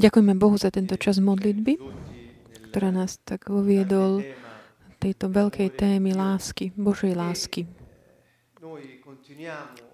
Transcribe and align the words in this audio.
Ďakujeme 0.00 0.34
Bohu 0.40 0.56
za 0.56 0.72
tento 0.72 0.96
čas 0.96 1.20
modlitby, 1.20 1.76
ktorá 2.72 2.88
nás 2.88 3.20
tak 3.20 3.52
uviedol 3.52 4.24
tejto 4.98 5.28
veľkej 5.28 5.68
témy 5.76 6.16
lásky, 6.16 6.72
Božej 6.74 7.12
lásky. 7.12 7.68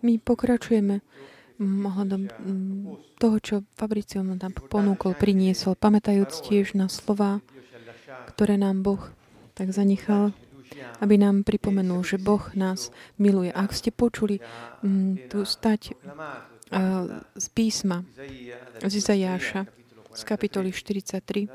My 0.01 0.15
pokračujeme 0.23 1.03
ohľadom 1.61 2.23
toho, 3.19 3.37
čo 3.43 3.55
Fabricio 3.79 4.23
nám 4.23 4.55
ponúkol, 4.71 5.15
priniesol, 5.19 5.75
pamätajúc 5.75 6.47
tiež 6.47 6.79
na 6.79 6.87
slova, 6.87 7.43
ktoré 8.35 8.55
nám 8.59 8.83
Boh 8.87 9.03
tak 9.55 9.71
zanechal, 9.71 10.35
aby 10.99 11.15
nám 11.15 11.47
pripomenul, 11.47 12.03
že 12.03 12.19
Boh 12.19 12.43
nás 12.59 12.91
miluje. 13.19 13.55
Ak 13.55 13.71
ste 13.71 13.95
počuli 13.95 14.43
tu 15.31 15.47
stať 15.47 15.95
z 17.37 17.47
písma 17.53 18.05
z 18.83 18.93
Izajáša 18.95 19.67
z 20.15 20.23
kapitoly 20.23 20.71
43, 20.71 21.51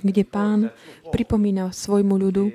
kde 0.00 0.22
pán 0.24 0.72
pripomína 1.12 1.68
svojmu 1.68 2.16
ľudu, 2.16 2.48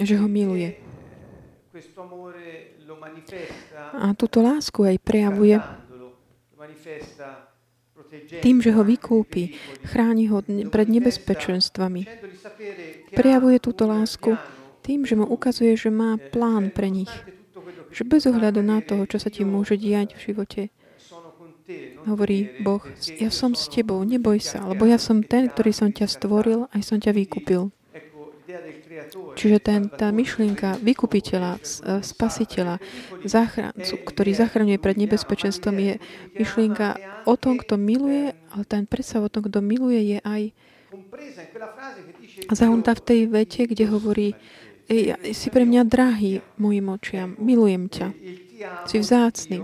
že 0.00 0.14
ho 0.16 0.26
miluje. 0.26 0.80
A 4.00 4.16
túto 4.16 4.40
lásku 4.40 4.80
aj 4.80 4.96
prejavuje 5.04 5.60
tým, 8.40 8.64
že 8.64 8.72
ho 8.72 8.82
vykúpi, 8.82 9.54
chráni 9.86 10.32
ho 10.32 10.40
pred 10.72 10.88
nebezpečenstvami. 10.88 12.02
Prejavuje 13.12 13.56
túto 13.60 13.84
lásku 13.84 14.34
tým, 14.80 15.04
že 15.04 15.14
mu 15.14 15.28
ukazuje, 15.28 15.76
že 15.76 15.92
má 15.92 16.16
plán 16.16 16.72
pre 16.72 16.88
nich. 16.88 17.12
Že 17.90 18.02
bez 18.06 18.22
ohľadu 18.30 18.62
na 18.62 18.78
toho, 18.80 19.02
čo 19.06 19.18
sa 19.18 19.28
ti 19.30 19.42
môže 19.42 19.74
diať 19.74 20.14
v 20.14 20.20
živote, 20.30 20.62
hovorí 22.06 22.62
Boh, 22.62 22.82
ja 23.18 23.30
som 23.30 23.54
s 23.54 23.70
tebou, 23.70 24.02
neboj 24.02 24.42
sa, 24.42 24.66
lebo 24.66 24.86
ja 24.86 24.98
som 24.98 25.22
ten, 25.22 25.46
ktorý 25.46 25.70
som 25.70 25.90
ťa 25.90 26.06
stvoril, 26.10 26.66
aj 26.74 26.82
som 26.82 26.98
ťa 26.98 27.14
vykúpil. 27.14 27.70
Čiže 29.38 29.58
ten, 29.62 29.80
tá 29.86 30.10
myšlienka 30.10 30.82
vykupiteľa, 30.82 31.56
e, 31.56 31.60
spasiteľa, 32.02 32.82
záchrancu, 33.22 33.94
ktorý 34.02 34.30
zachraňuje 34.34 34.78
pred 34.82 34.96
nebezpečenstvom, 34.98 35.76
je 35.78 35.94
myšlienka 36.34 36.98
o 37.24 37.34
tom, 37.38 37.56
kto 37.56 37.78
miluje, 37.78 38.34
ale 38.50 38.62
ten 38.66 38.84
predstav 38.84 39.22
o 39.22 39.32
tom, 39.32 39.46
kto 39.46 39.62
miluje, 39.62 40.16
je 40.16 40.18
aj 40.26 40.42
zahrnutá 42.50 42.98
v 42.98 43.02
tej 43.06 43.20
vete, 43.30 43.62
kde 43.70 43.86
hovorí, 43.86 44.34
si 45.30 45.48
pre 45.54 45.62
mňa 45.62 45.82
drahý 45.86 46.42
mojim 46.58 46.90
očiam, 46.90 47.38
milujem 47.38 47.86
ťa, 47.86 48.08
si 48.90 48.96
vzácný. 48.98 49.62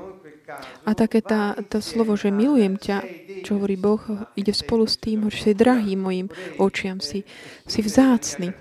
A 0.86 0.94
také 0.94 1.18
tá, 1.18 1.58
to 1.66 1.82
slovo, 1.82 2.14
že 2.14 2.30
milujem 2.30 2.78
ťa, 2.78 3.02
čo 3.42 3.58
hovorí 3.58 3.74
Boh, 3.74 3.98
ide 4.38 4.54
spolu 4.54 4.86
s 4.86 4.94
tým, 4.94 5.26
že 5.26 5.50
si 5.50 5.58
drahý 5.58 5.98
mojim 5.98 6.30
očiam, 6.62 7.02
si, 7.02 7.26
si 7.66 7.82
vzácný. 7.82 8.54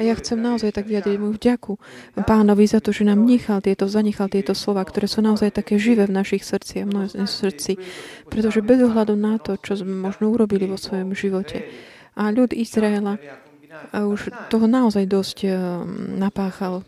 A 0.00 0.04
ja 0.04 0.16
chcem 0.16 0.40
naozaj 0.40 0.72
tak 0.72 0.88
vyjadriť 0.88 1.16
mu 1.20 1.32
vďaku 1.32 1.76
pánovi 2.24 2.64
za 2.64 2.80
to, 2.80 2.92
že 2.92 3.04
nám 3.04 3.24
nechal 3.24 3.60
tieto, 3.60 3.88
zanechal 3.88 4.32
tieto 4.32 4.56
slova, 4.56 4.84
ktoré 4.84 5.04
sú 5.04 5.20
naozaj 5.20 5.52
také 5.52 5.76
živé 5.76 6.08
v 6.08 6.16
našich 6.16 6.44
srdci 6.44 6.84
a 6.84 6.86
v 6.88 7.28
srdci. 7.28 7.76
Pretože 8.28 8.64
bez 8.64 8.80
ohľadu 8.80 9.12
na 9.16 9.36
to, 9.36 9.60
čo 9.60 9.76
sme 9.76 9.92
možno 9.92 10.32
urobili 10.32 10.64
vo 10.64 10.80
svojom 10.80 11.12
živote, 11.12 11.68
a 12.12 12.28
ľud 12.28 12.52
Izraela 12.52 13.16
už 13.92 14.32
toho 14.52 14.66
naozaj 14.68 15.04
dosť 15.08 15.38
eh, 15.48 15.54
napáchal 16.16 16.84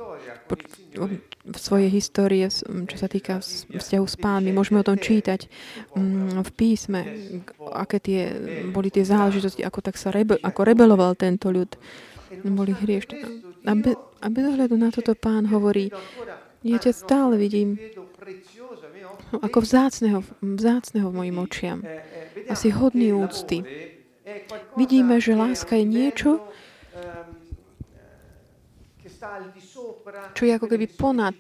v 1.45 1.57
svojej 1.57 1.89
histórie, 1.93 2.49
čo 2.65 2.97
sa 2.97 3.09
týka 3.09 3.41
vzťahu 3.73 4.07
s 4.09 4.17
pánmi. 4.17 4.53
Môžeme 4.53 4.81
o 4.81 4.89
tom 4.89 4.97
čítať 4.97 5.49
mm, 5.93 6.41
v 6.41 6.51
písme, 6.57 7.01
aké 7.73 8.01
tie, 8.01 8.23
boli 8.73 8.89
tie 8.89 9.05
záležitosti, 9.05 9.61
ako, 9.65 9.81
tak 9.85 9.97
sa 10.01 10.09
rebe, 10.13 10.41
ako 10.41 10.61
rebeloval 10.65 11.17
tento 11.17 11.53
ľud. 11.53 11.77
Boli 12.45 12.73
hriešť. 12.73 13.11
A, 13.69 13.73
be, 13.77 13.93
a 13.97 14.27
bez 14.29 14.45
ohľadu 14.45 14.77
na 14.77 14.89
toto 14.93 15.13
pán 15.17 15.49
hovorí, 15.49 15.93
ja 16.65 16.81
ťa 16.81 16.93
stále 16.97 17.37
vidím 17.37 17.77
ako 19.33 19.59
vzácneho, 19.61 20.21
vzácneho 20.41 21.09
mojim 21.13 21.37
očiam. 21.41 21.81
Asi 22.49 22.73
hodný 22.73 23.13
úcty. 23.13 23.65
Vidíme, 24.77 25.21
že 25.21 25.37
láska 25.37 25.77
je 25.77 25.85
niečo, 25.85 26.31
čo 30.35 30.43
je 30.45 30.53
ako 30.53 30.67
keby 30.69 30.87
ponad, 30.95 31.37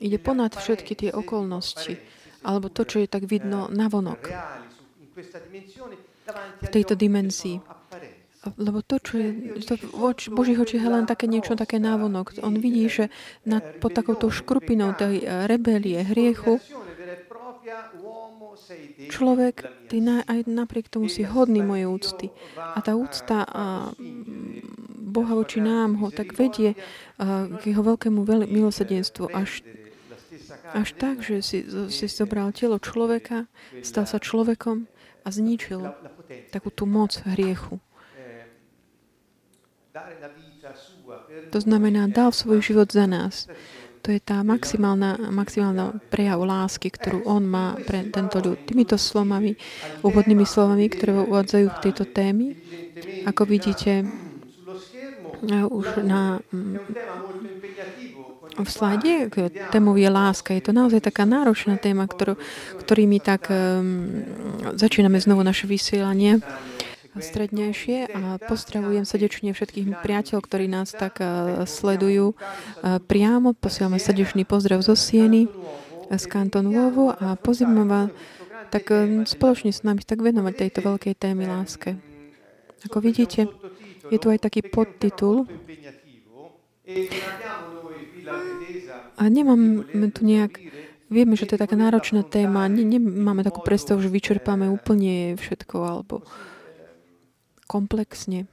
ide 0.00 0.18
ponad 0.18 0.52
všetky 0.54 0.92
tie 0.96 1.10
okolnosti, 1.10 1.98
alebo 2.46 2.72
to, 2.72 2.88
čo 2.88 3.02
je 3.02 3.08
tak 3.10 3.28
vidno 3.28 3.68
navonok 3.68 4.20
v 6.60 6.68
tejto 6.70 6.94
dimenzii. 6.94 7.60
Lebo 8.56 8.80
to, 8.80 8.96
čo 8.96 9.20
je 9.20 9.60
to 9.68 9.76
v 9.76 9.84
oč, 10.00 10.32
Božích 10.32 10.56
očiach 10.56 10.80
je 10.80 10.88
len 10.88 11.04
také 11.04 11.28
niečo, 11.28 11.60
také 11.60 11.76
návonok. 11.76 12.40
On 12.40 12.56
vidí, 12.56 12.88
že 12.88 13.12
nad, 13.44 13.60
pod 13.84 13.92
takouto 13.92 14.32
škrupinou 14.32 14.96
tej 14.96 15.20
eh, 15.20 15.44
rebelie, 15.44 16.00
hriechu, 16.08 16.56
človek, 19.12 19.68
ty 19.92 20.00
na, 20.00 20.24
aj 20.24 20.48
napriek 20.48 20.88
tomu 20.88 21.12
si 21.12 21.26
hodný 21.26 21.60
mojej 21.60 21.84
úcty. 21.84 22.26
A 22.56 22.80
tá 22.80 22.96
úcta 22.96 23.44
a 23.44 23.92
Boha 25.00 25.32
voči 25.32 25.64
nám 25.64 25.96
ho 26.04 26.12
tak 26.12 26.36
vedie 26.36 26.76
k 27.16 27.62
jeho 27.64 27.82
veľkému 27.82 28.22
milosedenstvu 28.46 29.32
až, 29.32 29.64
až 30.76 30.88
tak, 31.00 31.24
že 31.24 31.40
si, 31.40 31.64
si 31.88 32.06
zobral 32.06 32.52
telo 32.52 32.76
človeka, 32.76 33.48
stal 33.80 34.04
sa 34.04 34.20
človekom 34.20 34.84
a 35.24 35.28
zničil 35.32 35.90
takú 36.52 36.68
tú 36.68 36.84
moc 36.84 37.16
hriechu. 37.24 37.80
To 41.50 41.58
znamená, 41.58 42.06
dal 42.06 42.30
svoj 42.30 42.62
život 42.62 42.92
za 42.92 43.10
nás. 43.10 43.50
To 44.00 44.08
je 44.08 44.20
tá 44.22 44.40
maximálna, 44.40 45.28
maximálna 45.28 46.00
prejav 46.08 46.40
lásky, 46.40 46.88
ktorú 46.88 47.20
on 47.28 47.44
má 47.44 47.76
pre 47.84 48.08
tento 48.08 48.40
ľud. 48.40 48.64
Týmito 48.64 48.96
slovami, 48.96 49.60
úvodnými 50.00 50.48
slovami, 50.48 50.88
ktoré 50.88 51.20
uvádzajú 51.28 51.66
k 51.68 51.82
tejto 51.84 52.04
témy, 52.08 52.56
ako 53.28 53.44
vidíte, 53.44 54.08
už 55.48 56.04
na 56.04 56.40
v 58.50 58.70
slajde 58.70 59.30
témou 59.70 59.94
je 59.96 60.10
láska. 60.10 60.52
Je 60.52 60.64
to 60.64 60.72
naozaj 60.74 61.00
taká 61.00 61.24
náročná 61.24 61.78
téma, 61.78 62.04
ktorú, 62.10 62.36
ktorými 62.82 63.22
tak 63.22 63.48
um, 63.48 64.26
začíname 64.74 65.22
znovu 65.22 65.46
naše 65.46 65.70
vysielanie 65.70 66.42
strednejšie 67.10 68.10
a 68.14 68.38
pozdravujem 68.38 69.02
srdečne 69.02 69.50
všetkých 69.50 69.98
priateľov, 70.02 70.42
ktorí 70.46 70.66
nás 70.70 70.94
tak 70.94 71.22
uh, 71.22 71.62
sledujú 71.66 72.34
uh, 72.34 72.98
priamo. 73.02 73.54
Posielame 73.54 74.02
srdečný 74.02 74.46
pozdrav 74.46 74.82
zo 74.82 74.98
Sieny, 74.98 75.46
z 76.10 76.24
Kanton 76.26 76.74
Vovo 76.74 77.14
a 77.14 77.38
pozývam 77.38 77.86
vás 77.86 78.10
tak 78.70 78.86
spoločne 79.26 79.74
s 79.74 79.82
nami 79.82 80.06
tak 80.06 80.22
venovať 80.22 80.54
tejto 80.54 80.86
veľkej 80.86 81.14
témy 81.18 81.42
láske. 81.50 81.98
Ako 82.86 83.02
vidíte, 83.02 83.50
je 84.10 84.18
tu 84.18 84.26
aj 84.28 84.38
taký 84.42 84.60
podtitul. 84.66 85.46
A 89.16 89.22
nemáme 89.30 90.10
tu 90.10 90.22
nejak... 90.26 90.58
Vieme, 91.10 91.34
že 91.34 91.42
to 91.42 91.58
je 91.58 91.62
taká 91.66 91.74
náročná 91.74 92.22
téma. 92.22 92.70
Ne, 92.70 92.86
nemáme 92.86 93.42
takú 93.42 93.66
predstavu, 93.66 93.98
že 93.98 94.06
vyčerpáme 94.06 94.70
úplne 94.70 95.34
všetko 95.34 95.76
alebo 95.82 96.22
komplexne. 97.66 98.46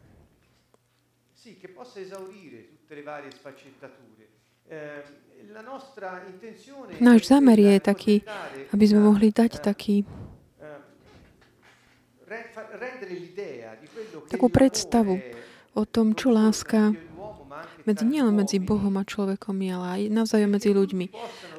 Náš 6.97 7.21
zámer 7.29 7.57
je 7.61 7.73
taký, 7.77 8.15
aby 8.73 8.85
sme 8.89 9.05
mohli 9.05 9.29
dať 9.29 9.61
taký 9.61 10.01
takú 14.27 14.47
predstavu 14.51 15.15
o 15.77 15.85
tom, 15.85 16.17
čo 16.17 16.33
láska 16.33 16.97
medzi, 17.85 18.03
nielen 18.03 18.35
medzi 18.35 18.57
Bohom 18.59 18.97
a 18.97 19.07
človekom 19.07 19.55
je, 19.61 19.71
ale 19.71 19.87
aj 19.87 20.01
navzájom 20.11 20.51
medzi 20.51 20.75
ľuďmi. 20.75 21.05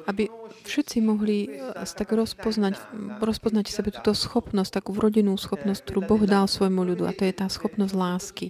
Aby 0.05 0.29
všetci 0.67 1.01
mohli 1.01 1.49
eh, 1.49 1.73
tak 1.89 2.13
rozpoznať, 2.13 2.77
rozpoznať 3.17 3.65
sebe 3.71 3.89
túto 3.89 4.13
schopnosť, 4.13 4.83
takú 4.83 4.91
vrodinnú 4.93 5.33
schopnosť, 5.39 5.81
ktorú 5.81 5.99
Boh 6.05 6.23
dal 6.27 6.45
svojmu 6.45 6.85
ľudu. 6.93 7.09
A 7.09 7.15
to 7.15 7.25
je 7.25 7.33
tá 7.33 7.49
schopnosť 7.49 7.93
lásky. 7.95 8.47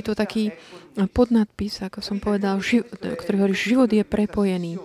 Je 0.00 0.02
to 0.02 0.16
taký 0.16 0.50
podnadpis, 1.12 1.84
ako 1.84 2.00
som 2.00 2.18
povedal, 2.18 2.58
ktorý 2.98 3.36
hovorí, 3.36 3.54
život 3.54 3.90
je 3.92 4.02
prepojený. 4.02 4.80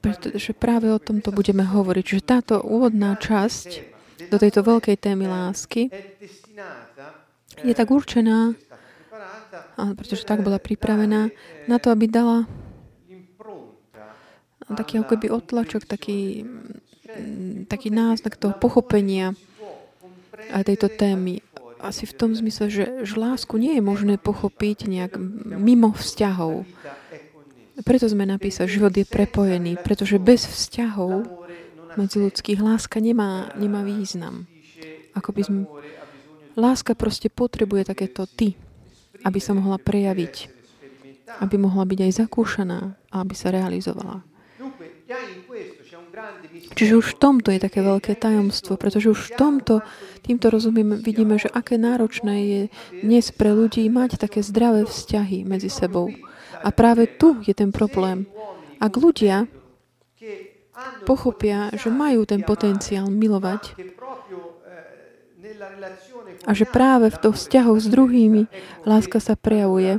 Pretože 0.00 0.54
práve 0.54 0.86
o 0.86 1.02
tomto 1.02 1.34
budeme 1.34 1.66
hovoriť. 1.66 2.04
Že 2.06 2.20
táto 2.22 2.54
úvodná 2.62 3.18
časť 3.18 3.98
do 4.30 4.36
tejto 4.38 4.62
veľkej 4.62 4.96
témy 4.96 5.26
lásky 5.26 5.90
je 7.64 7.74
tak 7.76 7.88
určená, 7.88 8.52
pretože 9.76 10.28
tak 10.28 10.44
bola 10.44 10.60
pripravená, 10.60 11.32
na 11.70 11.76
to, 11.78 11.92
aby 11.92 12.08
dala 12.10 12.44
taký 14.74 14.98
ako 14.98 15.14
keby 15.14 15.26
otlačok, 15.30 15.86
taký, 15.86 16.42
mm, 17.06 17.70
taký 17.70 17.94
náznak 17.94 18.34
toho 18.34 18.58
pochopenia 18.58 19.38
aj 20.50 20.66
tejto 20.66 20.90
témy. 20.90 21.38
Asi 21.78 22.08
v 22.08 22.16
tom 22.16 22.34
zmysle, 22.34 22.66
že, 22.72 22.84
že 23.06 23.14
lásku 23.14 23.54
nie 23.60 23.78
je 23.78 23.82
možné 23.84 24.18
pochopiť 24.18 24.90
nejak 24.90 25.12
mimo 25.46 25.94
vzťahov. 25.94 26.66
Preto 27.84 28.08
sme 28.08 28.24
napísali, 28.24 28.66
že 28.66 28.80
život 28.80 28.96
je 28.96 29.04
prepojený, 29.04 29.76
pretože 29.84 30.16
bez 30.16 30.48
vzťahov 30.48 31.28
medzi 32.00 32.16
ľudských 32.20 32.58
láska 32.58 32.98
nemá, 32.98 33.52
nemá 33.54 33.84
význam. 33.84 34.48
Ako 35.12 35.36
by 35.36 35.42
sme... 35.44 35.58
Láska 36.56 36.96
proste 36.96 37.28
potrebuje 37.28 37.92
takéto 37.92 38.24
ty, 38.24 38.56
aby 39.28 39.38
sa 39.38 39.52
mohla 39.52 39.76
prejaviť, 39.76 40.48
aby 41.44 41.56
mohla 41.60 41.84
byť 41.84 42.00
aj 42.00 42.12
zakúšaná 42.24 42.96
a 43.12 43.14
aby 43.20 43.34
sa 43.36 43.52
realizovala. 43.52 44.24
Čiže 46.72 46.96
už 46.96 47.06
v 47.12 47.18
tomto 47.20 47.52
je 47.52 47.60
také 47.60 47.84
veľké 47.84 48.16
tajomstvo, 48.16 48.80
pretože 48.80 49.12
už 49.12 49.20
v 49.20 49.32
tomto, 49.36 49.74
týmto 50.24 50.48
rozumieme, 50.48 50.96
vidíme, 50.96 51.36
že 51.36 51.52
aké 51.52 51.76
náročné 51.76 52.34
je 52.40 52.62
dnes 53.04 53.26
pre 53.36 53.52
ľudí 53.52 53.84
mať 53.92 54.16
také 54.16 54.40
zdravé 54.40 54.88
vzťahy 54.88 55.44
medzi 55.44 55.68
sebou. 55.68 56.08
A 56.64 56.72
práve 56.72 57.04
tu 57.06 57.36
je 57.44 57.52
ten 57.52 57.68
problém. 57.68 58.24
Ak 58.80 58.96
ľudia 58.96 59.44
pochopia, 61.04 61.68
že 61.76 61.92
majú 61.92 62.24
ten 62.24 62.40
potenciál 62.42 63.12
milovať 63.12 63.76
a 66.46 66.50
že 66.54 66.64
práve 66.68 67.10
v 67.10 67.20
toho 67.20 67.34
vzťahu 67.34 67.72
s 67.78 67.86
druhými 67.86 68.42
láska 68.86 69.18
sa 69.18 69.34
prejavuje, 69.34 69.98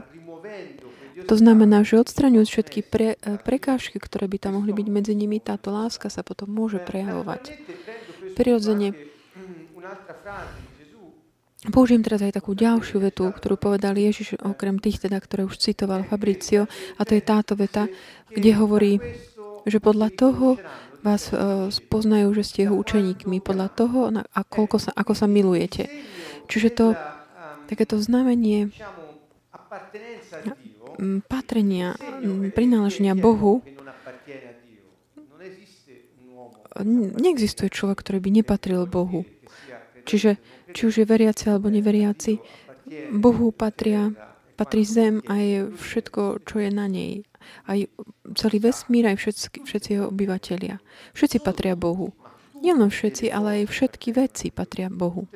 to 1.28 1.36
znamená, 1.36 1.84
že 1.84 2.00
odstraňujúc 2.00 2.48
všetky 2.48 2.80
pre, 2.88 3.20
prekážky, 3.44 4.00
ktoré 4.00 4.32
by 4.32 4.38
tam 4.40 4.62
mohli 4.62 4.72
byť 4.72 4.88
medzi 4.88 5.14
nimi, 5.18 5.44
táto 5.44 5.76
láska 5.76 6.08
sa 6.08 6.24
potom 6.24 6.48
môže 6.48 6.80
prejavovať. 6.80 7.52
Prirodzene 8.38 8.96
Použijem 11.68 12.06
teraz 12.06 12.22
aj 12.22 12.38
takú 12.38 12.54
ďalšiu 12.54 13.02
vetu, 13.02 13.28
ktorú 13.34 13.58
povedal 13.58 13.98
Ježiš, 13.98 14.38
okrem 14.40 14.78
tých 14.78 15.04
teda, 15.04 15.18
ktoré 15.18 15.44
už 15.44 15.58
citoval 15.58 16.06
Fabricio, 16.06 16.70
a 16.96 17.02
to 17.02 17.18
je 17.18 17.24
táto 17.26 17.58
veta, 17.58 17.90
kde 18.30 18.52
hovorí, 18.56 19.02
že 19.66 19.84
podľa 19.84 20.14
toho 20.16 20.56
vás 21.08 21.32
spoznajú, 21.72 22.36
že 22.36 22.44
ste 22.44 22.60
jeho 22.68 22.76
učeníkmi, 22.76 23.40
podľa 23.40 23.68
toho, 23.72 24.12
a 24.12 24.42
sa, 24.76 24.92
ako 24.92 25.14
sa 25.16 25.32
milujete. 25.32 25.88
Čiže 26.52 26.70
to, 26.76 26.86
takéto 27.72 27.96
znamenie 27.96 28.68
patrenia, 31.32 31.96
prináleženia 32.52 33.16
Bohu, 33.16 33.64
neexistuje 37.16 37.72
človek, 37.72 38.04
ktorý 38.04 38.20
by 38.20 38.30
nepatril 38.44 38.84
Bohu. 38.84 39.24
Čiže 40.04 40.38
či 40.76 40.82
už 40.86 41.02
je 41.02 41.10
veriaci 41.10 41.50
alebo 41.50 41.72
neveriaci, 41.72 42.38
Bohu 43.12 43.50
patria, 43.56 44.12
patrí 44.58 44.84
zem 44.84 45.22
a 45.30 45.38
je 45.38 45.60
všetko, 45.70 46.42
čo 46.44 46.56
je 46.58 46.70
na 46.74 46.90
nej. 46.90 47.24
Aj 47.70 47.80
celý 48.36 48.58
vesmír, 48.60 49.08
aj 49.08 49.18
všetci, 49.22 49.46
všetci 49.64 49.90
jeho 49.94 50.10
obyvateľia. 50.10 50.82
Všetci 51.14 51.38
patria 51.46 51.78
Bohu. 51.78 52.12
Nielen 52.58 52.90
všetci, 52.90 53.30
ale 53.30 53.64
aj 53.64 53.72
všetky 53.72 54.18
veci 54.18 54.50
patria 54.50 54.90
Bohu. 54.90 55.30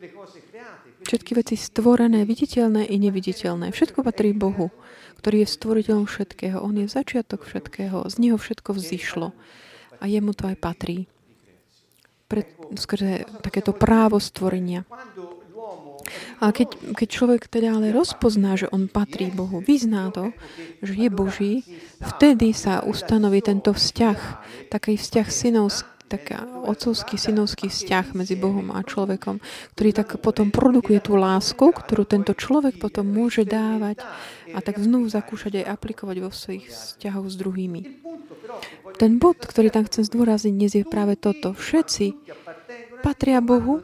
Všetky 1.05 1.37
veci 1.37 1.55
stvorené, 1.55 2.25
viditeľné 2.25 2.89
i 2.89 2.97
neviditeľné. 2.97 3.69
Všetko 3.69 4.01
patrí 4.01 4.33
Bohu, 4.33 4.73
ktorý 5.21 5.45
je 5.45 5.53
stvoriteľom 5.53 6.09
všetkého. 6.09 6.57
On 6.59 6.73
je 6.73 6.89
začiatok 6.89 7.45
všetkého. 7.45 8.09
Z 8.09 8.15
neho 8.17 8.41
všetko 8.41 8.73
vzýšlo. 8.73 9.31
A 10.01 10.03
jemu 10.09 10.33
to 10.33 10.49
aj 10.49 10.57
patrí 10.57 11.05
pre, 12.31 12.47
skrze 12.79 13.27
takéto 13.43 13.75
právo 13.75 14.15
stvorenia. 14.23 14.87
A 16.41 16.51
keď, 16.51 16.97
keď 16.97 17.07
človek 17.07 17.41
teda 17.47 17.77
ale 17.77 17.93
rozpozná, 17.95 18.57
že 18.57 18.69
on 18.69 18.91
patrí 18.91 19.29
Bohu, 19.29 19.61
vyzná 19.61 20.09
to, 20.09 20.35
že 20.81 20.93
je 20.97 21.09
Boží, 21.11 21.53
vtedy 22.01 22.51
sa 22.51 22.81
ustanoví 22.83 23.39
tento 23.41 23.71
vzťah, 23.71 24.19
taký 24.69 24.97
vzťah 24.97 25.27
synovský, 25.27 25.91
taká 26.11 26.43
otcovský, 26.67 27.15
synovský 27.15 27.71
vzťah 27.71 28.19
medzi 28.19 28.35
Bohom 28.35 28.75
a 28.75 28.83
človekom, 28.83 29.39
ktorý 29.79 29.89
tak 29.95 30.19
potom 30.19 30.51
produkuje 30.51 30.99
tú 30.99 31.15
lásku, 31.15 31.71
ktorú 31.71 32.03
tento 32.03 32.35
človek 32.35 32.75
potom 32.83 33.07
môže 33.07 33.47
dávať 33.47 34.03
a 34.51 34.59
tak 34.59 34.83
znovu 34.83 35.07
zakúšať 35.07 35.63
aj 35.63 35.65
aplikovať 35.71 36.17
vo 36.19 36.29
svojich 36.35 36.67
vzťahoch 36.67 37.31
s 37.31 37.35
druhými. 37.39 37.81
Ten 38.99 39.15
bod, 39.23 39.39
ktorý 39.39 39.71
tam 39.71 39.87
chcem 39.87 40.03
zdôrazniť 40.03 40.53
dnes 40.53 40.73
je 40.75 40.83
práve 40.83 41.15
toto. 41.15 41.55
Všetci 41.55 42.19
patria 42.99 43.39
Bohu 43.39 43.79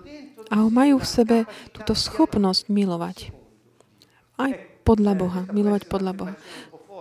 a 0.48 0.56
majú 0.68 1.00
v 1.00 1.08
sebe 1.08 1.38
túto 1.76 1.94
schopnosť 1.96 2.72
milovať. 2.72 3.32
Aj 4.38 4.52
podľa 4.88 5.14
Boha. 5.18 5.42
Milovať 5.52 5.92
podľa 5.92 6.14
Boha. 6.16 6.34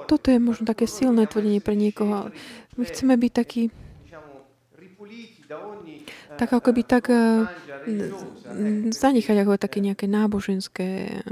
Toto 0.06 0.31
je 0.31 0.38
možno 0.38 0.66
také 0.66 0.87
silné 0.87 1.26
tvrdenie 1.26 1.62
pre 1.62 1.75
niekoho. 1.75 2.31
My 2.78 2.84
chceme 2.87 3.14
byť 3.19 3.32
takí 3.32 3.62
tak 6.37 6.52
ako 6.52 6.75
by 6.75 6.82
tak 6.84 7.08
uh, 7.08 7.48
zanechať 8.93 9.37
ako 9.40 9.56
také 9.56 9.78
nejaké 9.81 10.10
náboženské 10.10 11.22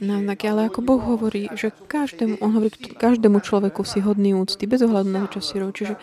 náznaky, 0.00 0.44
ale 0.48 0.70
ako 0.70 0.80
Boh 0.80 1.02
hovorí, 1.02 1.50
že 1.58 1.74
každému, 1.74 2.40
on 2.40 2.56
hovorí 2.56 2.72
každému 2.72 3.42
človeku 3.44 3.84
si 3.84 4.00
hodný 4.00 4.32
úcty, 4.32 4.64
bez 4.64 4.80
ohľadu 4.80 5.10
na 5.12 5.26
to, 5.26 5.38
čo 5.38 5.40
si 5.44 5.54
robí. 5.60 5.76
Čiže 5.76 5.94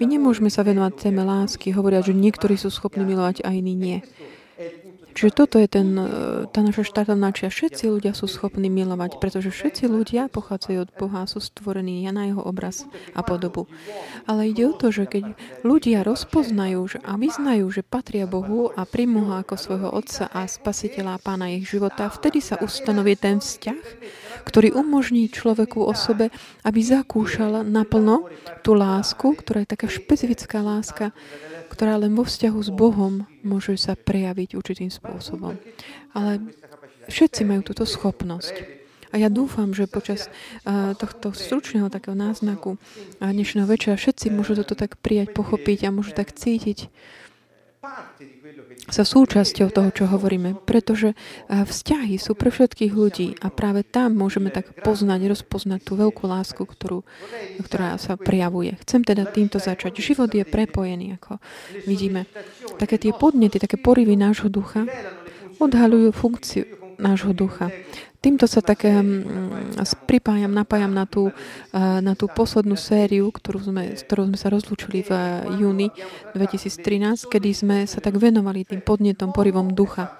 my 0.00 0.04
nemôžeme 0.06 0.48
sa 0.48 0.64
venovať 0.64 0.92
téme 0.96 1.22
lásky, 1.26 1.76
hovoria, 1.76 2.00
že 2.00 2.16
niektorí 2.16 2.56
sú 2.56 2.72
schopní 2.72 3.04
milovať 3.04 3.44
a 3.44 3.52
iní 3.52 3.76
nie. 3.76 3.98
Čiže 5.14 5.30
toto 5.30 5.62
je 5.62 5.66
ten, 5.70 5.94
e, 5.94 6.06
tá 6.50 6.62
naša 6.62 6.86
štátna 6.86 7.30
čia. 7.30 7.50
Všetci 7.50 7.86
ľudia 7.90 8.14
sú 8.18 8.26
schopní 8.26 8.66
milovať, 8.66 9.22
pretože 9.22 9.54
všetci 9.54 9.86
ľudia 9.86 10.26
pochádzajú 10.30 10.78
od 10.78 10.90
Boha, 10.94 11.26
sú 11.30 11.38
stvorení 11.38 12.06
na 12.10 12.30
jeho 12.30 12.42
obraz 12.42 12.86
a 13.14 13.22
podobu. 13.22 13.70
Ale 14.26 14.50
ide 14.50 14.66
o 14.70 14.74
to, 14.74 14.90
že 14.90 15.06
keď 15.06 15.38
ľudia 15.62 16.02
rozpoznajú 16.02 17.02
a 17.06 17.14
vyznajú, 17.14 17.66
že 17.70 17.86
patria 17.86 18.26
Bohu 18.26 18.74
a 18.74 18.82
príjmu 18.82 19.30
ho 19.30 19.34
ako 19.38 19.54
svojho 19.54 19.88
Otca 19.94 20.26
a 20.30 20.46
Spasiteľa 20.50 21.18
a 21.18 21.22
Pána 21.22 21.50
ich 21.54 21.70
života, 21.70 22.10
vtedy 22.10 22.42
sa 22.42 22.58
ustanoví 22.58 23.14
ten 23.14 23.38
vzťah, 23.38 23.82
ktorý 24.44 24.74
umožní 24.74 25.30
človeku 25.30 25.78
osobe, 25.82 26.34
aby 26.66 26.80
zakúšala 26.82 27.62
naplno 27.62 28.28
tú 28.66 28.74
lásku, 28.74 29.34
ktorá 29.38 29.62
je 29.62 29.72
taká 29.72 29.86
špecifická 29.86 30.58
láska, 30.60 31.14
ktorá 31.74 31.98
len 31.98 32.14
vo 32.14 32.22
vzťahu 32.22 32.58
s 32.62 32.70
Bohom 32.70 33.26
môže 33.42 33.74
sa 33.74 33.98
prejaviť 33.98 34.54
určitým 34.54 34.94
spôsobom. 34.94 35.58
Ale 36.14 36.38
všetci 37.10 37.42
majú 37.42 37.66
túto 37.66 37.82
schopnosť. 37.82 38.84
A 39.10 39.18
ja 39.18 39.30
dúfam, 39.30 39.70
že 39.74 39.90
počas 39.90 40.26
uh, 40.26 40.94
tohto 40.94 41.34
stručného 41.34 41.86
takého 41.90 42.14
náznaku 42.18 42.78
uh, 42.78 43.30
dnešného 43.30 43.66
večera 43.66 43.94
všetci 43.98 44.30
môžu 44.30 44.58
toto 44.58 44.74
tak 44.78 44.98
prijať, 45.02 45.34
pochopiť 45.34 45.86
a 45.86 45.94
môžu 45.94 46.14
tak 46.14 46.34
cítiť, 46.34 46.90
sa 48.84 49.02
súčasťou 49.02 49.72
toho, 49.72 49.90
čo 49.94 50.04
hovoríme, 50.06 50.60
pretože 50.68 51.16
vzťahy 51.48 52.20
sú 52.20 52.36
pre 52.36 52.52
všetkých 52.52 52.92
ľudí 52.92 53.28
a 53.40 53.48
práve 53.48 53.80
tam 53.80 54.12
môžeme 54.12 54.52
tak 54.52 54.76
poznať, 54.84 55.24
rozpoznať 55.32 55.80
tú 55.80 55.96
veľkú 55.96 56.28
lásku, 56.28 56.60
ktorú, 56.60 57.00
ktorá 57.64 57.96
sa 57.96 58.20
prejavuje. 58.20 58.76
Chcem 58.84 59.00
teda 59.00 59.24
týmto 59.24 59.56
začať. 59.56 59.96
Život 59.98 60.28
je 60.36 60.44
prepojený, 60.44 61.16
ako 61.16 61.40
vidíme. 61.88 62.28
Také 62.76 63.00
tie 63.00 63.16
podnety, 63.16 63.56
také 63.56 63.80
porivy 63.80 64.20
nášho 64.20 64.52
ducha 64.52 64.84
odhalujú 65.56 66.12
funkciu 66.12 66.64
nášho 66.94 67.34
ducha. 67.34 67.74
Týmto 68.24 68.48
sa 68.48 68.64
tak 68.64 68.88
pripájam, 70.08 70.48
napájam 70.48 70.96
na 70.96 71.04
tú, 71.04 71.28
uh, 71.28 72.00
na 72.00 72.16
tú 72.16 72.24
poslednú 72.24 72.72
sériu, 72.72 73.28
ktorú 73.28 73.68
sme, 73.68 73.92
s 73.92 74.00
ktorou 74.00 74.32
sme 74.32 74.40
sa 74.40 74.48
rozlúčili 74.48 75.04
v 75.04 75.12
uh, 75.12 75.44
júni 75.60 75.92
2013, 76.32 77.28
kedy 77.28 77.50
sme 77.52 77.76
sa 77.84 78.00
tak 78.00 78.16
venovali 78.16 78.64
tým 78.64 78.80
podnetom, 78.80 79.36
porivom 79.36 79.76
ducha. 79.76 80.16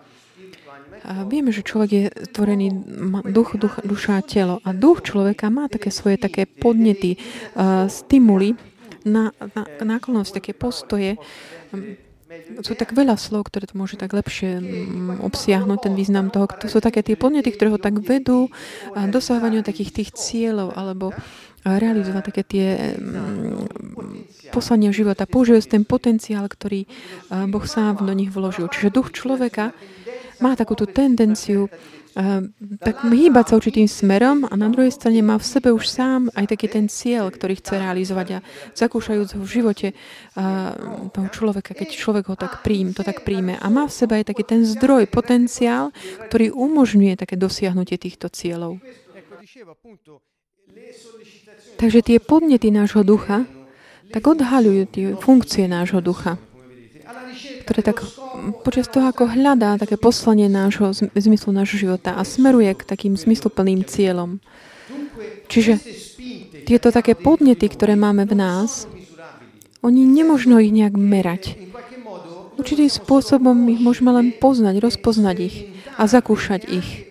A 1.04 1.25
vieme, 1.25 1.49
že 1.49 1.64
človek 1.64 1.90
je 1.96 2.04
stvorený 2.28 2.68
duch, 3.32 3.56
duch, 3.56 3.80
duša 3.80 4.20
a 4.20 4.23
telo. 4.25 4.61
A 4.68 4.76
duch 4.76 5.00
človeka 5.00 5.49
má 5.49 5.73
také 5.73 5.88
svoje 5.88 6.20
také 6.20 6.44
podnety, 6.44 7.16
uh, 7.56 7.88
stimuly, 7.88 8.52
na, 9.04 9.32
na, 9.32 9.64
náklonosť, 9.80 10.44
také 10.44 10.52
postoje, 10.52 11.16
sú 12.62 12.72
tak 12.74 12.92
veľa 12.92 13.18
slov, 13.18 13.48
ktoré 13.48 13.68
to 13.68 13.78
môže 13.78 13.98
tak 13.98 14.12
lepšie 14.14 14.58
mm, 14.60 15.20
obsiahnuť 15.24 15.78
ten 15.90 15.94
význam 15.94 16.28
toho. 16.30 16.48
To 16.48 16.66
sú 16.70 16.78
také 16.78 17.04
tie 17.04 17.18
podnety, 17.18 17.52
ktoré 17.52 17.74
ho 17.74 17.80
tak 17.80 18.00
vedú 18.00 18.50
a 18.94 19.06
dosahovaniu 19.08 19.66
takých 19.66 19.90
tých 19.90 20.10
cieľov 20.14 20.74
alebo 20.74 21.12
realizovať 21.64 22.22
také 22.28 22.42
tie 22.44 22.68
mm, 23.00 24.52
poslania 24.52 24.92
života. 24.92 25.24
Používajú 25.24 25.64
ten 25.64 25.82
potenciál, 25.88 26.44
ktorý 26.44 26.84
Boh 27.48 27.64
sám 27.64 28.04
do 28.04 28.12
nich 28.12 28.28
vložil. 28.28 28.68
Čiže 28.68 28.92
duch 28.92 29.10
človeka 29.16 29.72
má 30.38 30.54
takúto 30.58 30.86
tendenciu 30.86 31.66
uh, 31.66 32.42
tak 32.80 33.04
hýbať 33.04 33.44
sa 33.50 33.56
určitým 33.58 33.90
smerom 33.90 34.46
a 34.46 34.54
na 34.54 34.70
druhej 34.70 34.94
strane 34.94 35.20
má 35.20 35.34
v 35.38 35.46
sebe 35.46 35.68
už 35.74 35.84
sám 35.86 36.30
aj 36.34 36.54
taký 36.54 36.66
ten 36.70 36.86
cieľ, 36.86 37.30
ktorý 37.30 37.58
chce 37.58 37.74
realizovať 37.82 38.26
a 38.38 38.44
zakúšajúc 38.78 39.28
ho 39.34 39.40
v 39.42 39.50
živote 39.50 39.88
uh, 39.92 40.74
toho 41.10 41.28
človeka, 41.30 41.74
keď 41.74 41.88
človek 41.92 42.24
ho 42.30 42.36
tak 42.38 42.62
príjme, 42.62 42.94
to 42.94 43.02
tak 43.02 43.26
príjme 43.26 43.58
a 43.58 43.66
má 43.66 43.90
v 43.90 43.94
sebe 43.94 44.22
aj 44.22 44.30
taký 44.30 44.46
ten 44.46 44.62
zdroj, 44.62 45.10
potenciál, 45.10 45.90
ktorý 46.30 46.54
umožňuje 46.54 47.18
také 47.18 47.34
dosiahnutie 47.34 47.98
týchto 47.98 48.30
cieľov. 48.30 48.78
Takže 51.74 52.00
tie 52.06 52.18
podnety 52.22 52.70
nášho 52.70 53.02
ducha 53.02 53.44
tak 54.14 54.30
odhaľujú 54.30 54.82
tie 54.94 55.06
funkcie 55.18 55.66
nášho 55.66 55.98
ducha 55.98 56.38
ktoré 57.64 57.80
tak 57.80 58.04
počas 58.61 58.92
toho, 58.92 59.09
ako 59.09 59.33
hľadá 59.33 59.80
také 59.80 59.97
poslanie 59.97 60.52
nášho, 60.52 60.92
zmyslu 61.16 61.50
nášho 61.56 61.80
života 61.80 62.12
a 62.12 62.23
smeruje 62.23 62.68
k 62.76 62.85
takým 62.85 63.16
zmysluplným 63.16 63.88
cieľom. 63.88 64.38
Čiže 65.49 65.80
tieto 66.68 66.92
také 66.92 67.16
podnety, 67.16 67.73
ktoré 67.73 67.97
máme 67.97 68.28
v 68.28 68.37
nás, 68.37 68.85
oni 69.85 70.04
nemožno 70.04 70.61
ich 70.61 70.73
nejak 70.73 70.97
merať. 70.97 71.56
Určitým 72.54 72.88
spôsobom 72.88 73.56
ich 73.68 73.80
môžeme 73.83 74.14
len 74.14 74.33
poznať, 74.37 74.78
rozpoznať 74.80 75.37
ich 75.40 75.56
a 75.99 76.06
zakúšať 76.06 76.68
ich. 76.68 77.11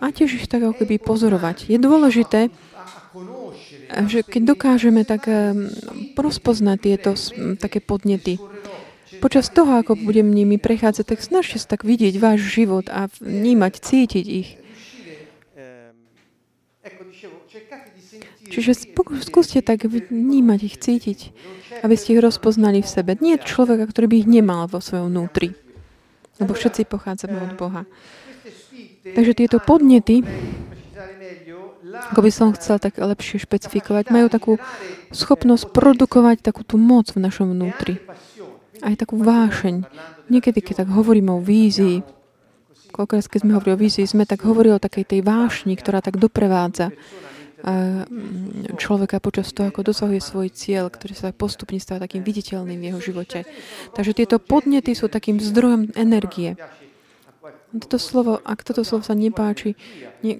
A 0.00 0.08
tiež 0.08 0.40
ich 0.40 0.48
tak 0.48 0.64
ako 0.64 0.80
keby 0.80 0.96
pozorovať. 0.96 1.68
Je 1.68 1.76
dôležité, 1.76 2.48
že 4.06 4.22
keď 4.24 4.56
dokážeme 4.56 5.02
tak 5.04 5.28
rozpoznať 6.16 6.78
tieto 6.80 7.10
také 7.58 7.84
podnety, 7.84 8.40
Počas 9.18 9.50
toho, 9.50 9.82
ako 9.82 9.98
budem 9.98 10.30
nimi 10.30 10.54
prechádzať, 10.54 11.02
tak 11.02 11.18
snažte 11.18 11.58
sa 11.58 11.74
tak 11.74 11.82
vidieť 11.82 12.14
váš 12.22 12.46
život 12.46 12.86
a 12.86 13.10
vnímať, 13.18 13.72
cítiť 13.82 14.26
ich. 14.30 14.54
Čiže 18.50 18.86
skúste 19.26 19.58
tak 19.66 19.82
vnímať 19.82 20.60
ich, 20.62 20.76
cítiť, 20.78 21.18
aby 21.82 21.94
ste 21.98 22.14
ich 22.14 22.22
rozpoznali 22.22 22.86
v 22.86 22.88
sebe. 22.88 23.18
Nie 23.18 23.42
človeka, 23.42 23.90
ktorý 23.90 24.06
by 24.06 24.16
ich 24.22 24.30
nemal 24.30 24.70
vo 24.70 24.78
svojom 24.78 25.10
vnútri. 25.10 25.58
Lebo 26.38 26.54
všetci 26.54 26.86
pochádzame 26.86 27.50
od 27.50 27.52
Boha. 27.58 27.82
Takže 29.02 29.32
tieto 29.34 29.58
podnety, 29.58 30.22
ako 32.14 32.20
by 32.22 32.30
som 32.30 32.54
chcel 32.54 32.78
tak 32.78 32.94
lepšie 32.94 33.42
špecifikovať, 33.42 34.14
majú 34.14 34.26
takú 34.30 34.52
schopnosť 35.10 35.74
produkovať 35.74 36.46
takú 36.46 36.62
tú 36.62 36.78
moc 36.78 37.10
v 37.10 37.22
našom 37.26 37.50
vnútri 37.50 37.98
aj 38.80 38.94
takú 39.06 39.20
vášeň. 39.20 39.84
Niekedy, 40.28 40.58
keď 40.64 40.84
tak 40.84 40.88
hovoríme 40.90 41.30
o 41.32 41.40
vízii, 41.40 42.02
koľkokrát, 42.90 43.30
keď 43.30 43.40
sme 43.46 43.54
hovorili 43.56 43.74
o 43.76 43.82
vízii, 43.82 44.06
sme 44.06 44.26
tak 44.26 44.42
hovorili 44.42 44.76
o 44.76 44.82
takej 44.82 45.04
tej 45.06 45.20
vášni, 45.22 45.78
ktorá 45.78 46.02
tak 46.02 46.18
doprevádza 46.18 46.90
eh, 46.90 48.04
človeka 48.76 49.22
počas 49.22 49.54
toho, 49.54 49.70
ako 49.70 49.94
dosahuje 49.94 50.20
svoj 50.20 50.48
cieľ, 50.50 50.90
ktorý 50.90 51.14
sa 51.14 51.30
postupne 51.30 51.78
stáva 51.78 52.04
takým 52.04 52.26
viditeľným 52.26 52.78
v 52.78 52.86
jeho 52.92 53.00
živote. 53.00 53.46
Takže 53.94 54.12
tieto 54.12 54.36
podnety 54.42 54.92
sú 54.92 55.06
takým 55.06 55.38
zdrojom 55.38 55.94
energie. 55.94 56.58
Toto 57.70 57.98
slovo, 58.02 58.42
ak 58.42 58.66
toto 58.66 58.82
slovo 58.82 59.06
sa 59.06 59.14
nepáči 59.14 59.78
nie, 60.26 60.34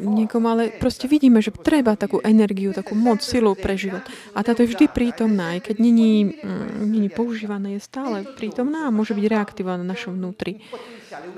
niekomu, 0.00 0.46
ale 0.48 0.62
proste 0.76 1.08
vidíme, 1.08 1.40
že 1.40 1.56
treba 1.56 1.96
takú 1.96 2.20
energiu, 2.20 2.76
takú 2.76 2.92
moc, 2.92 3.24
silu 3.24 3.56
pre 3.56 3.80
život. 3.80 4.04
A 4.36 4.44
táto 4.44 4.60
je 4.64 4.76
vždy 4.76 4.92
prítomná, 4.92 5.56
aj 5.56 5.72
keď 5.72 5.76
není, 5.80 6.36
mm, 6.36 6.84
není 6.84 7.08
používaná, 7.08 7.72
je 7.72 7.80
stále 7.80 8.28
prítomná 8.36 8.88
a 8.88 8.94
môže 8.94 9.16
byť 9.16 9.24
reaktivovaná 9.24 9.82
v 9.88 9.92
našom 9.96 10.12
vnútri. 10.20 10.60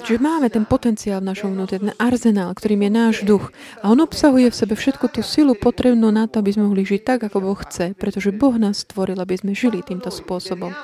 Čiže 0.02 0.18
máme 0.18 0.50
ten 0.50 0.66
potenciál 0.66 1.22
v 1.22 1.30
našom 1.32 1.54
vnútri, 1.54 1.78
ten 1.80 1.94
arzenál, 1.96 2.52
ktorým 2.52 2.82
je 2.86 2.90
náš 2.90 3.16
duch. 3.22 3.54
A 3.80 3.94
on 3.94 4.02
obsahuje 4.02 4.50
v 4.50 4.58
sebe 4.58 4.74
všetku 4.74 5.06
tú 5.08 5.22
silu 5.22 5.54
potrebnú 5.54 6.10
na 6.10 6.26
to, 6.26 6.42
aby 6.42 6.52
sme 6.52 6.68
mohli 6.68 6.82
žiť 6.82 7.00
tak, 7.06 7.20
ako 7.30 7.38
Boh 7.40 7.58
chce, 7.62 7.94
pretože 7.96 8.34
Boh 8.34 8.58
nás 8.58 8.84
stvoril, 8.84 9.16
aby 9.16 9.38
sme 9.38 9.54
žili 9.54 9.80
týmto 9.80 10.10
spôsobom. 10.10 10.74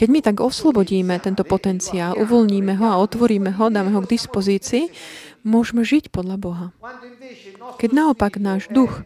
Keď 0.00 0.08
my 0.08 0.24
tak 0.24 0.40
oslobodíme 0.40 1.20
tento 1.20 1.44
potenciál, 1.44 2.16
uvoľníme 2.16 2.80
ho 2.80 2.86
a 2.88 2.96
otvoríme 3.04 3.52
ho, 3.60 3.68
dáme 3.68 3.92
ho 3.92 4.00
k 4.00 4.16
dispozícii, 4.16 4.88
môžeme 5.44 5.84
žiť 5.84 6.08
podľa 6.08 6.36
Boha. 6.40 6.66
Keď 7.76 7.90
naopak 7.92 8.40
náš 8.40 8.72
duch 8.72 9.04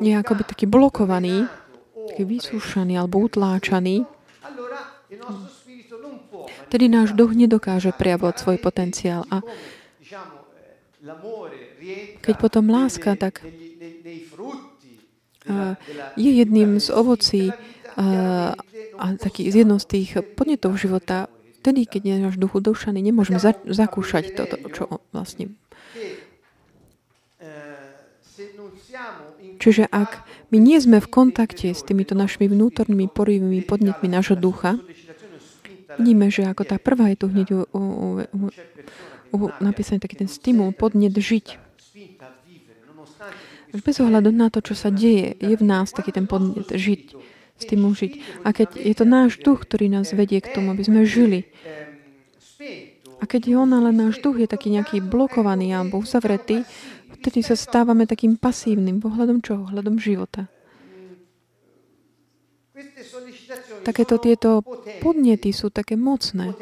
je 0.00 0.16
akoby 0.16 0.48
taký 0.48 0.64
blokovaný, 0.64 1.44
taký 2.08 2.24
vysúšaný 2.24 2.96
alebo 2.96 3.20
utláčaný, 3.20 4.08
tedy 6.72 6.88
náš 6.88 7.12
duch 7.12 7.36
nedokáže 7.36 7.92
prejavovať 7.92 8.40
svoj 8.40 8.56
potenciál. 8.56 9.28
A 9.28 9.44
keď 12.24 12.34
potom 12.40 12.72
láska, 12.72 13.20
tak 13.20 13.44
je 16.16 16.30
jedným 16.40 16.80
z 16.80 16.88
ovocí 16.88 17.52
a 18.98 19.16
taký 19.16 19.48
z 19.48 19.64
jednou 19.64 19.78
z 19.80 19.86
tých 19.88 20.08
podnetov 20.36 20.76
života, 20.76 21.28
vtedy, 21.62 21.86
keď 21.86 22.02
je 22.02 22.14
náš 22.28 22.36
duchu 22.36 22.58
dušaný, 22.58 23.00
nemôžeme 23.00 23.38
za, 23.38 23.56
zakúšať 23.64 24.34
toto, 24.36 24.56
čo 24.72 24.82
vlastne... 25.14 25.54
Čiže 29.62 29.86
ak 29.88 30.26
my 30.50 30.58
nie 30.58 30.76
sme 30.82 30.98
v 30.98 31.08
kontakte 31.08 31.70
s 31.70 31.86
týmito 31.86 32.18
našimi 32.18 32.50
vnútornými 32.50 33.08
porývými 33.08 33.62
podnetmi 33.62 34.10
nášho 34.10 34.34
ducha, 34.34 34.76
vidíme, 35.96 36.28
že 36.28 36.44
ako 36.44 36.62
tá 36.66 36.76
prvá 36.82 37.14
je 37.14 37.16
tu 37.22 37.26
hneď 37.30 37.48
u, 37.54 37.60
u, 37.72 37.80
u, 38.26 38.46
u, 39.32 39.36
napísaný 39.62 40.02
taký 40.02 40.18
ten 40.18 40.28
stimul, 40.28 40.74
podnet 40.74 41.14
žiť. 41.14 41.56
Bez 43.72 43.96
ohľadu 44.02 44.28
na 44.34 44.52
to, 44.52 44.60
čo 44.60 44.76
sa 44.76 44.92
deje, 44.92 45.38
je 45.40 45.54
v 45.56 45.64
nás 45.64 45.94
taký 45.94 46.12
ten 46.12 46.28
podnet 46.28 46.68
žiť 46.68 47.16
s 47.62 47.70
tým 47.70 47.86
užiť. 47.86 48.42
A 48.42 48.50
keď 48.50 48.74
je 48.74 48.94
to 48.98 49.06
náš 49.06 49.38
duch, 49.38 49.62
ktorý 49.62 49.86
nás 49.86 50.10
vedie 50.10 50.42
k 50.42 50.50
tomu, 50.50 50.74
aby 50.74 50.82
sme 50.82 51.06
žili. 51.06 51.46
A 53.22 53.24
keď 53.24 53.42
je 53.46 53.54
on, 53.54 53.70
ale 53.70 53.94
náš 53.94 54.18
duch 54.18 54.42
je 54.42 54.50
taký 54.50 54.74
nejaký 54.74 54.98
blokovaný 54.98 55.70
alebo 55.70 56.02
uzavretý, 56.02 56.66
vtedy 57.22 57.46
sa 57.46 57.54
stávame 57.54 58.10
takým 58.10 58.34
pasívnym, 58.34 58.98
pohľadom 58.98 59.38
čoho? 59.38 59.70
Pohľadom 59.70 60.02
života. 60.02 60.50
Takéto 63.86 64.18
tieto 64.18 64.66
podnety 64.98 65.54
sú 65.54 65.70
také 65.70 65.94
mocné. 65.94 66.54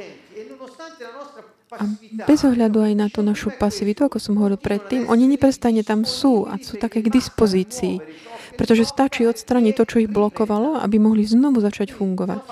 A 1.71 1.87
bez 2.27 2.43
ohľadu 2.43 2.83
aj 2.83 2.93
na 2.99 3.07
tú 3.07 3.23
našu 3.23 3.55
pasivitu, 3.55 4.03
ako 4.03 4.19
som 4.19 4.35
hovoril 4.35 4.59
predtým, 4.59 5.07
oni 5.07 5.31
neprestane 5.31 5.87
tam 5.87 6.03
sú 6.03 6.45
a 6.51 6.59
sú 6.59 6.75
také 6.77 6.99
k 6.99 7.15
dispozícii. 7.15 8.03
Pretože 8.61 8.85
stačí 8.85 9.25
odstraniť 9.25 9.73
to, 9.73 9.85
čo 9.89 9.97
ich 10.05 10.13
blokovalo, 10.13 10.77
aby 10.85 11.01
mohli 11.01 11.25
znovu 11.25 11.65
začať 11.65 11.97
fungovať. 11.97 12.45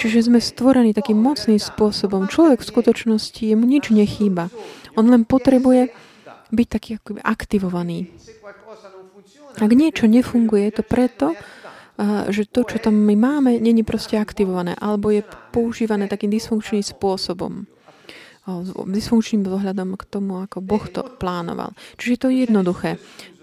Čiže 0.00 0.32
sme 0.32 0.40
stvorení 0.40 0.96
takým 0.96 1.20
mocným 1.20 1.60
spôsobom. 1.60 2.32
Človek 2.32 2.64
v 2.64 2.70
skutočnosti 2.72 3.44
jemu 3.44 3.68
nič 3.68 3.92
nechýba. 3.92 4.48
On 4.96 5.04
len 5.04 5.28
potrebuje 5.28 5.92
byť 6.48 6.66
taký 6.72 6.96
aktivovaný. 7.20 8.08
Ak 9.60 9.68
niečo 9.68 10.08
nefunguje, 10.08 10.72
je 10.72 10.74
to 10.80 10.84
preto, 10.88 11.36
že 12.32 12.48
to, 12.48 12.64
čo 12.64 12.80
tam 12.80 12.96
my 12.96 13.12
máme, 13.12 13.60
není 13.60 13.84
proste 13.84 14.16
aktivované 14.16 14.72
alebo 14.80 15.12
je 15.12 15.20
používané 15.52 16.08
takým 16.08 16.32
dysfunkčným 16.32 16.80
spôsobom 16.80 17.68
dysfunkčným 18.88 19.44
vzhľadom 19.44 19.94
k 20.00 20.04
tomu, 20.08 20.40
ako 20.42 20.64
Boh 20.64 20.84
to 20.88 21.04
plánoval. 21.20 21.76
Čiže 22.00 22.16
to 22.16 22.26
je 22.32 22.48
jednoduché. 22.48 22.96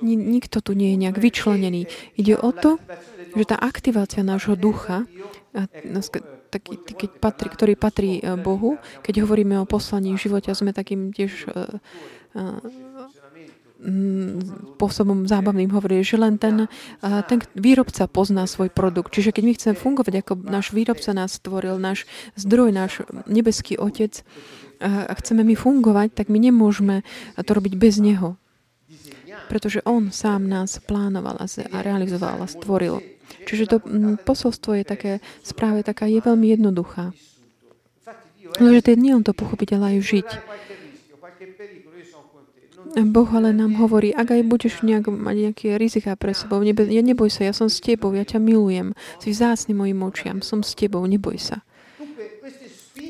Nikto 0.04 0.62
tu 0.62 0.74
nie 0.74 0.94
je 0.94 1.02
nejak 1.08 1.18
vyčlenený. 1.22 1.86
Ide 2.18 2.36
o 2.38 2.50
to, 2.50 2.82
že 3.38 3.46
tá 3.46 3.58
aktivácia 3.62 4.26
nášho 4.26 4.58
ducha, 4.58 5.06
taký, 6.50 6.80
keď 6.80 7.10
patrí, 7.20 7.48
ktorý 7.52 7.74
patrí 7.76 8.12
e, 8.18 8.22
Bohu, 8.40 8.80
keď 9.04 9.28
hovoríme 9.28 9.60
o 9.60 9.70
poslaní 9.70 10.16
v 10.16 10.24
živote, 10.24 10.56
sme 10.56 10.72
takým 10.72 11.12
tiež 11.12 11.46
e, 11.46 11.52
e, 12.34 12.42
spôsobom 14.74 15.30
zábavným 15.30 15.70
hovorí, 15.70 16.02
že 16.02 16.18
len 16.18 16.42
ten, 16.42 16.66
ten 17.30 17.40
výrobca 17.54 18.10
pozná 18.10 18.50
svoj 18.50 18.74
produkt. 18.74 19.14
Čiže 19.14 19.30
keď 19.30 19.44
my 19.46 19.54
chceme 19.54 19.76
fungovať, 19.78 20.14
ako 20.26 20.34
náš 20.50 20.74
výrobca 20.74 21.14
nás 21.14 21.38
stvoril, 21.38 21.78
náš 21.78 22.10
zdroj, 22.34 22.74
náš 22.74 23.06
nebeský 23.30 23.78
otec, 23.78 24.26
a 24.82 25.14
chceme 25.18 25.42
my 25.44 25.56
fungovať, 25.58 26.14
tak 26.14 26.28
my 26.30 26.38
nemôžeme 26.38 27.02
to 27.38 27.52
robiť 27.54 27.74
bez 27.78 27.98
Neho. 27.98 28.38
Pretože 29.48 29.82
On 29.88 30.12
sám 30.12 30.50
nás 30.50 30.78
plánoval 30.84 31.40
a 31.40 31.78
realizoval 31.82 32.44
a 32.44 32.48
stvoril. 32.48 33.00
Čiže 33.48 33.64
to 33.68 33.78
posolstvo 34.24 34.76
je 34.80 34.84
také, 34.84 35.12
správe 35.44 35.84
taká 35.84 36.08
je 36.08 36.20
veľmi 36.20 36.52
jednoduchá. 36.52 37.16
Ale 38.60 38.80
že 38.80 38.96
nie 38.96 39.12
on 39.12 39.24
to 39.24 39.36
pochopiť, 39.36 39.76
ale 39.76 39.96
aj 39.96 40.00
žiť. 40.04 40.30
Boh 42.98 43.30
ale 43.30 43.52
nám 43.52 43.76
hovorí, 43.78 44.16
ak 44.16 44.32
aj 44.32 44.42
budeš 44.48 44.74
nejak, 44.82 45.12
mať 45.12 45.36
nejaké 45.52 45.68
rizika 45.76 46.16
pre 46.16 46.32
sebou, 46.32 46.64
nebe, 46.64 46.88
ja 46.88 47.04
neboj 47.04 47.28
sa, 47.28 47.44
ja 47.44 47.52
som 47.52 47.68
s 47.68 47.84
tebou, 47.84 48.16
ja 48.16 48.24
ťa 48.24 48.40
milujem, 48.40 48.96
si 49.20 49.36
vzácný 49.36 49.76
mojim 49.76 50.00
očiam, 50.08 50.40
som 50.40 50.64
s 50.64 50.72
tebou, 50.72 51.04
neboj 51.04 51.36
sa. 51.36 51.67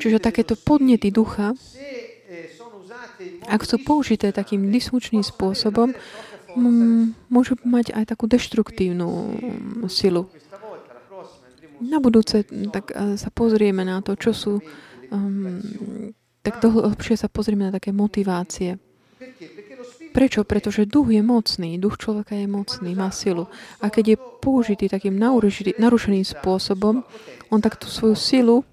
Čiže 0.07 0.23
takéto 0.23 0.55
podnety 0.55 1.11
ducha, 1.11 1.51
ak 3.43 3.61
sú 3.67 3.75
použité 3.83 4.31
takým 4.31 4.71
dysfunkčným 4.71 5.19
spôsobom, 5.19 5.91
môžu 7.27 7.59
mať 7.67 7.91
aj 7.91 8.15
takú 8.15 8.23
deštruktívnu 8.31 9.35
silu. 9.91 10.31
Na 11.83 11.99
budúce 11.99 12.47
tak 12.71 12.95
sa 13.19 13.29
pozrieme 13.35 13.83
na 13.83 13.99
to, 13.99 14.15
čo 14.15 14.31
sú 14.31 14.63
um, 15.11 15.59
tak 16.39 16.63
lepšie 16.63 17.19
sa 17.19 17.27
pozrieme 17.27 17.67
na 17.67 17.75
také 17.75 17.91
motivácie. 17.91 18.79
Prečo? 20.15 20.47
Pretože 20.47 20.87
duch 20.87 21.11
je 21.11 21.19
mocný, 21.19 21.75
duch 21.75 21.99
človeka 21.99 22.31
je 22.31 22.47
mocný, 22.47 22.95
má 22.95 23.11
silu. 23.11 23.51
A 23.83 23.91
keď 23.91 24.15
je 24.15 24.17
použitý 24.39 24.87
takým 24.87 25.19
narušeným 25.75 26.23
spôsobom, 26.23 27.03
on 27.51 27.59
tak 27.59 27.75
tú 27.75 27.91
svoju 27.91 28.15
silu 28.15 28.63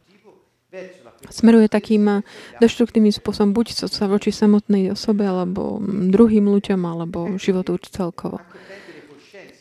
smeruje 1.31 1.69
takým 1.71 2.25
deštruktívnym 2.61 3.13
spôsobom, 3.13 3.57
buď 3.57 3.89
sa 3.89 4.05
voči 4.11 4.35
samotnej 4.35 4.93
osobe, 4.93 5.25
alebo 5.25 5.79
druhým 5.85 6.49
ľuďom, 6.49 6.81
alebo 6.85 7.37
životu 7.41 7.79
celkovo. 7.89 8.41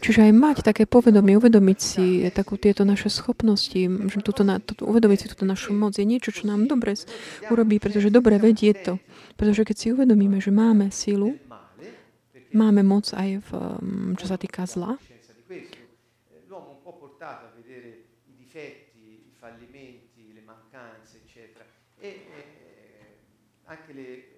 Čiže 0.03 0.27
aj 0.27 0.33
mať 0.35 0.57
také 0.67 0.83
povedomie, 0.83 1.39
uvedomiť 1.39 1.79
si 1.79 2.27
takú 2.35 2.59
tieto 2.59 2.83
naše 2.83 3.07
schopnosti, 3.07 3.87
že 3.87 4.19
tuto 4.19 4.43
na, 4.43 4.59
tuto, 4.59 4.83
uvedomiť 4.83 5.17
si 5.23 5.27
túto 5.31 5.47
našu 5.47 5.71
moc 5.71 5.95
je 5.95 6.03
niečo, 6.03 6.35
čo 6.35 6.43
nám 6.43 6.67
dobre 6.67 6.99
urobí, 7.47 7.79
pretože 7.79 8.11
dobre 8.11 8.35
vedie 8.35 8.75
to. 8.75 8.99
Pretože 9.39 9.63
keď 9.63 9.75
si 9.79 9.87
uvedomíme, 9.95 10.43
že 10.43 10.51
máme 10.51 10.91
silu, 10.91 11.39
Máme 12.53 12.85
moc 12.85 13.09
aj 13.17 13.41
v, 13.41 13.51
mm, 13.81 14.21
čo 14.21 14.29
sa 14.29 14.37
týka 14.37 14.69
zla. 14.69 15.01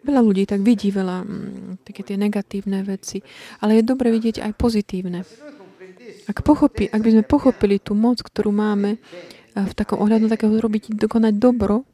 Veľa 0.06 0.22
ľudí 0.22 0.46
tak 0.46 0.62
vidí 0.62 0.94
veľa 0.94 1.26
mm, 1.26 1.82
také 1.82 2.06
tie 2.06 2.14
negatívne 2.14 2.86
veci, 2.86 3.26
ale 3.66 3.82
je 3.82 3.90
dobre 3.90 4.14
vidieť 4.14 4.46
aj 4.46 4.52
pozitívne. 4.54 5.26
Ak, 6.30 6.46
pochopí, 6.46 6.86
ak 6.86 7.02
by 7.02 7.10
sme 7.18 7.24
pochopili 7.26 7.82
tú 7.82 7.98
moc, 7.98 8.22
ktorú 8.22 8.54
máme 8.54 9.02
v 9.58 9.74
takom 9.74 9.98
ohľadu 9.98 10.30
takého 10.30 10.54
robiť, 10.62 10.94
dokonať 10.94 11.34
dobro, 11.42 11.90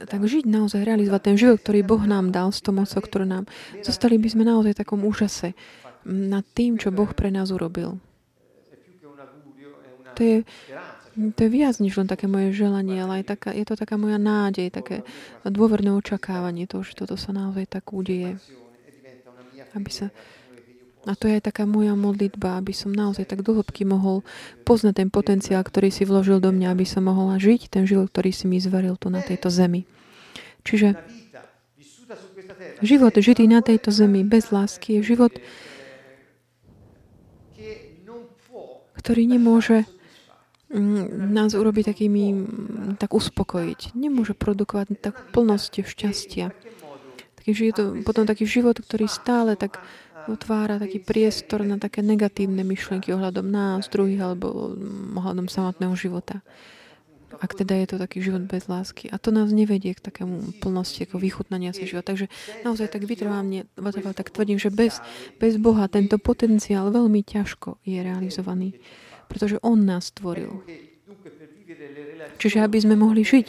tak 0.00 0.26
žiť 0.26 0.48
naozaj, 0.48 0.82
realizovať 0.82 1.22
ten 1.22 1.36
život, 1.36 1.62
ktorý 1.62 1.86
Boh 1.86 2.02
nám 2.02 2.32
dal 2.34 2.50
s 2.50 2.64
tou 2.64 2.72
mocou, 2.72 2.98
ktorú 2.98 3.28
nám. 3.28 3.44
Zostali 3.84 4.16
by 4.16 4.28
sme 4.32 4.42
naozaj 4.48 4.74
v 4.74 4.80
takom 4.80 5.00
úžase 5.06 5.52
nad 6.08 6.42
tým, 6.56 6.80
čo 6.80 6.90
Boh 6.90 7.10
pre 7.12 7.28
nás 7.28 7.52
urobil. 7.52 8.00
To 10.16 10.20
je, 10.20 10.42
to 11.10 11.38
je 11.42 11.50
viac 11.50 11.76
než 11.82 11.98
len 11.98 12.06
také 12.06 12.30
moje 12.30 12.54
želanie, 12.54 13.02
ale 13.02 13.22
aj 13.22 13.34
taká, 13.34 13.50
je 13.50 13.66
to 13.66 13.74
taká 13.74 13.98
moja 13.98 14.16
nádej, 14.16 14.70
také 14.70 15.02
dôverné 15.42 15.90
očakávanie 15.90 16.70
toho, 16.70 16.86
že 16.86 16.94
toto 16.94 17.18
sa 17.18 17.34
naozaj 17.34 17.66
tak 17.66 17.90
udeje. 17.90 18.38
Aby 19.74 19.90
sa, 19.90 20.06
a 21.06 21.12
to 21.18 21.26
je 21.26 21.40
aj 21.40 21.50
taká 21.50 21.66
moja 21.66 21.98
modlitba, 21.98 22.58
aby 22.58 22.70
som 22.70 22.94
naozaj 22.94 23.26
tak 23.26 23.42
dohlbky 23.42 23.82
mohol 23.82 24.22
poznať 24.62 24.94
ten 25.02 25.08
potenciál, 25.10 25.62
ktorý 25.66 25.90
si 25.90 26.06
vložil 26.06 26.38
do 26.38 26.54
mňa, 26.54 26.70
aby 26.70 26.86
som 26.86 27.06
mohol 27.06 27.34
žiť 27.40 27.72
ten 27.72 27.84
život, 27.88 28.10
ktorý 28.12 28.30
si 28.30 28.46
mi 28.46 28.62
zveril 28.62 28.94
tu 28.94 29.10
na 29.10 29.24
tejto 29.24 29.50
zemi. 29.50 29.88
Čiže 30.62 30.94
život 32.84 33.16
žitý 33.16 33.48
na 33.50 33.64
tejto 33.64 33.90
zemi 33.90 34.22
bez 34.22 34.52
lásky 34.52 35.00
je 35.00 35.16
život, 35.16 35.32
ktorý 39.00 39.24
nemôže 39.24 39.88
nás 40.70 41.50
urobiť 41.58 41.90
takými, 41.90 42.24
tak 42.94 43.10
uspokojiť. 43.10 43.98
Nemôže 43.98 44.38
produkovať 44.38 45.02
tak 45.02 45.34
plnosť 45.34 45.82
šťastia. 45.82 46.54
Takže 47.42 47.62
je 47.66 47.74
to 47.74 47.84
potom 48.06 48.22
taký 48.22 48.46
život, 48.46 48.78
ktorý 48.78 49.10
stále 49.10 49.58
tak 49.58 49.82
otvára 50.30 50.78
taký 50.78 51.02
priestor 51.02 51.66
na 51.66 51.80
také 51.80 52.06
negatívne 52.06 52.62
myšlienky 52.62 53.10
ohľadom 53.10 53.50
nás, 53.50 53.90
druhých 53.90 54.22
alebo 54.22 54.76
ohľadom 55.18 55.50
samotného 55.50 55.96
života. 55.98 56.44
Ak 57.40 57.56
teda 57.56 57.74
je 57.78 57.86
to 57.90 57.96
taký 57.96 58.20
život 58.20 58.44
bez 58.46 58.68
lásky. 58.68 59.08
A 59.08 59.16
to 59.16 59.32
nás 59.32 59.50
nevedie 59.50 59.96
k 59.96 60.04
takému 60.04 60.60
plnosti, 60.60 61.08
ako 61.08 61.18
vychutnania 61.18 61.72
sa 61.72 61.88
života. 61.88 62.12
Takže 62.12 62.28
naozaj 62.62 62.92
tak 62.92 63.08
vytrvám, 63.08 63.48
tak 64.14 64.30
tvrdím, 64.30 64.60
že 64.60 64.68
bez, 64.68 65.00
bez 65.40 65.56
Boha 65.56 65.88
tento 65.88 66.20
potenciál 66.20 66.92
veľmi 66.92 67.24
ťažko 67.26 67.80
je 67.82 67.98
realizovaný. 67.98 68.76
Pretože 69.30 69.62
On 69.62 69.78
nás 69.78 70.10
stvoril. 70.10 70.60
Čiže 72.36 72.66
aby 72.66 72.82
sme 72.82 72.98
mohli 72.98 73.22
žiť 73.22 73.46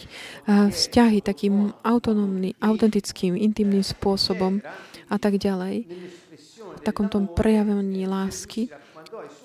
vzťahy 0.47 1.25
takým 1.25 1.73
autonómnym, 1.81 2.53
autentickým, 2.61 3.33
intimným 3.33 3.81
spôsobom 3.81 4.61
a 5.09 5.15
tak 5.17 5.41
ďalej, 5.41 5.89
takom 6.85 7.09
tom 7.09 7.25
prejavení 7.27 8.05
lásky, 8.05 8.69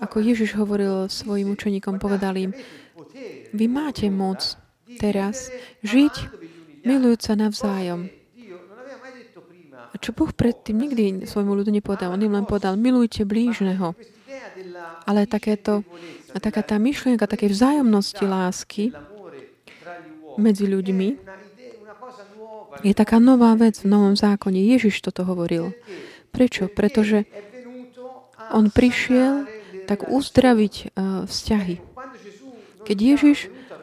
ako 0.01 0.20
Ježiš 0.20 0.57
hovoril 0.61 1.09
svojim 1.09 1.53
učeníkom, 1.57 1.96
povedal 1.96 2.37
im, 2.37 2.51
vy 3.57 3.66
máte 3.66 4.12
moc 4.12 4.61
teraz 5.01 5.49
žiť 5.81 6.14
milujúc 6.87 7.20
sa 7.27 7.35
navzájom. 7.35 8.09
A 9.90 9.94
čo 9.96 10.12
Boh 10.12 10.29
predtým 10.29 10.77
nikdy 10.77 11.25
svojmu 11.25 11.57
ľudu 11.57 11.72
nepovedal, 11.72 12.12
on 12.12 12.20
im 12.20 12.37
len 12.37 12.44
povedal, 12.44 12.77
milujte 12.77 13.25
blížneho. 13.25 13.96
Ale 15.07 15.27
takéto, 15.29 15.87
taká 16.37 16.62
tá 16.62 16.77
myšlienka 16.81 17.27
také 17.29 17.49
vzájomnosti 17.51 18.25
lásky 18.25 18.85
medzi 20.37 20.68
ľuďmi 20.68 21.09
je 22.85 22.92
taká 22.92 23.16
nová 23.16 23.57
vec 23.57 23.81
v 23.81 23.88
Novom 23.88 24.14
zákone. 24.18 24.61
Ježiš 24.61 25.01
toto 25.01 25.25
hovoril. 25.25 25.72
Prečo? 26.33 26.68
Pretože 26.68 27.25
on 28.53 28.68
prišiel 28.68 29.49
tak 29.88 30.11
uzdraviť 30.11 30.75
uh, 30.92 31.25
vzťahy. 31.25 31.77
Keď 32.87 32.99
Ježiš, 32.99 33.38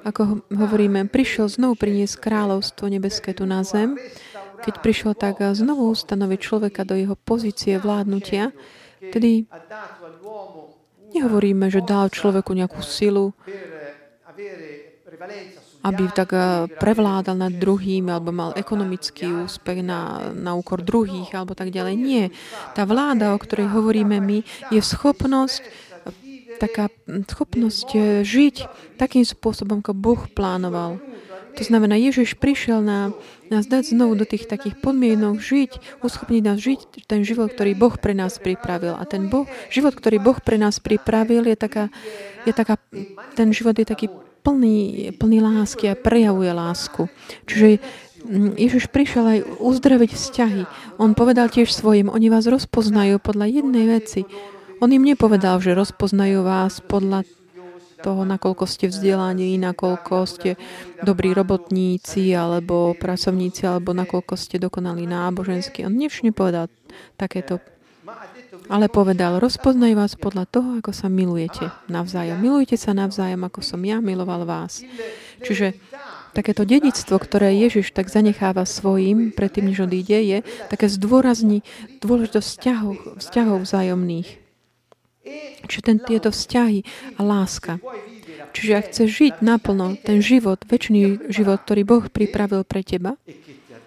ako 0.08 0.46
hovoríme, 0.52 1.08
prišiel 1.10 1.52
znovu 1.52 1.80
priniesť 1.80 2.20
kráľovstvo 2.22 2.88
nebeské 2.88 3.36
tu 3.36 3.44
na 3.44 3.64
zem, 3.68 4.00
keď 4.64 4.74
prišiel 4.80 5.12
tak 5.12 5.44
znovu 5.44 5.92
ustanoviť 5.92 6.40
človeka 6.40 6.88
do 6.88 6.96
jeho 6.96 7.20
pozície 7.20 7.76
vládnutia, 7.76 8.56
tedy 9.12 9.50
nehovoríme, 11.14 11.70
že 11.70 11.84
dal 11.84 12.10
človeku 12.10 12.54
nejakú 12.54 12.82
silu, 12.82 13.34
aby 15.84 16.04
tak 16.16 16.32
eh, 16.34 16.66
prevládal 16.80 17.36
nad 17.36 17.54
druhým 17.54 18.08
alebo 18.08 18.32
mal 18.32 18.56
ekonomický 18.56 19.46
úspech 19.46 19.84
na, 19.84 20.32
na 20.32 20.56
úkor 20.56 20.80
druhých 20.80 21.36
alebo 21.36 21.54
tak 21.54 21.76
ďalej. 21.76 21.96
Nie. 22.00 22.24
Tá 22.72 22.88
vláda, 22.88 23.36
o 23.36 23.42
ktorej 23.42 23.70
hovoríme 23.70 24.18
my, 24.24 24.48
je 24.72 24.80
schopnosť 24.80 25.92
taká 26.58 26.88
schopnosť 27.28 27.90
eh, 28.00 28.04
žiť 28.24 28.56
takým 28.96 29.28
spôsobom, 29.28 29.84
ako 29.84 29.94
Boh 29.94 30.22
plánoval. 30.32 31.13
To 31.54 31.62
znamená, 31.62 31.94
Ježiš 32.02 32.34
prišiel 32.42 32.82
na, 32.82 33.14
nás 33.54 33.70
dať 33.70 33.94
znovu 33.94 34.18
do 34.18 34.26
tých 34.26 34.50
takých 34.50 34.74
podmienok 34.82 35.38
žiť, 35.38 36.02
uschopniť 36.02 36.42
nás 36.42 36.58
žiť 36.58 37.06
ten 37.06 37.22
život, 37.22 37.54
ktorý 37.54 37.78
Boh 37.78 37.94
pre 37.94 38.18
nás 38.18 38.42
pripravil. 38.42 38.98
A 38.98 39.06
ten 39.06 39.30
boh, 39.30 39.46
život, 39.70 39.94
ktorý 39.94 40.18
Boh 40.18 40.38
pre 40.42 40.58
nás 40.58 40.82
pripravil, 40.82 41.46
je 41.46 41.58
taká, 41.58 41.94
je 42.50 42.54
taká, 42.54 42.82
ten 43.38 43.54
život 43.54 43.78
je 43.78 43.86
taký 43.86 44.10
plný, 44.44 45.10
plný 45.16 45.40
lásky 45.40 45.94
a 45.94 45.96
prejavuje 45.96 46.50
lásku. 46.50 47.06
Čiže 47.46 47.80
mm, 48.26 48.52
Ježiš 48.58 48.90
prišiel 48.90 49.26
aj 49.26 49.40
uzdraviť 49.62 50.10
vzťahy. 50.10 50.64
On 50.98 51.14
povedal 51.14 51.54
tiež 51.54 51.70
svojim, 51.70 52.10
oni 52.10 52.34
vás 52.34 52.50
rozpoznajú 52.50 53.22
podľa 53.22 53.62
jednej 53.62 53.86
veci. 53.88 54.26
On 54.84 54.92
im 54.92 55.06
nepovedal, 55.06 55.64
že 55.64 55.78
rozpoznajú 55.78 56.44
vás 56.44 56.84
podľa 56.84 57.24
toho, 58.04 58.28
nakoľko 58.28 58.68
ste 58.68 58.92
vzdelaní, 58.92 59.56
nakoľko 59.56 60.16
ste 60.28 60.60
dobrí 61.00 61.32
robotníci 61.32 62.36
alebo 62.36 62.92
pracovníci, 63.00 63.64
alebo 63.64 63.96
nakoľko 63.96 64.36
ste 64.36 64.60
dokonali 64.60 65.08
náboženský. 65.08 65.88
On 65.88 65.96
nič 65.96 66.20
nepovedal 66.28 66.68
takéto 67.16 67.64
ale 68.72 68.88
povedal, 68.88 69.44
rozpoznaj 69.44 69.94
vás 69.96 70.14
podľa 70.16 70.46
toho, 70.48 70.70
ako 70.80 70.92
sa 70.96 71.12
milujete 71.12 71.68
navzájom. 71.92 72.40
Milujte 72.40 72.80
sa 72.80 72.96
navzájom, 72.96 73.44
ako 73.44 73.60
som 73.60 73.82
ja 73.84 74.00
miloval 74.00 74.48
vás. 74.48 74.84
Čiže 75.44 75.76
takéto 76.32 76.64
dedictvo, 76.64 77.20
ktoré 77.20 77.56
Ježiš 77.60 77.92
tak 77.92 78.08
zanecháva 78.08 78.64
svojim, 78.64 79.32
predtým, 79.36 79.72
než 79.72 79.84
odíde, 79.84 80.16
je 80.16 80.38
také 80.68 80.88
zdôrazní 80.88 81.64
dôležitosť 82.00 82.48
vzťahov, 82.48 82.94
vzťahov 83.20 83.58
vzájomných. 83.64 84.43
Čiže 85.68 85.82
ten, 85.82 85.98
tieto 86.04 86.30
vzťahy 86.30 86.84
a 87.16 87.22
láska. 87.24 87.80
Čiže 88.54 88.72
ak 88.76 88.86
chceš 88.92 89.10
žiť 89.10 89.34
naplno 89.40 89.96
ten 89.98 90.20
život, 90.20 90.62
väčší 90.68 91.32
život, 91.32 91.64
ktorý 91.64 91.82
Boh 91.88 92.04
pripravil 92.12 92.68
pre 92.68 92.84
teba, 92.84 93.16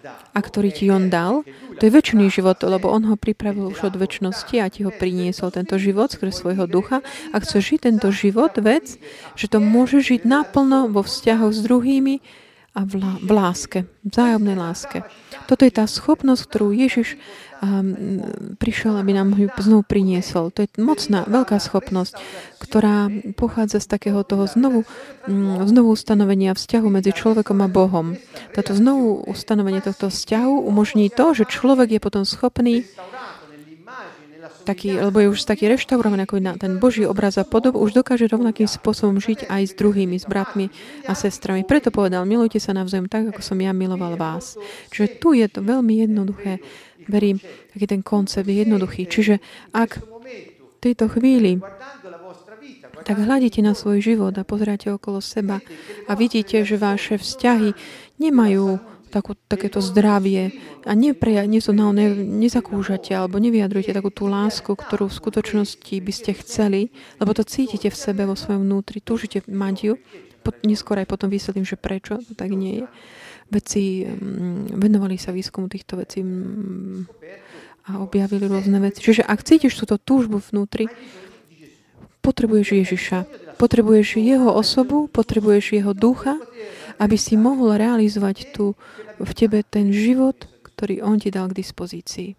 a 0.07 0.39
ktorý 0.39 0.69
ti 0.71 0.87
on 0.87 1.11
dal, 1.11 1.43
to 1.77 1.81
je 1.83 1.91
väčší 1.91 2.31
život, 2.31 2.57
lebo 2.63 2.89
on 2.89 3.05
ho 3.11 3.15
pripravil 3.19 3.75
už 3.75 3.91
od 3.91 3.95
väčšnosti 3.99 4.55
a 4.57 4.71
ti 4.71 4.87
ho 4.87 4.91
priniesol 4.93 5.51
tento 5.51 5.75
život 5.75 6.09
skrz 6.09 6.41
svojho 6.41 6.65
ducha. 6.65 7.03
A 7.33 7.37
chceš 7.43 7.75
žiť 7.75 7.79
tento 7.91 8.09
život, 8.09 8.55
vec, 8.57 8.97
že 9.35 9.47
to 9.51 9.59
môže 9.59 9.99
žiť 10.01 10.23
naplno 10.23 10.87
vo 10.89 11.03
vzťahoch 11.03 11.53
s 11.53 11.59
druhými 11.61 12.23
a 12.77 12.85
v, 12.85 12.93
lá, 13.01 13.17
v 13.17 13.31
láske, 13.33 13.79
vzájomnej 14.05 14.53
láske. 14.53 15.01
Toto 15.49 15.65
je 15.65 15.73
tá 15.73 15.89
schopnosť, 15.89 16.45
ktorú 16.45 16.69
Ježiš 16.77 17.17
um, 17.57 18.21
prišiel, 18.61 19.01
aby 19.01 19.17
nám 19.17 19.33
ju 19.33 19.49
znovu 19.57 19.81
priniesol. 19.81 20.53
To 20.53 20.61
je 20.61 20.69
mocná, 20.77 21.25
veľká 21.25 21.57
schopnosť, 21.57 22.21
ktorá 22.61 23.09
pochádza 23.33 23.81
z 23.81 23.87
takého 23.89 24.21
toho 24.21 24.45
znovu, 24.45 24.85
um, 25.25 25.57
znovu 25.65 25.89
ustanovenia 25.97 26.53
vzťahu 26.53 26.87
medzi 26.93 27.17
človekom 27.17 27.57
a 27.65 27.67
Bohom. 27.67 28.13
Toto 28.53 28.77
znovu 28.77 29.25
ustanovenie 29.25 29.81
tohto 29.81 30.13
vzťahu 30.13 30.69
umožní 30.69 31.09
to, 31.09 31.33
že 31.33 31.49
človek 31.49 31.97
je 31.97 32.01
potom 32.03 32.29
schopný 32.29 32.85
taký, 34.67 34.99
lebo 34.99 35.23
je 35.23 35.31
už 35.31 35.47
taký 35.47 35.71
reštaurovaný 35.71 36.27
ako 36.27 36.43
na 36.43 36.59
ten 36.59 36.75
Boží 36.75 37.07
obraz 37.07 37.39
a 37.39 37.47
podob, 37.47 37.79
už 37.79 37.95
dokáže 37.95 38.27
rovnakým 38.27 38.67
spôsobom 38.67 39.23
žiť 39.23 39.47
aj 39.47 39.61
s 39.63 39.73
druhými, 39.79 40.19
s 40.19 40.27
bratmi 40.27 40.67
a 41.07 41.15
sestrami. 41.15 41.63
Preto 41.63 41.87
povedal, 41.87 42.27
milujte 42.27 42.59
sa 42.59 42.75
navzájom 42.75 43.07
tak, 43.07 43.31
ako 43.31 43.39
som 43.39 43.55
ja 43.63 43.71
miloval 43.71 44.19
vás. 44.19 44.59
Čiže 44.91 45.23
tu 45.23 45.31
je 45.31 45.47
to 45.47 45.63
veľmi 45.63 46.03
jednoduché. 46.03 46.59
Verím, 47.07 47.39
taký 47.71 47.87
ten 47.87 48.03
koncept 48.03 48.43
je 48.43 48.67
jednoduchý. 48.67 49.07
Čiže 49.07 49.39
ak 49.71 50.03
v 50.03 50.77
tejto 50.83 51.07
chvíli 51.07 51.63
tak 53.07 53.23
hľadíte 53.23 53.63
na 53.63 53.71
svoj 53.71 54.03
život 54.03 54.35
a 54.35 54.43
pozeráte 54.43 54.91
okolo 54.91 55.23
seba 55.23 55.63
a 56.05 56.11
vidíte, 56.19 56.67
že 56.67 56.75
vaše 56.75 57.15
vzťahy 57.15 57.71
nemajú 58.19 58.96
takú, 59.07 59.33
takéto 59.47 59.79
zdravie 59.79 60.53
a 60.83 60.93
nepre, 60.93 61.43
nie 61.47 61.63
sú, 61.63 61.71
no, 61.73 61.95
ne, 61.95 62.11
nezakúžate 62.13 63.15
alebo 63.15 63.39
nevyjadrujete 63.39 63.95
takú 63.95 64.11
tú 64.11 64.27
lásku, 64.27 64.69
ktorú 64.69 65.07
v 65.07 65.17
skutočnosti 65.17 65.95
by 65.97 66.13
ste 66.13 66.31
chceli, 66.43 66.93
lebo 67.17 67.31
to 67.31 67.47
cítite 67.47 67.87
v 67.87 67.97
sebe, 67.97 68.27
vo 68.27 68.35
svojom 68.35 68.67
vnútri, 68.67 69.01
túžite 69.01 69.41
mať 69.47 69.75
ju, 69.81 69.93
neskôr 70.63 70.99
aj 70.99 71.07
potom 71.09 71.27
vysvetlím, 71.27 71.67
že 71.67 71.75
prečo 71.75 72.19
to 72.23 72.33
tak 72.37 72.51
nie 72.55 72.83
je. 72.83 72.85
Veci, 73.47 74.03
mm, 74.03 74.75
venovali 74.75 75.15
sa 75.15 75.31
výskumu 75.31 75.71
týchto 75.71 75.95
vecí 75.99 76.19
mm, 76.19 77.07
a 77.87 78.03
objavili 78.03 78.43
rôzne 78.47 78.79
veci. 78.83 78.99
Čiže 78.99 79.23
ak 79.23 79.43
cítiš 79.43 79.79
túto 79.79 79.95
túžbu 79.95 80.43
vnútri, 80.43 80.91
potrebuješ 82.27 82.67
Ježiša. 82.75 83.19
Potrebuješ 83.55 84.19
jeho 84.19 84.51
osobu, 84.51 85.07
potrebuješ 85.07 85.79
jeho 85.79 85.95
ducha, 85.95 86.35
aby 86.97 87.17
si 87.17 87.37
mohol 87.37 87.77
realizovať 87.77 88.53
tu 88.53 88.73
v 89.17 89.31
tebe 89.33 89.61
ten 89.65 89.93
život, 89.93 90.49
ktorý 90.61 91.01
On 91.01 91.17
ti 91.17 91.29
dal 91.33 91.49
k 91.49 91.57
dispozícii. 91.57 92.33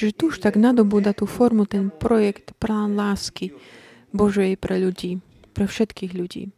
Čiže 0.00 0.16
tu 0.16 0.32
už 0.32 0.40
tak 0.40 0.56
nadobúda 0.56 1.12
tú 1.12 1.28
formu 1.28 1.68
ten 1.68 1.92
projekt, 1.92 2.56
plán 2.56 2.96
lásky 2.96 3.52
Božej 4.16 4.56
pre 4.56 4.80
ľudí, 4.80 5.20
pre 5.52 5.68
všetkých 5.68 6.12
ľudí. 6.16 6.48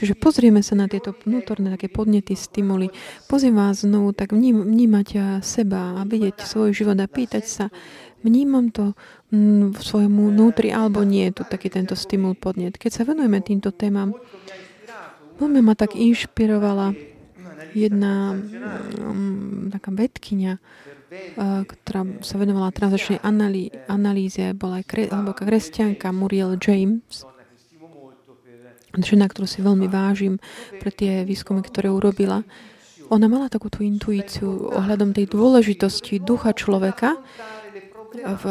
Čiže 0.00 0.16
pozrieme 0.16 0.64
sa 0.64 0.72
na 0.80 0.88
tieto 0.88 1.12
vnútorné 1.12 1.76
také 1.76 1.92
podnety, 1.92 2.32
stimuly. 2.32 2.88
Pozriem 3.28 3.52
vás 3.52 3.84
znovu 3.84 4.16
tak 4.16 4.32
vním, 4.32 4.64
vnímať 4.64 5.08
eh, 5.12 5.20
seba 5.44 6.00
a 6.00 6.08
vidieť 6.08 6.40
svoj 6.40 6.72
život 6.72 6.96
a 6.96 7.04
pýtať 7.04 7.44
sa, 7.44 7.68
vnímam 8.24 8.72
to 8.72 8.96
mm, 9.28 9.76
v 9.76 9.80
svojom 9.84 10.32
vnútri 10.32 10.72
alebo 10.72 11.04
nie 11.04 11.28
tu 11.36 11.44
taký 11.44 11.68
tento 11.68 11.92
stimul 11.92 12.32
podnet. 12.32 12.80
Keď 12.80 12.90
sa 12.96 13.02
venujeme 13.04 13.44
týmto 13.44 13.76
témam, 13.76 14.16
veľmi 15.36 15.60
ma 15.60 15.76
tak 15.76 15.92
inšpirovala 15.92 16.96
jedna 17.76 18.40
um, 19.04 19.68
taká 19.68 19.92
vedkynia, 19.92 20.56
uh, 20.56 21.62
ktorá 21.68 22.24
sa 22.24 22.40
venovala 22.40 22.72
transačnej 22.72 23.20
analý, 23.20 23.68
analýze, 23.84 24.56
bola 24.56 24.80
aj 24.80 24.84
kre, 24.88 25.02
alebo 25.12 25.36
kresťanka 25.36 26.08
Muriel 26.08 26.56
James 26.56 27.29
žena, 28.98 29.30
ktorú 29.30 29.46
si 29.46 29.62
veľmi 29.62 29.86
vážim 29.86 30.42
pre 30.82 30.90
tie 30.90 31.22
výskumy, 31.22 31.62
ktoré 31.62 31.90
urobila, 31.90 32.42
ona 33.10 33.26
mala 33.26 33.50
takú 33.50 33.66
tú 33.66 33.82
intuíciu 33.82 34.70
ohľadom 34.70 35.10
tej 35.10 35.30
dôležitosti 35.34 36.22
ducha 36.22 36.54
človeka 36.54 37.18
v, 38.14 38.44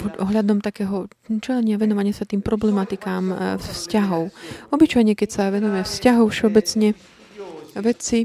ohľadom 0.00 0.64
takého 0.64 1.08
čelenia, 1.40 1.80
venovania 1.80 2.16
sa 2.16 2.24
tým 2.24 2.40
problematikám 2.40 3.24
e, 3.28 3.34
vzťahov. 3.60 4.32
Obyčajne, 4.72 5.12
keď 5.12 5.28
sa 5.28 5.52
venujeme 5.52 5.84
vzťahov 5.84 6.32
všeobecne, 6.32 6.96
vedci 7.76 8.24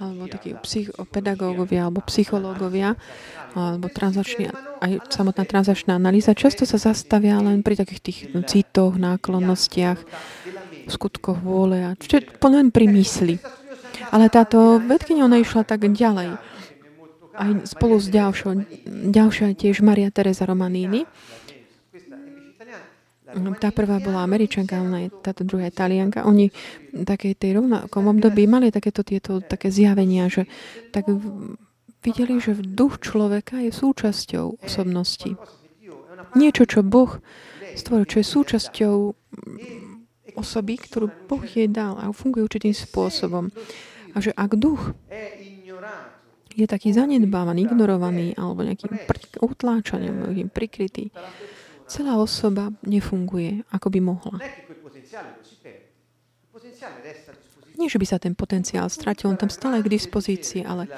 alebo 0.00 0.26
takí 0.26 0.58
psychopedagógovia 0.60 1.86
alebo 1.86 2.02
psychológovia 2.06 2.98
alebo 3.56 3.88
transačný, 3.88 4.52
aj 4.84 5.08
samotná 5.08 5.48
transačná 5.48 5.96
analýza 5.96 6.36
často 6.36 6.68
sa 6.68 6.76
zastavia 6.76 7.40
len 7.40 7.64
pri 7.64 7.80
takých 7.80 8.00
tých 8.04 8.18
citoch, 8.44 9.00
náklonnostiach, 9.00 9.96
skutkoch 10.92 11.40
vôle 11.40 11.80
a 11.80 11.90
čo 11.96 12.20
len 12.52 12.68
pri 12.68 12.86
mysli. 12.90 13.40
Ale 14.12 14.28
táto 14.28 14.76
vedkynia, 14.76 15.24
ona 15.24 15.40
išla 15.40 15.64
tak 15.64 15.88
ďalej. 15.88 16.36
Aj 17.36 17.52
spolu 17.68 17.96
s 18.00 18.08
ďalšou, 18.08 18.64
ďalšia 19.12 19.56
tiež 19.56 19.84
Maria 19.84 20.12
Teresa 20.12 20.44
Romanini. 20.48 21.04
Tá 23.58 23.74
prvá 23.74 23.98
bola 23.98 24.22
Američanka, 24.22 24.78
ona 24.78 25.02
je 25.02 25.10
táto 25.10 25.42
druhá 25.42 25.66
Talianka. 25.74 26.22
Oni 26.30 26.54
v 26.94 27.02
takej 27.02 27.34
tej 27.34 27.58
rovnakom 27.58 28.06
období 28.06 28.46
mali 28.46 28.70
takéto 28.70 29.02
tieto 29.02 29.42
také 29.42 29.74
zjavenia, 29.74 30.30
že 30.30 30.46
tak 30.94 31.10
videli, 32.06 32.38
že 32.38 32.54
duch 32.54 33.02
človeka 33.02 33.58
je 33.66 33.74
súčasťou 33.74 34.62
osobnosti. 34.62 35.34
Niečo, 36.38 36.70
čo 36.70 36.86
Boh 36.86 37.18
stvoril, 37.74 38.06
čo 38.06 38.22
je 38.22 38.26
súčasťou 38.30 38.96
osoby, 40.38 40.74
ktorú 40.78 41.10
Boh 41.26 41.42
jej 41.42 41.66
dal 41.66 41.98
a 41.98 42.14
funguje 42.14 42.46
určitým 42.46 42.78
spôsobom. 42.78 43.50
A 44.14 44.22
že 44.22 44.30
ak 44.38 44.54
duch 44.54 44.94
je 46.56 46.64
taký 46.64 46.94
zanedbávaný, 46.94 47.68
ignorovaný 47.68 48.38
alebo 48.38 48.62
nejakým 48.64 49.02
utláčaním, 49.42 50.30
nejakým 50.30 50.48
prikrytý, 50.48 51.10
celá 51.86 52.18
osoba 52.18 52.74
nefunguje, 52.82 53.62
ako 53.70 53.86
by 53.90 54.00
mohla. 54.02 54.36
Nie, 57.76 57.92
že 57.92 58.00
by 58.00 58.06
sa 58.08 58.16
ten 58.16 58.32
potenciál 58.32 58.88
stratil, 58.88 59.28
on 59.28 59.36
tam 59.36 59.52
stále 59.52 59.80
je 59.80 59.86
k 59.86 59.94
dispozícii, 60.00 60.64
ale 60.64 60.88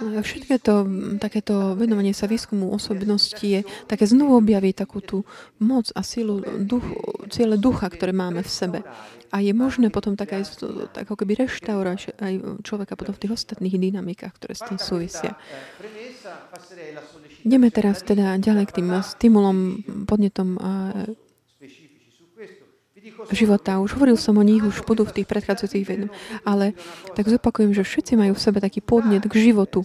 Všetké 0.00 0.58
to, 0.58 0.82
takéto 1.22 1.78
venovanie 1.78 2.10
sa 2.10 2.26
výskumu 2.26 2.74
osobnosti 2.74 3.42
je 3.42 3.62
také 3.86 4.02
znovu 4.08 4.42
objaviť 4.42 4.74
takú 4.74 4.98
tú 4.98 5.22
moc 5.62 5.94
a 5.94 6.02
silu 6.02 6.42
duch, 6.42 6.84
ciele 7.30 7.54
ducha, 7.54 7.86
ktoré 7.86 8.10
máme 8.10 8.42
v 8.42 8.50
sebe. 8.50 8.78
A 9.30 9.38
je 9.38 9.54
možné 9.54 9.94
potom 9.94 10.18
tak 10.18 10.34
aj 10.34 10.58
tak 10.90 11.06
ako 11.06 11.22
keby 11.22 11.46
reštaurovať 11.46 12.18
aj 12.18 12.32
človeka 12.66 12.98
potom 12.98 13.14
v 13.14 13.22
tých 13.22 13.34
ostatných 13.38 13.78
dynamikách, 13.78 14.34
ktoré 14.42 14.58
s 14.58 14.66
tým 14.66 14.78
súvisia. 14.82 15.38
Ideme 17.46 17.70
teraz 17.70 18.02
teda 18.02 18.34
ďalej 18.42 18.64
k 18.66 18.82
tým 18.82 18.88
stimulom, 19.06 19.86
podnetom 20.10 20.58
života. 23.28 23.80
Už 23.80 23.94
hovoril 23.96 24.16
som 24.16 24.40
o 24.40 24.44
nich, 24.44 24.64
už 24.64 24.82
budú 24.88 25.04
v 25.04 25.20
tých 25.20 25.28
predchádzajúcich 25.28 25.84
vedom. 25.84 26.10
Ale 26.48 26.72
tak 27.12 27.28
zopakujem, 27.28 27.76
že 27.76 27.84
všetci 27.84 28.16
majú 28.16 28.32
v 28.32 28.44
sebe 28.44 28.58
taký 28.58 28.80
podnet 28.80 29.24
k 29.28 29.34
životu. 29.52 29.84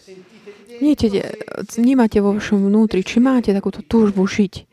Vníte, 0.80 1.08
vnímate 1.76 2.20
vo 2.20 2.36
vašom 2.36 2.68
vnútri, 2.68 3.04
či 3.04 3.24
máte 3.24 3.56
takúto 3.56 3.80
túžbu 3.84 4.28
žiť. 4.28 4.68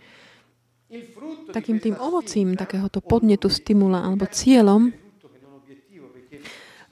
Takým 1.53 1.79
tým 1.83 1.95
ovocím 2.01 2.57
takéhoto 2.57 3.05
podnetu, 3.05 3.53
stimula 3.53 4.03
alebo 4.03 4.25
cieľom 4.25 5.02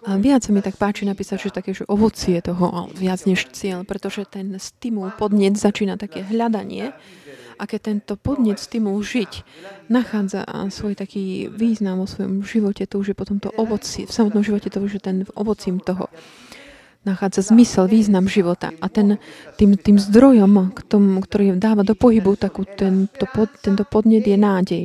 a 0.00 0.16
viac 0.16 0.40
sa 0.44 0.50
mi 0.52 0.64
tak 0.64 0.80
páči 0.80 1.04
napísať, 1.04 1.48
že 1.48 1.50
také, 1.52 1.76
že 1.76 1.84
ovocie 1.84 2.40
toho 2.40 2.88
viac 2.96 3.24
než 3.28 3.52
cieľ, 3.52 3.84
pretože 3.84 4.24
ten 4.24 4.56
stimul, 4.56 5.12
podnet 5.12 5.60
začína 5.60 6.00
také 6.00 6.24
hľadanie 6.24 6.96
a 7.60 7.62
keď 7.68 7.80
tento 7.92 8.14
podnet, 8.16 8.56
stimul 8.56 8.96
žiť 9.04 9.44
nachádza 9.92 10.48
svoj 10.72 10.96
taký 10.96 11.52
význam 11.52 12.00
vo 12.00 12.08
svojom 12.08 12.40
živote, 12.40 12.88
to 12.88 12.96
už 12.96 13.12
je 13.12 13.16
potom 13.16 13.36
to 13.36 13.52
ovoci, 13.52 14.08
v 14.08 14.12
samotnom 14.12 14.40
živote 14.40 14.72
to 14.72 14.80
už 14.80 14.96
je 14.96 15.02
ten 15.04 15.16
ovocím 15.36 15.76
toho 15.76 16.08
nachádza 17.04 17.52
zmysel, 17.52 17.88
význam 17.88 18.28
života. 18.28 18.76
A 18.80 18.92
ten, 18.92 19.16
tým, 19.56 19.76
tým 19.76 19.96
zdrojom, 19.96 20.76
k 20.76 20.80
tomu, 20.84 21.24
ktorý 21.24 21.56
dáva 21.56 21.80
do 21.80 21.96
pohybu 21.96 22.36
takú 22.36 22.68
tento, 22.68 23.24
pod, 23.24 23.48
tento 23.64 23.88
podnet 23.88 24.24
je 24.28 24.36
nádej. 24.36 24.84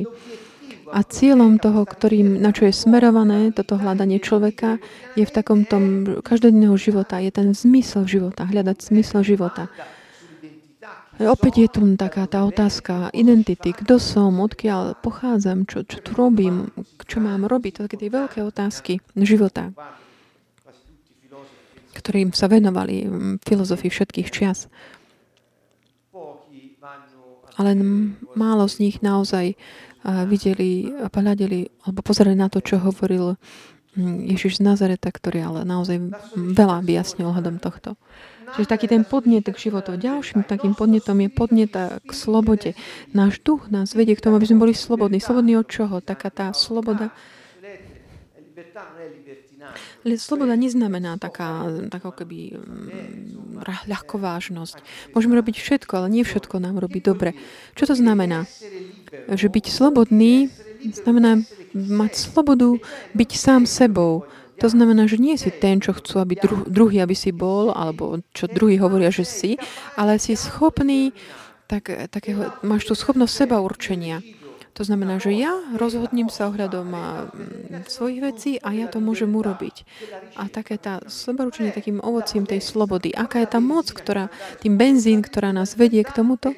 A 0.96 1.04
cieľom 1.04 1.60
toho, 1.60 1.84
ktorým, 1.84 2.40
na 2.40 2.56
čo 2.56 2.64
je 2.64 2.72
smerované 2.72 3.52
toto 3.52 3.76
hľadanie 3.76 4.16
človeka, 4.16 4.80
je 5.12 5.28
v 5.28 5.34
takom 5.34 5.68
tom 5.68 6.16
každodenného 6.24 6.72
života, 6.80 7.20
je 7.20 7.28
ten 7.28 7.52
zmysel 7.52 8.08
života, 8.08 8.48
hľadať 8.48 8.80
zmysel 8.80 9.20
života. 9.20 9.68
Opäť 11.20 11.54
je 11.64 11.68
tu 11.68 11.80
taká 12.00 12.24
tá 12.24 12.48
otázka 12.48 13.12
identity. 13.12 13.76
Kto 13.76 14.00
som, 14.00 14.40
odkiaľ 14.40 15.00
pochádzam, 15.00 15.68
čo, 15.68 15.84
čo 15.84 16.00
tu 16.00 16.16
robím, 16.16 16.72
čo 17.04 17.20
mám 17.20 17.44
robiť. 17.44 17.72
To 17.76 17.84
také 17.88 17.96
tie 18.00 18.12
veľké 18.12 18.40
otázky 18.40 19.00
života. 19.20 19.72
ktorým 21.96 22.36
sa 22.36 22.46
venovali 22.46 23.08
filozofii 23.42 23.88
všetkých 23.88 24.28
čias. 24.28 24.68
Ale 27.56 27.72
málo 28.36 28.68
z 28.68 28.84
nich 28.84 29.00
naozaj 29.00 29.56
videli, 30.30 30.86
pohľadili 31.10 31.82
alebo 31.82 32.00
pozerali 32.06 32.38
na 32.38 32.46
to, 32.46 32.62
čo 32.62 32.78
hovoril 32.78 33.34
Ježiš 33.96 34.60
z 34.60 34.62
Nazareta, 34.62 35.08
ktorý 35.08 35.40
ale 35.42 35.60
naozaj 35.64 36.12
veľa 36.36 36.84
vyjasnil 36.84 37.32
ohľadom 37.32 37.58
tohto. 37.58 37.96
Čiže 38.54 38.68
taký 38.70 38.86
ten 38.86 39.02
podnet 39.02 39.42
k 39.42 39.58
životu. 39.58 39.98
Ďalším 39.98 40.46
takým 40.46 40.78
podnetom 40.78 41.18
je 41.18 41.28
podnet 41.32 41.74
k 42.04 42.10
slobode. 42.14 42.78
Náš 43.10 43.42
duch 43.42 43.72
nás 43.72 43.96
vedie 43.96 44.14
k 44.14 44.22
tomu, 44.22 44.38
aby 44.38 44.46
sme 44.46 44.62
boli 44.62 44.74
slobodní. 44.76 45.18
Slobodní 45.18 45.58
od 45.58 45.66
čoho? 45.66 45.98
Taká 45.98 46.30
tá 46.30 46.46
sloboda 46.54 47.10
Sloboda 50.16 50.54
neznamená 50.54 51.18
taká, 51.18 51.66
taká 51.90 52.10
keby 52.14 52.54
mm, 52.54 53.62
ľahkovážnosť. 53.90 54.76
Môžeme 55.12 55.34
robiť 55.34 55.56
všetko, 55.58 55.92
ale 55.98 56.06
nie 56.12 56.22
všetko 56.22 56.62
nám 56.62 56.78
robí 56.78 57.02
dobre. 57.02 57.34
Čo 57.74 57.90
to 57.90 57.94
znamená? 57.98 58.46
Že 59.26 59.48
byť 59.50 59.66
slobodný 59.70 60.48
znamená 60.92 61.42
mať 61.74 62.12
slobodu 62.14 62.78
byť 63.16 63.30
sám 63.34 63.62
sebou. 63.66 64.28
To 64.56 64.68
znamená, 64.72 65.04
že 65.04 65.20
nie 65.20 65.36
si 65.36 65.52
ten, 65.52 65.84
čo 65.84 65.92
chcú, 65.92 66.16
aby 66.24 66.40
dru- 66.40 66.64
druhý, 66.64 67.04
aby 67.04 67.12
si 67.12 67.28
bol, 67.28 67.76
alebo 67.76 68.24
čo 68.32 68.48
druhý 68.48 68.80
hovoria, 68.80 69.12
že 69.12 69.28
si, 69.28 69.60
ale 70.00 70.16
si 70.16 70.32
schopný, 70.32 71.12
tak, 71.68 71.92
takého, 72.08 72.56
máš 72.64 72.88
tú 72.88 72.96
schopnosť 72.96 73.32
seba 73.44 73.60
určenia. 73.60 74.24
To 74.76 74.84
znamená, 74.84 75.16
že 75.16 75.32
ja 75.32 75.56
rozhodním 75.72 76.28
sa 76.28 76.52
ohľadom 76.52 76.92
svojich 77.88 78.20
vecí 78.20 78.52
a 78.60 78.76
ja 78.76 78.92
to 78.92 79.00
môžem 79.00 79.32
urobiť. 79.32 79.88
A 80.36 80.52
také 80.52 80.76
tá 80.76 81.00
sebaručenie 81.08 81.72
takým 81.72 82.04
ovocím 82.04 82.44
tej 82.44 82.60
slobody. 82.60 83.08
Aká 83.16 83.40
je 83.40 83.48
tá 83.48 83.60
moc, 83.60 83.88
ktorá, 83.88 84.28
tým 84.60 84.76
benzín, 84.76 85.24
ktorá 85.24 85.56
nás 85.56 85.80
vedie 85.80 86.04
k 86.04 86.12
tomuto, 86.12 86.52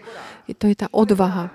to 0.51 0.67
je 0.67 0.75
tá 0.75 0.91
odvaha. 0.91 1.55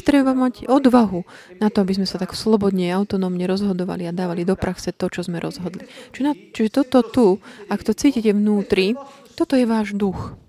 Treba 0.00 0.32
mať 0.32 0.64
odvahu 0.64 1.28
na 1.60 1.68
to, 1.68 1.84
aby 1.84 2.00
sme 2.00 2.08
sa 2.08 2.16
tak 2.16 2.32
slobodne 2.32 2.88
a 2.88 2.96
autonómne 2.96 3.44
rozhodovali 3.44 4.08
a 4.08 4.16
dávali 4.16 4.48
do 4.48 4.56
praxe 4.56 4.96
to, 4.96 5.12
čo 5.12 5.28
sme 5.28 5.36
rozhodli. 5.44 5.84
Čiže, 6.16 6.24
na, 6.24 6.32
čiže 6.32 6.70
toto 6.72 7.04
tu, 7.04 7.26
ak 7.68 7.84
to 7.84 7.92
cítite 7.92 8.32
vnútri, 8.32 8.96
toto 9.36 9.60
je 9.60 9.68
váš 9.68 9.92
duch. 9.92 10.40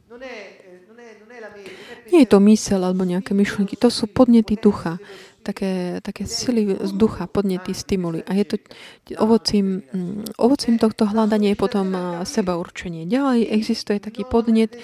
Nie 2.10 2.26
je 2.26 2.32
to 2.32 2.42
mysel 2.48 2.82
alebo 2.82 3.06
nejaké 3.06 3.38
myšlenky, 3.38 3.78
to 3.78 3.94
sú 3.94 4.10
podnety 4.10 4.58
ducha 4.58 4.98
také, 5.50 5.98
také 6.06 6.30
sily 6.30 6.78
z 6.86 6.92
ducha, 6.94 7.26
podnety, 7.26 7.74
stimuly. 7.74 8.22
A 8.30 8.38
je 8.38 8.46
to 8.46 8.56
ovocím, 9.18 9.82
mm, 9.90 10.38
ovocím 10.38 10.78
tohto 10.78 11.10
hľadania 11.10 11.58
je 11.58 11.58
potom 11.58 11.88
seba 12.30 12.62
určenie. 12.62 13.10
Ďalej 13.10 13.50
existuje 13.50 13.98
taký 13.98 14.30
podnet 14.30 14.78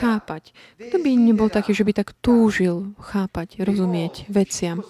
chápať. 0.00 0.56
Kto 0.80 0.96
by 1.04 1.10
nebol 1.20 1.52
taký, 1.52 1.76
že 1.76 1.84
by 1.84 1.92
tak 1.92 2.16
túžil 2.24 2.96
chápať, 2.96 3.60
rozumieť 3.60 4.32
veciam, 4.32 4.80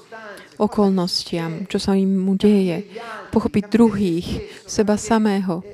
okolnostiam, 0.63 1.67
čo 1.67 1.83
sa 1.83 1.99
im 1.99 2.15
mu 2.15 2.39
deje, 2.39 2.87
pochopiť 3.35 3.65
druhých, 3.67 4.29
seba 4.65 4.95
samého, 4.95 5.67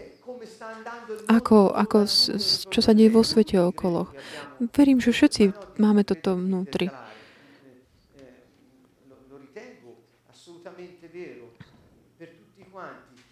ako, 1.29 1.71
ako, 1.77 2.09
čo 2.73 2.81
sa 2.83 2.93
deje 2.97 3.13
vo 3.13 3.23
svete 3.23 3.61
okolo. 3.61 4.11
Verím, 4.75 4.99
že 4.99 5.15
všetci 5.15 5.77
máme 5.79 6.03
toto 6.03 6.35
vnútri. 6.35 6.91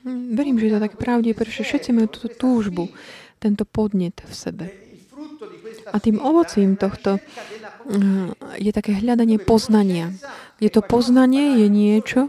Verím, 0.06 0.56
že 0.56 0.68
je 0.68 0.74
to 0.76 0.84
tak 0.84 0.94
pravde, 0.96 1.32
pretože 1.36 1.66
všetci 1.66 1.90
majú 1.92 2.08
túto 2.08 2.28
túžbu, 2.32 2.88
tento 3.40 3.64
podnet 3.64 4.16
v 4.24 4.32
sebe. 4.32 4.64
A 5.90 5.96
tým 5.98 6.20
ovocím 6.20 6.76
tohto 6.76 7.18
hm, 7.18 8.36
je 8.60 8.70
také 8.70 8.94
hľadanie 9.00 9.40
poznania. 9.40 10.12
Je 10.60 10.68
to 10.68 10.84
poznanie, 10.84 11.64
je 11.64 11.68
niečo, 11.72 12.20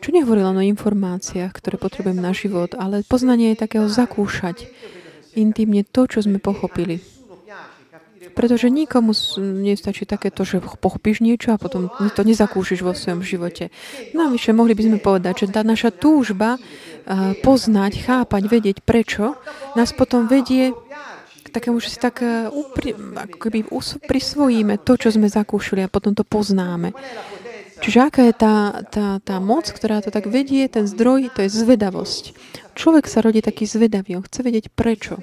čo 0.00 0.08
nehovorí 0.14 0.40
len 0.44 0.56
o 0.56 0.68
informáciách, 0.70 1.50
ktoré 1.50 1.76
potrebujem 1.80 2.20
na 2.20 2.30
život, 2.30 2.78
ale 2.78 3.02
poznanie 3.02 3.52
je 3.52 3.62
takého 3.66 3.86
zakúšať 3.90 4.70
intimne 5.36 5.84
to, 5.84 6.08
čo 6.08 6.24
sme 6.24 6.40
pochopili. 6.40 7.02
Pretože 8.36 8.68
nikomu 8.68 9.16
nestačí 9.40 10.04
takéto, 10.04 10.44
že 10.44 10.60
pochopíš 10.60 11.24
niečo 11.24 11.56
a 11.56 11.60
potom 11.60 11.88
to 11.88 12.20
nezakúšiš 12.20 12.84
vo 12.84 12.92
svojom 12.92 13.24
živote. 13.24 13.72
Navyše 14.12 14.52
mohli 14.52 14.76
by 14.76 14.82
sme 14.84 14.98
povedať, 15.00 15.46
že 15.46 15.56
tá 15.56 15.64
naša 15.64 15.88
túžba 15.88 16.60
poznať, 17.40 17.92
chápať, 18.02 18.42
vedieť 18.50 18.76
prečo, 18.82 19.38
nás 19.78 19.94
potom 19.94 20.26
vedie 20.26 20.74
k 21.46 21.48
takému, 21.54 21.78
že 21.78 21.94
si 21.94 21.98
tak 22.02 22.26
upri, 22.50 22.92
ako 22.96 23.36
keby 23.38 23.58
prisvojíme 24.10 24.82
to, 24.82 24.98
čo 24.98 25.14
sme 25.14 25.30
zakúšali 25.30 25.86
a 25.86 25.92
potom 25.92 26.18
to 26.18 26.26
poznáme. 26.26 26.90
Čiže 27.76 27.98
aká 28.00 28.22
je 28.24 28.34
tá, 28.34 28.56
tá, 28.88 29.06
tá 29.20 29.36
moc, 29.36 29.68
ktorá 29.68 30.00
to 30.00 30.08
tak 30.08 30.26
vedie, 30.26 30.64
ten 30.66 30.88
zdroj, 30.88 31.28
to 31.36 31.44
je 31.44 31.50
zvedavosť. 31.52 32.32
Človek 32.72 33.04
sa 33.04 33.20
rodí 33.20 33.44
taký 33.44 33.68
zvedavý, 33.68 34.16
on 34.16 34.24
chce 34.24 34.40
vedieť 34.40 34.72
prečo. 34.72 35.20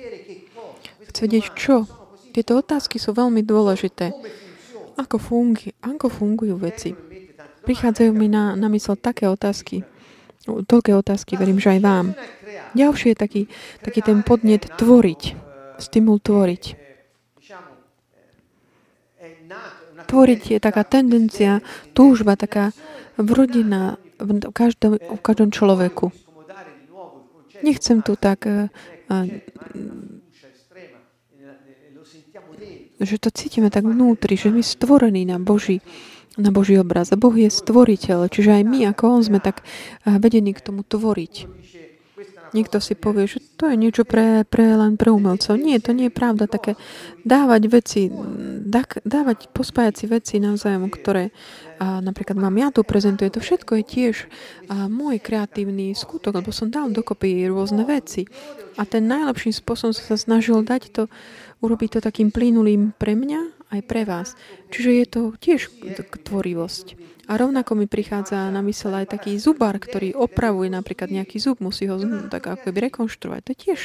Chce 1.09 1.19
vedieť 1.25 1.45
čo, 1.57 1.89
tieto 2.33 2.57
otázky 2.57 3.01
sú 3.01 3.13
veľmi 3.13 3.41
dôležité. 3.41 4.13
Ako, 5.01 5.17
fungi, 5.17 5.73
ako 5.81 6.09
fungujú 6.09 6.55
veci? 6.61 6.93
Prichádzajú 7.65 8.11
mi 8.13 8.29
na, 8.29 8.53
na 8.53 8.69
mysel 8.69 9.01
také 9.01 9.25
otázky, 9.25 9.81
toľké 10.43 10.91
otázky, 10.93 11.39
verím, 11.39 11.59
že 11.59 11.77
aj 11.77 11.79
vám. 11.79 12.05
Ďalší 12.73 13.13
je 13.13 13.17
taký, 13.17 13.41
taký 13.81 13.99
ten 14.03 14.21
podnet 14.21 14.67
tvoriť, 14.77 15.21
stimul 15.79 16.19
tvoriť. 16.19 16.63
Tvoriť 20.03 20.41
je 20.57 20.59
taká 20.59 20.83
tendencia, 20.83 21.63
túžba, 21.95 22.35
taká 22.35 22.75
vrodená 23.15 23.97
v 24.19 24.51
každom, 24.51 24.99
v 24.99 25.21
každom 25.21 25.49
človeku. 25.49 26.11
Nechcem 27.63 28.03
tu 28.03 28.19
tak 28.19 28.43
uh, 28.43 28.67
že 33.03 33.19
to 33.19 33.29
cítime 33.31 33.67
tak 33.67 33.83
vnútri, 33.83 34.39
že 34.39 34.49
my 34.49 34.63
stvorení 34.63 35.27
na 35.27 35.37
Boží, 35.39 35.83
na 36.37 36.49
Boží 36.49 36.77
obraz. 36.79 37.13
A 37.13 37.19
Boh 37.19 37.33
je 37.33 37.49
stvoriteľ, 37.49 38.29
čiže 38.29 38.61
aj 38.61 38.63
my 38.65 38.79
ako 38.93 39.03
On 39.19 39.21
sme 39.21 39.39
tak 39.43 39.61
eh, 39.61 40.17
vedení 40.17 40.53
k 40.53 40.63
tomu 40.63 40.81
tvoriť. 40.81 41.63
Niekto 42.53 42.77
si 42.77 42.93
povie, 42.93 43.25
že 43.25 43.41
to 43.57 43.65
je 43.65 43.73
niečo 43.73 44.05
pre, 44.05 44.45
pre 44.45 44.77
len 44.77 44.93
pre 44.93 45.09
umelcov. 45.09 45.57
Nie, 45.57 45.81
to 45.81 45.89
nie 45.89 46.13
je 46.13 46.13
pravda. 46.13 46.45
Také 46.45 46.77
dávať 47.25 47.61
veci, 47.65 48.01
dávať, 49.01 49.49
pospájať 49.49 49.93
si 49.97 50.05
veci 50.05 50.37
navzájom, 50.37 50.85
ktoré 50.93 51.33
a 51.81 51.99
napríklad 51.99 52.37
mám 52.39 52.55
ja 52.55 52.71
tu 52.71 52.85
prezentuje, 52.85 53.27
to 53.27 53.43
všetko 53.43 53.81
je 53.81 53.83
tiež 53.83 54.15
a 54.71 54.87
môj 54.87 55.19
kreatívny 55.19 55.91
skutok, 55.91 56.39
lebo 56.39 56.53
som 56.55 56.71
dal 56.71 56.87
dokopy 56.93 57.43
rôzne 57.49 57.83
veci. 57.83 58.23
A 58.79 58.87
ten 58.87 59.09
najlepším 59.09 59.51
spôsobom 59.51 59.91
som 59.91 60.15
sa 60.15 60.15
snažil 60.15 60.63
dať 60.63 60.93
to 60.95 61.03
urobiť 61.59 61.97
to 61.97 61.99
takým 61.99 62.31
plynulým 62.31 62.95
pre 62.95 63.19
mňa 63.19 63.62
aj 63.73 63.81
pre 63.89 64.05
vás. 64.05 64.37
Čiže 64.69 64.89
je 64.93 65.05
to 65.09 65.21
tiež 65.41 65.61
tvorivosť. 66.21 66.85
A 67.23 67.39
rovnako 67.39 67.79
mi 67.79 67.87
prichádza 67.87 68.51
na 68.51 68.59
mysel 68.67 68.91
aj 68.93 69.15
taký 69.15 69.39
zubár, 69.39 69.79
ktorý 69.79 70.11
opravuje 70.11 70.67
napríklad 70.67 71.07
nejaký 71.07 71.39
zub, 71.39 71.63
musí 71.63 71.87
ho 71.87 71.95
tak 72.27 72.43
ako 72.43 72.69
by 72.69 72.79
rekonštruovať. 72.91 73.41
To 73.47 73.49
je 73.55 73.59
tiež 73.63 73.79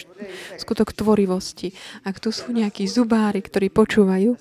skutok 0.59 0.91
tvorivosti. 0.91 1.71
Ak 2.03 2.19
tu 2.19 2.35
sú 2.35 2.51
nejakí 2.51 2.91
zubári, 2.91 3.39
ktorí 3.39 3.71
počúvajú, 3.71 4.35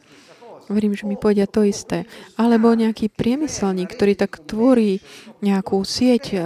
verím, 0.74 0.98
že 0.98 1.06
mi 1.06 1.14
povedia 1.14 1.46
to 1.46 1.62
isté. 1.62 2.10
Alebo 2.36 2.74
nejaký 2.74 3.14
priemyselník, 3.14 3.94
ktorý 3.94 4.14
tak 4.18 4.42
tvorí 4.44 5.00
nejakú 5.46 5.78
sieť 5.86 6.26
eh, 6.34 6.42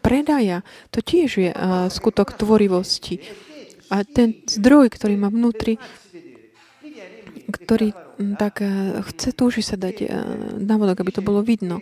predaja, 0.00 0.64
to 0.88 1.04
tiež 1.04 1.30
je 1.36 1.52
eh, 1.52 1.60
skutok 1.92 2.34
tvorivosti. 2.34 3.20
A 3.90 4.06
ten 4.06 4.40
zdroj, 4.46 4.88
ktorý 4.94 5.18
má 5.18 5.28
vnútri, 5.28 5.76
ktorý 7.50 7.90
tak 8.36 8.60
e, 8.60 9.00
chce, 9.12 9.32
túži 9.32 9.64
sa 9.64 9.80
dať 9.80 9.96
e, 10.02 10.06
návodok, 10.60 11.00
aby 11.00 11.12
to 11.12 11.22
bolo 11.24 11.40
vidno. 11.40 11.80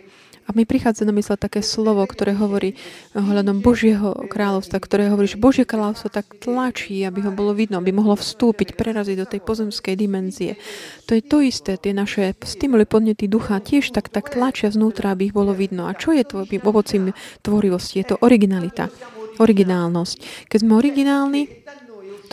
A 0.49 0.55
mi 0.57 0.65
prichádza 0.65 1.05
na 1.05 1.13
mysle 1.13 1.37
také 1.37 1.61
slovo, 1.61 2.01
ktoré 2.09 2.33
hovorí 2.33 2.73
ohľadom 3.13 3.61
Božieho 3.61 4.17
kráľovstva, 4.33 4.81
ktoré 4.81 5.05
hovorí, 5.13 5.29
že 5.29 5.37
Božie 5.37 5.61
kráľovstvo 5.61 6.09
tak 6.09 6.41
tlačí, 6.41 7.05
aby 7.05 7.21
ho 7.21 7.29
bolo 7.29 7.53
vidno, 7.53 7.77
aby 7.77 7.93
mohlo 7.93 8.17
vstúpiť, 8.17 8.73
preraziť 8.73 9.15
do 9.21 9.29
tej 9.29 9.45
pozemskej 9.45 9.93
dimenzie. 9.93 10.57
To 11.05 11.13
je 11.13 11.21
to 11.21 11.45
isté, 11.45 11.77
tie 11.77 11.93
naše 11.93 12.33
stimuly, 12.41 12.89
podnety 12.89 13.29
ducha 13.29 13.61
tiež 13.61 13.93
tak, 13.93 14.09
tak 14.09 14.33
tlačia 14.33 14.73
znútra, 14.73 15.13
aby 15.13 15.29
ich 15.29 15.37
bolo 15.37 15.53
vidno. 15.53 15.85
A 15.85 15.93
čo 15.93 16.17
je 16.17 16.25
tvojim 16.25 16.65
ovocím 16.65 17.13
tvorivosti? 17.45 18.01
Je 18.01 18.09
to 18.09 18.15
originalita, 18.17 18.89
originálnosť. 19.37 20.49
Keď 20.49 20.59
sme 20.65 20.81
originálni, 20.81 21.45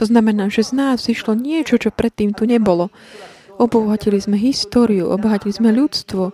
to 0.00 0.08
znamená, 0.08 0.48
že 0.48 0.64
z 0.64 0.72
nás 0.72 1.04
vyšlo 1.04 1.36
niečo, 1.36 1.76
čo 1.76 1.92
predtým 1.92 2.32
tu 2.32 2.48
nebolo. 2.48 2.88
Obohatili 3.56 4.20
sme 4.20 4.36
históriu, 4.36 5.08
obohatili 5.08 5.52
sme 5.52 5.72
ľudstvo 5.72 6.32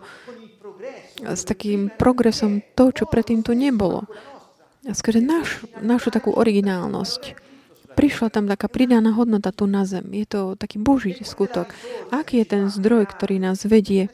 s 1.23 1.43
takým 1.47 1.91
progresom 1.95 2.63
to, 2.75 2.91
čo 2.91 3.07
predtým 3.07 3.47
tu 3.47 3.55
nebolo. 3.55 4.11
A 4.83 4.93
skrze 4.93 5.23
naš, 5.23 5.63
našu 5.79 6.11
takú 6.11 6.35
originálnosť 6.35 7.39
prišla 7.93 8.33
tam 8.33 8.49
taká 8.49 8.67
pridaná 8.67 9.13
hodnota 9.15 9.53
tu 9.53 9.69
na 9.69 9.85
zem. 9.85 10.09
Je 10.17 10.27
to 10.27 10.41
taký 10.57 10.81
boží 10.81 11.15
skutok. 11.23 11.71
Aký 12.11 12.41
je 12.43 12.47
ten 12.49 12.65
zdroj, 12.73 13.07
ktorý 13.07 13.39
nás 13.39 13.63
vedie 13.69 14.11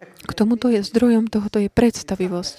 k 0.00 0.32
tomuto 0.32 0.68
je 0.68 0.84
zdrojom 0.84 1.28
tohoto 1.28 1.60
je 1.60 1.68
predstavivosť. 1.68 2.56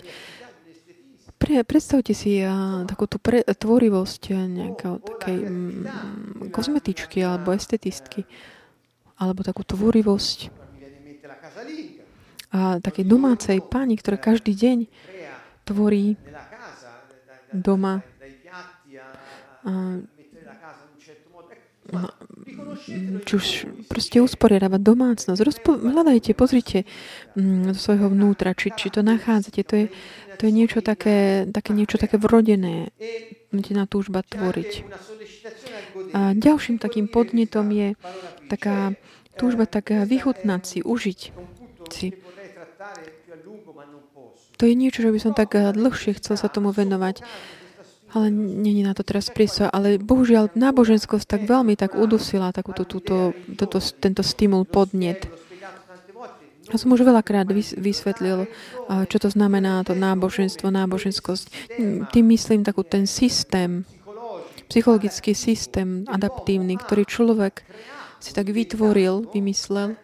Pre, 1.42 1.66
predstavte 1.66 2.14
si 2.14 2.38
uh, 2.46 2.86
takúto 2.86 3.18
pre, 3.18 3.42
tvorivosť 3.42 4.22
nejakého 4.46 4.96
takej 5.02 5.38
mm, 5.42 6.54
kozmetičky 6.54 7.26
alebo 7.26 7.50
estetistky 7.50 8.30
alebo 9.22 9.46
takú 9.46 9.62
tvorivosť 9.62 10.50
a 12.52 12.82
takej 12.84 13.06
domácej 13.08 13.64
pani, 13.64 13.96
ktorá 13.96 14.20
každý 14.20 14.52
deň 14.52 14.78
tvorí 15.64 16.20
doma 17.54 18.04
a, 19.62 20.02
či 23.28 23.32
už 23.36 23.48
proste 23.92 24.24
usporiadavať 24.24 24.80
domácnosť. 24.80 25.40
Rozpo- 25.44 25.80
hľadajte, 25.80 26.32
pozrite 26.32 26.88
mm, 27.36 27.76
do 27.76 27.76
svojho 27.76 28.08
vnútra, 28.12 28.56
či, 28.56 28.72
či 28.72 28.88
to 28.88 29.04
nachádzate. 29.04 29.62
To 29.68 29.74
je, 29.76 29.86
to 30.42 30.50
je 30.50 30.58
niečo 30.58 30.82
také, 30.82 31.46
také, 31.46 31.70
niečo 31.78 32.02
také 32.02 32.18
vrodené, 32.18 32.90
na 33.54 33.86
túžba 33.86 34.26
tvoriť. 34.26 34.90
A 36.18 36.34
ďalším 36.34 36.82
takým 36.82 37.06
podnetom 37.06 37.70
je 37.70 37.94
taká 38.50 38.98
túžba 39.38 39.70
tak 39.70 39.94
vychutnať 39.94 40.62
si, 40.66 40.78
užiť 40.82 41.20
si. 41.94 42.08
To 44.58 44.64
je 44.66 44.74
niečo, 44.74 45.06
že 45.06 45.14
by 45.14 45.20
som 45.22 45.34
tak 45.38 45.54
dlhšie 45.54 46.18
chcel 46.18 46.42
sa 46.42 46.50
tomu 46.50 46.74
venovať 46.74 47.22
ale 48.12 48.28
není 48.32 48.84
na 48.84 48.92
to 48.92 49.08
teraz 49.08 49.32
priestor. 49.32 49.72
Ale 49.72 49.96
bohužiaľ 49.96 50.52
náboženskosť 50.52 51.24
tak 51.24 51.42
veľmi 51.48 51.80
tak 51.80 51.96
udusila 51.96 52.52
takúto, 52.52 52.84
túto, 52.84 53.32
toto, 53.56 53.80
tento 53.80 54.20
stimul, 54.20 54.68
podnet. 54.68 55.32
Ja 56.72 56.80
som 56.80 56.96
už 56.96 57.04
veľakrát 57.04 57.52
vysvetlil, 57.76 58.48
čo 58.88 59.18
to 59.20 59.28
znamená 59.28 59.84
to 59.84 59.92
náboženstvo, 59.92 60.72
náboženskosť. 60.72 61.76
Tým 62.16 62.26
myslím 62.32 62.64
takú 62.64 62.88
ten 62.88 63.04
systém, 63.04 63.84
psychologický 64.72 65.36
systém 65.36 66.08
adaptívny, 66.08 66.80
ktorý 66.80 67.04
človek 67.04 67.68
si 68.24 68.32
tak 68.32 68.56
vytvoril, 68.56 69.28
vymyslel, 69.36 70.00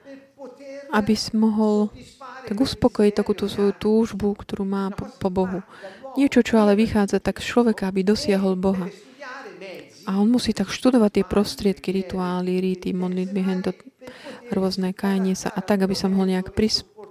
aby 0.91 1.13
si 1.15 1.31
mohol 1.39 1.87
tak 2.47 2.59
uspokojiť 2.59 3.13
takúto 3.15 3.47
svoju 3.47 3.75
túžbu, 3.75 4.35
ktorú 4.35 4.63
má 4.67 4.91
po, 4.91 5.07
po 5.19 5.27
Bohu. 5.31 5.59
Niečo, 6.19 6.43
čo 6.43 6.59
ale 6.59 6.79
vychádza 6.79 7.23
tak 7.23 7.39
z 7.39 7.55
človeka, 7.55 7.87
aby 7.87 8.03
dosiahol 8.03 8.59
Boha. 8.59 8.91
A 10.07 10.15
on 10.19 10.31
musí 10.31 10.55
tak 10.55 10.71
študovať 10.71 11.11
tie 11.19 11.25
prostriedky, 11.27 11.91
rituály, 11.91 12.63
ríty, 12.63 12.95
modlitby, 12.95 13.41
hento, 13.43 13.75
rôzne 14.51 14.91
kajanie 14.95 15.35
sa 15.35 15.49
a 15.51 15.59
tak, 15.61 15.83
aby 15.83 15.95
sa 15.95 16.07
mohol 16.07 16.31
nejak 16.33 16.53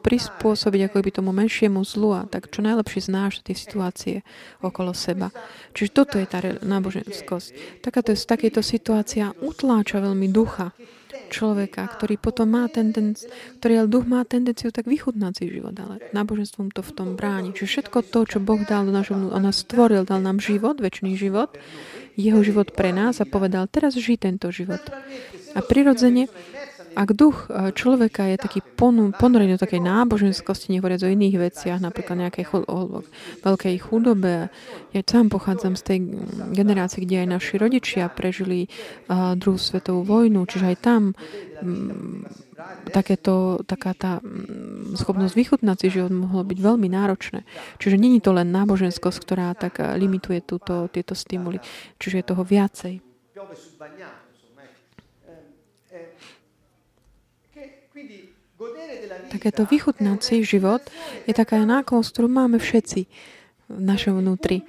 prispôsobiť 0.03 0.81
ako 0.87 0.97
by 1.03 1.11
tomu 1.11 1.31
menšiemu 1.35 1.83
zlu 1.83 2.15
a 2.15 2.29
tak 2.31 2.49
čo 2.53 2.63
najlepšie 2.63 3.11
znáš 3.11 3.43
tie 3.43 3.59
situácie 3.59 4.23
okolo 4.63 4.95
seba. 4.95 5.35
Čiže 5.75 5.91
toto 5.91 6.15
je 6.17 6.27
tá 6.31 6.41
náboženskosť. 6.43 7.83
Takáto, 7.83 8.15
takéto 8.15 8.63
situácia 8.63 9.35
utláča 9.43 9.99
veľmi 9.99 10.31
ducha 10.31 10.71
človeka, 11.27 11.91
ktorý 11.91 12.23
potom 12.23 12.55
má 12.55 12.71
tendenciu, 12.71 13.27
ktorý 13.59 13.83
ale 13.83 13.89
duch 13.91 14.07
má 14.07 14.23
tendenciu 14.23 14.71
tak 14.71 14.87
vychutnať 14.87 15.33
si 15.35 15.51
život, 15.51 15.75
ale 15.75 15.99
náboženstvom 16.15 16.71
to 16.71 16.87
v 16.87 16.93
tom 16.95 17.19
bráni. 17.19 17.51
Čiže 17.51 17.91
všetko 17.91 17.99
to, 18.15 18.21
čo 18.31 18.39
Boh 18.39 18.63
dal 18.63 18.87
do 18.87 18.95
našho 18.95 19.19
on 19.19 19.43
nás 19.43 19.67
stvoril, 19.67 20.07
dal 20.07 20.23
nám 20.23 20.39
život, 20.39 20.79
väčší 20.79 21.19
život, 21.19 21.59
jeho 22.15 22.41
život 22.47 22.71
pre 22.73 22.95
nás 22.95 23.19
a 23.19 23.27
povedal, 23.27 23.67
teraz 23.67 23.99
žij 23.99 24.23
tento 24.23 24.55
život. 24.55 24.81
A 25.57 25.61
prirodzene 25.67 26.31
ak 26.97 27.13
duch 27.13 27.53
e, 27.53 27.77
človeka 27.77 28.25
je 28.33 28.37
taký 28.41 28.61
ponorený 29.21 29.61
do 29.61 29.63
takej 29.63 29.85
náboženskosti, 29.85 30.73
nehovoriac 30.73 31.05
o 31.05 31.13
iných 31.13 31.37
veciach, 31.37 31.79
napríklad 31.79 32.25
nejakej 32.25 32.45
chud- 32.49 32.65
o 32.65 33.05
veľkej 33.45 33.77
chudobe, 33.77 34.49
ja 34.97 35.01
sám 35.05 35.29
pochádzam 35.29 35.77
z 35.77 35.83
tej 35.85 35.99
generácie, 36.57 37.05
kde 37.05 37.29
aj 37.29 37.29
naši 37.37 37.55
rodičia 37.61 38.09
prežili 38.09 38.73
uh, 39.13 39.37
druhú 39.37 39.61
svetovú 39.61 40.09
vojnu, 40.09 40.49
čiže 40.49 40.73
aj 40.73 40.77
tam 40.81 41.03
um, 41.61 42.25
takéto, 42.91 43.61
taká 43.69 43.93
tá 43.93 44.13
um, 44.25 44.97
schopnosť 44.97 45.37
vychutnať 45.37 45.77
si 45.77 45.87
život 45.93 46.13
mohlo 46.17 46.43
byť 46.49 46.59
veľmi 46.59 46.89
náročné. 46.89 47.45
Čiže 47.77 48.01
není 48.01 48.25
to 48.25 48.33
len 48.33 48.49
náboženskosť, 48.49 49.19
ktorá 49.21 49.53
tak 49.53 49.85
e, 49.85 49.85
limituje 50.01 50.41
túto, 50.41 50.89
tieto 50.89 51.13
stimuly. 51.13 51.61
Čiže 52.01 52.25
je 52.25 52.25
toho 52.25 52.43
viacej. 52.43 52.95
Takéto 59.29 59.69
vychutnáci 59.69 60.41
život 60.41 60.81
je 61.29 61.35
taká 61.37 61.61
náklonnosť, 61.61 62.11
ktorú 62.13 62.29
máme 62.33 62.57
všetci 62.57 63.01
v 63.69 63.81
našom 63.81 64.23
vnútri. 64.23 64.65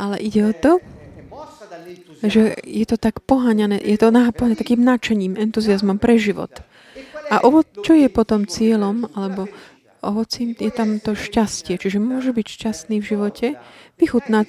Ale 0.00 0.18
ide 0.18 0.42
o 0.48 0.52
to, 0.54 0.82
že 2.24 2.58
je 2.66 2.86
to 2.88 2.98
tak 2.98 3.22
poháňané, 3.22 3.78
je 3.78 3.94
to 3.94 4.10
nahápané 4.10 4.58
takým 4.58 4.82
nadšením, 4.82 5.38
entuziasmom 5.38 6.02
pre 6.02 6.18
život. 6.18 6.50
A 7.30 7.44
ovo, 7.46 7.62
čo 7.62 7.94
je 7.94 8.10
potom 8.10 8.48
cieľom, 8.48 9.06
alebo 9.14 9.46
ovocím, 10.02 10.56
je 10.58 10.72
tam 10.72 10.98
to 10.98 11.14
šťastie. 11.14 11.78
Čiže 11.78 12.02
môže 12.02 12.34
byť 12.34 12.46
šťastný 12.46 12.98
v 12.98 13.08
živote, 13.14 13.46
vychutnať 14.00 14.46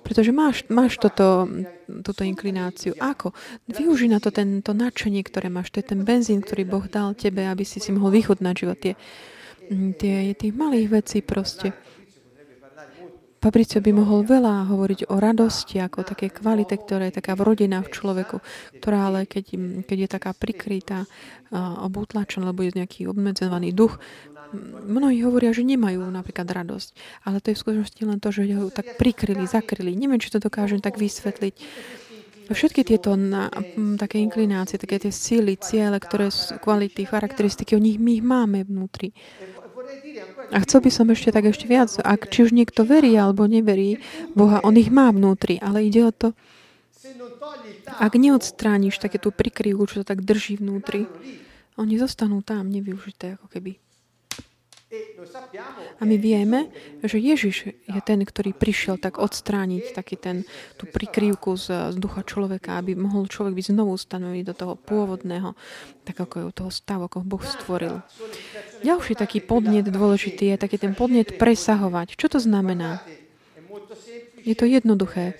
pretože 0.00 0.32
máš, 0.32 0.64
máš 0.72 0.96
toto, 0.96 1.48
túto 1.86 2.22
inklináciu. 2.24 2.96
Ako? 2.96 3.36
Využi 3.68 4.08
na 4.08 4.18
to 4.18 4.32
tento 4.32 4.72
nadšenie, 4.72 5.20
ktoré 5.22 5.52
máš. 5.52 5.70
To 5.72 5.84
je 5.84 5.92
ten 5.92 6.02
benzín, 6.02 6.40
ktorý 6.40 6.64
Boh 6.66 6.86
dal 6.88 7.12
tebe, 7.14 7.44
aby 7.46 7.62
si 7.62 7.78
si 7.78 7.92
mohol 7.92 8.16
vychutnať 8.16 8.54
život. 8.56 8.78
Tie, 8.80 8.94
tie, 10.00 10.16
tých 10.34 10.54
malých 10.56 10.88
vecí 10.90 11.18
proste. 11.22 11.76
Fabricio 13.40 13.80
by 13.80 13.96
mohol 13.96 14.20
veľa 14.20 14.68
hovoriť 14.68 15.08
o 15.08 15.16
radosti, 15.16 15.80
ako 15.80 16.04
také 16.04 16.28
kvalite, 16.28 16.76
ktorá 16.76 17.08
je 17.08 17.24
taká 17.24 17.32
vrodená 17.32 17.80
v 17.80 17.88
človeku, 17.88 18.36
ktorá 18.76 19.08
ale 19.08 19.24
keď, 19.24 19.56
keď 19.88 19.96
je 19.96 20.08
taká 20.12 20.36
prikrytá, 20.36 21.08
obútlačená, 21.80 22.52
alebo 22.52 22.68
je 22.68 22.76
nejaký 22.76 23.08
obmedzovaný 23.08 23.72
duch, 23.72 23.96
mnohí 24.86 25.22
hovoria, 25.22 25.54
že 25.54 25.66
nemajú 25.66 26.02
napríklad 26.10 26.46
radosť. 26.46 26.88
Ale 27.26 27.38
to 27.38 27.50
je 27.50 27.56
v 27.56 27.62
skutočnosti 27.62 28.02
len 28.02 28.18
to, 28.18 28.28
že 28.34 28.42
ho 28.54 28.70
tak 28.70 28.98
prikryli, 28.98 29.46
zakryli. 29.46 29.94
Neviem, 29.94 30.18
či 30.18 30.30
to 30.30 30.42
dokážem 30.42 30.82
tak 30.82 30.98
vysvetliť. 30.98 31.54
Všetky 32.50 32.82
tieto 32.82 33.14
na, 33.14 33.46
také 33.94 34.18
inklinácie, 34.18 34.74
také 34.74 34.98
tie 34.98 35.14
síly, 35.14 35.54
ciele, 35.54 36.02
ktoré 36.02 36.34
sú 36.34 36.58
kvality, 36.58 37.06
charakteristiky, 37.06 37.78
o 37.78 37.82
nich 37.82 38.02
my 38.02 38.18
ich 38.18 38.24
máme 38.26 38.66
vnútri. 38.66 39.14
A 40.50 40.58
chcel 40.66 40.82
by 40.82 40.90
som 40.90 41.06
ešte 41.14 41.30
tak 41.30 41.46
ešte 41.46 41.70
viac, 41.70 41.94
ak 42.02 42.26
či 42.26 42.42
už 42.42 42.50
niekto 42.50 42.82
verí 42.82 43.14
alebo 43.14 43.46
neverí 43.46 44.02
Boha, 44.34 44.58
on 44.66 44.74
ich 44.74 44.90
má 44.90 45.14
vnútri, 45.14 45.62
ale 45.62 45.86
ide 45.86 46.02
o 46.02 46.10
to, 46.10 46.34
ak 48.02 48.12
neodstrániš 48.18 48.98
také 48.98 49.22
tú 49.22 49.30
prikryvku, 49.30 49.86
čo 49.86 50.02
to 50.02 50.10
tak 50.10 50.26
drží 50.26 50.58
vnútri, 50.58 51.06
oni 51.78 51.94
zostanú 52.02 52.42
tam 52.42 52.66
nevyužité, 52.66 53.38
ako 53.38 53.46
keby. 53.46 53.78
A 55.98 56.02
my 56.02 56.16
vieme, 56.18 56.66
že 57.06 57.22
Ježiš 57.22 57.70
je 57.70 58.00
ten, 58.02 58.18
ktorý 58.18 58.50
prišiel 58.50 58.98
tak 58.98 59.22
odstrániť 59.22 59.94
taký 59.94 60.18
ten, 60.18 60.42
tú 60.74 60.90
prikrývku 60.90 61.54
z, 61.54 61.94
z 61.94 61.96
ducha 61.96 62.26
človeka, 62.26 62.74
aby 62.74 62.98
mohol 62.98 63.30
človek 63.30 63.54
byť 63.54 63.66
znovu 63.70 63.94
stanoviť 63.94 64.42
do 64.50 64.54
toho 64.54 64.74
pôvodného, 64.74 65.54
tak 66.02 66.18
ako 66.18 66.34
je 66.42 66.44
toho 66.50 66.72
stavu, 66.74 67.06
ako 67.06 67.22
Boh 67.22 67.44
stvoril. 67.44 68.02
Ďalší 68.82 69.14
taký 69.14 69.38
podnet 69.38 69.86
dôležitý 69.86 70.54
je 70.54 70.56
taký 70.58 70.74
ten 70.82 70.98
podnet 70.98 71.38
presahovať. 71.38 72.18
Čo 72.18 72.26
to 72.34 72.38
znamená? 72.42 73.06
Je 74.42 74.58
to 74.58 74.66
jednoduché 74.66 75.38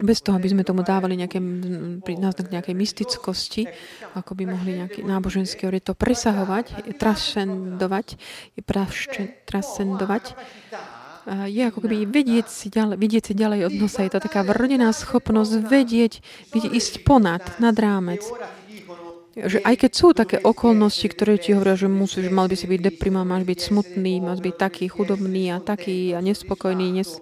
bez 0.00 0.20
toho, 0.20 0.36
aby 0.36 0.48
sme 0.52 0.62
tomu 0.66 0.84
dávali 0.84 1.16
nejaké, 1.16 1.40
náznak 2.16 2.52
nejakej 2.52 2.74
mystickosti, 2.76 3.62
ako 4.12 4.32
by 4.36 4.44
mohli 4.48 4.80
nejaký 4.84 5.04
náboženský 5.04 5.68
to 5.80 5.96
presahovať, 5.96 6.96
trascendovať, 6.96 8.06
trascendovať, 9.48 10.24
je 11.50 11.62
ako 11.66 11.82
keby 11.82 12.06
vedieť 12.06 12.46
si 12.46 12.70
ďalej, 12.70 12.96
vidieť 13.02 13.22
si 13.26 13.34
ďalej 13.34 13.60
od 13.66 13.74
nosa. 13.82 14.06
Je 14.06 14.14
to 14.14 14.22
taká 14.22 14.46
vrodená 14.46 14.94
schopnosť 14.94 15.58
vedieť, 15.66 16.22
vidieť, 16.54 16.70
ísť 16.70 16.94
ponad, 17.02 17.42
nad 17.58 17.74
rámec 17.74 18.22
že 19.36 19.60
aj 19.60 19.84
keď 19.84 19.92
sú 19.92 20.16
také 20.16 20.40
okolnosti, 20.40 21.04
ktoré 21.12 21.36
ti 21.36 21.52
hovoria, 21.52 21.76
že 21.76 21.92
musíš, 21.92 22.32
mal 22.32 22.48
by 22.48 22.56
si 22.56 22.64
byť 22.64 22.80
deprimovaný, 22.88 23.28
máš 23.28 23.44
byť 23.44 23.58
smutný, 23.68 24.14
máš 24.24 24.40
byť 24.40 24.54
taký 24.56 24.88
chudobný 24.88 25.52
a 25.52 25.60
taký 25.60 26.16
a 26.16 26.24
nespokojný 26.24 26.88
nes, 26.96 27.20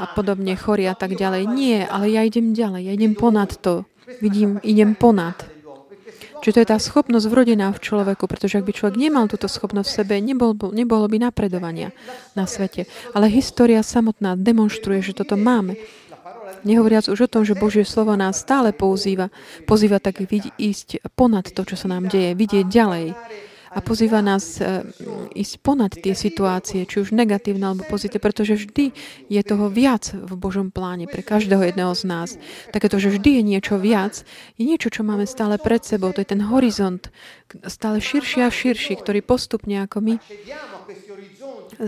a 0.00 0.04
podobne, 0.12 0.54
chorý 0.56 0.88
a 0.88 0.96
tak 0.96 1.16
ďalej. 1.16 1.48
Nie, 1.50 1.84
ale 1.88 2.12
ja 2.12 2.22
idem 2.24 2.52
ďalej, 2.52 2.82
ja 2.88 2.92
idem 2.92 3.12
ponad 3.16 3.56
to. 3.60 3.88
Vidím, 4.20 4.58
idem 4.66 4.98
ponad. 4.98 5.38
Čiže 6.40 6.54
to 6.56 6.60
je 6.64 6.72
tá 6.72 6.78
schopnosť 6.80 7.28
vrodená 7.28 7.68
v 7.68 7.84
človeku, 7.84 8.24
pretože 8.24 8.56
ak 8.56 8.64
by 8.64 8.72
človek 8.72 8.96
nemal 8.96 9.28
túto 9.28 9.44
schopnosť 9.44 9.88
v 9.92 9.96
sebe, 10.00 10.14
nebol, 10.24 10.56
nebolo 10.72 11.04
by 11.04 11.20
napredovania 11.20 11.92
na 12.32 12.48
svete. 12.48 12.88
Ale 13.12 13.28
história 13.28 13.84
samotná 13.84 14.40
demonstruje, 14.40 15.04
že 15.04 15.12
toto 15.12 15.36
máme. 15.36 15.76
Nehovoriac 16.64 17.12
už 17.12 17.28
o 17.28 17.32
tom, 17.32 17.44
že 17.44 17.56
Božie 17.56 17.84
slovo 17.84 18.16
nás 18.16 18.40
stále 18.40 18.72
pozýva, 18.72 19.28
pozýva 19.68 20.00
tak 20.00 20.24
ísť 20.56 21.04
ponad 21.12 21.52
to, 21.52 21.64
čo 21.64 21.76
sa 21.76 21.92
nám 21.92 22.08
deje, 22.08 22.32
vidieť 22.32 22.66
ďalej 22.68 23.06
a 23.70 23.78
pozýva 23.78 24.18
nás 24.18 24.58
e, 24.58 24.82
ísť 25.30 25.54
ponad 25.62 25.94
tie 25.94 26.10
situácie, 26.10 26.82
či 26.90 27.06
už 27.06 27.14
negatívne 27.14 27.70
alebo 27.70 27.86
pozitívne, 27.86 28.26
pretože 28.26 28.58
vždy 28.58 28.90
je 29.30 29.40
toho 29.46 29.70
viac 29.70 30.10
v 30.10 30.32
Božom 30.34 30.74
pláne 30.74 31.06
pre 31.06 31.22
každého 31.22 31.62
jedného 31.62 31.94
z 31.94 32.02
nás. 32.02 32.28
Takéto, 32.74 32.98
že 32.98 33.14
vždy 33.14 33.38
je 33.38 33.42
niečo 33.46 33.78
viac, 33.78 34.26
je 34.58 34.64
niečo, 34.66 34.90
čo 34.90 35.06
máme 35.06 35.22
stále 35.24 35.54
pred 35.62 35.86
sebou. 35.86 36.10
To 36.10 36.18
je 36.18 36.34
ten 36.34 36.42
horizont, 36.42 37.14
stále 37.70 38.02
širší 38.02 38.42
a 38.42 38.50
širší, 38.50 38.98
ktorý 38.98 39.22
postupne 39.22 39.86
ako 39.86 40.02
my 40.02 40.14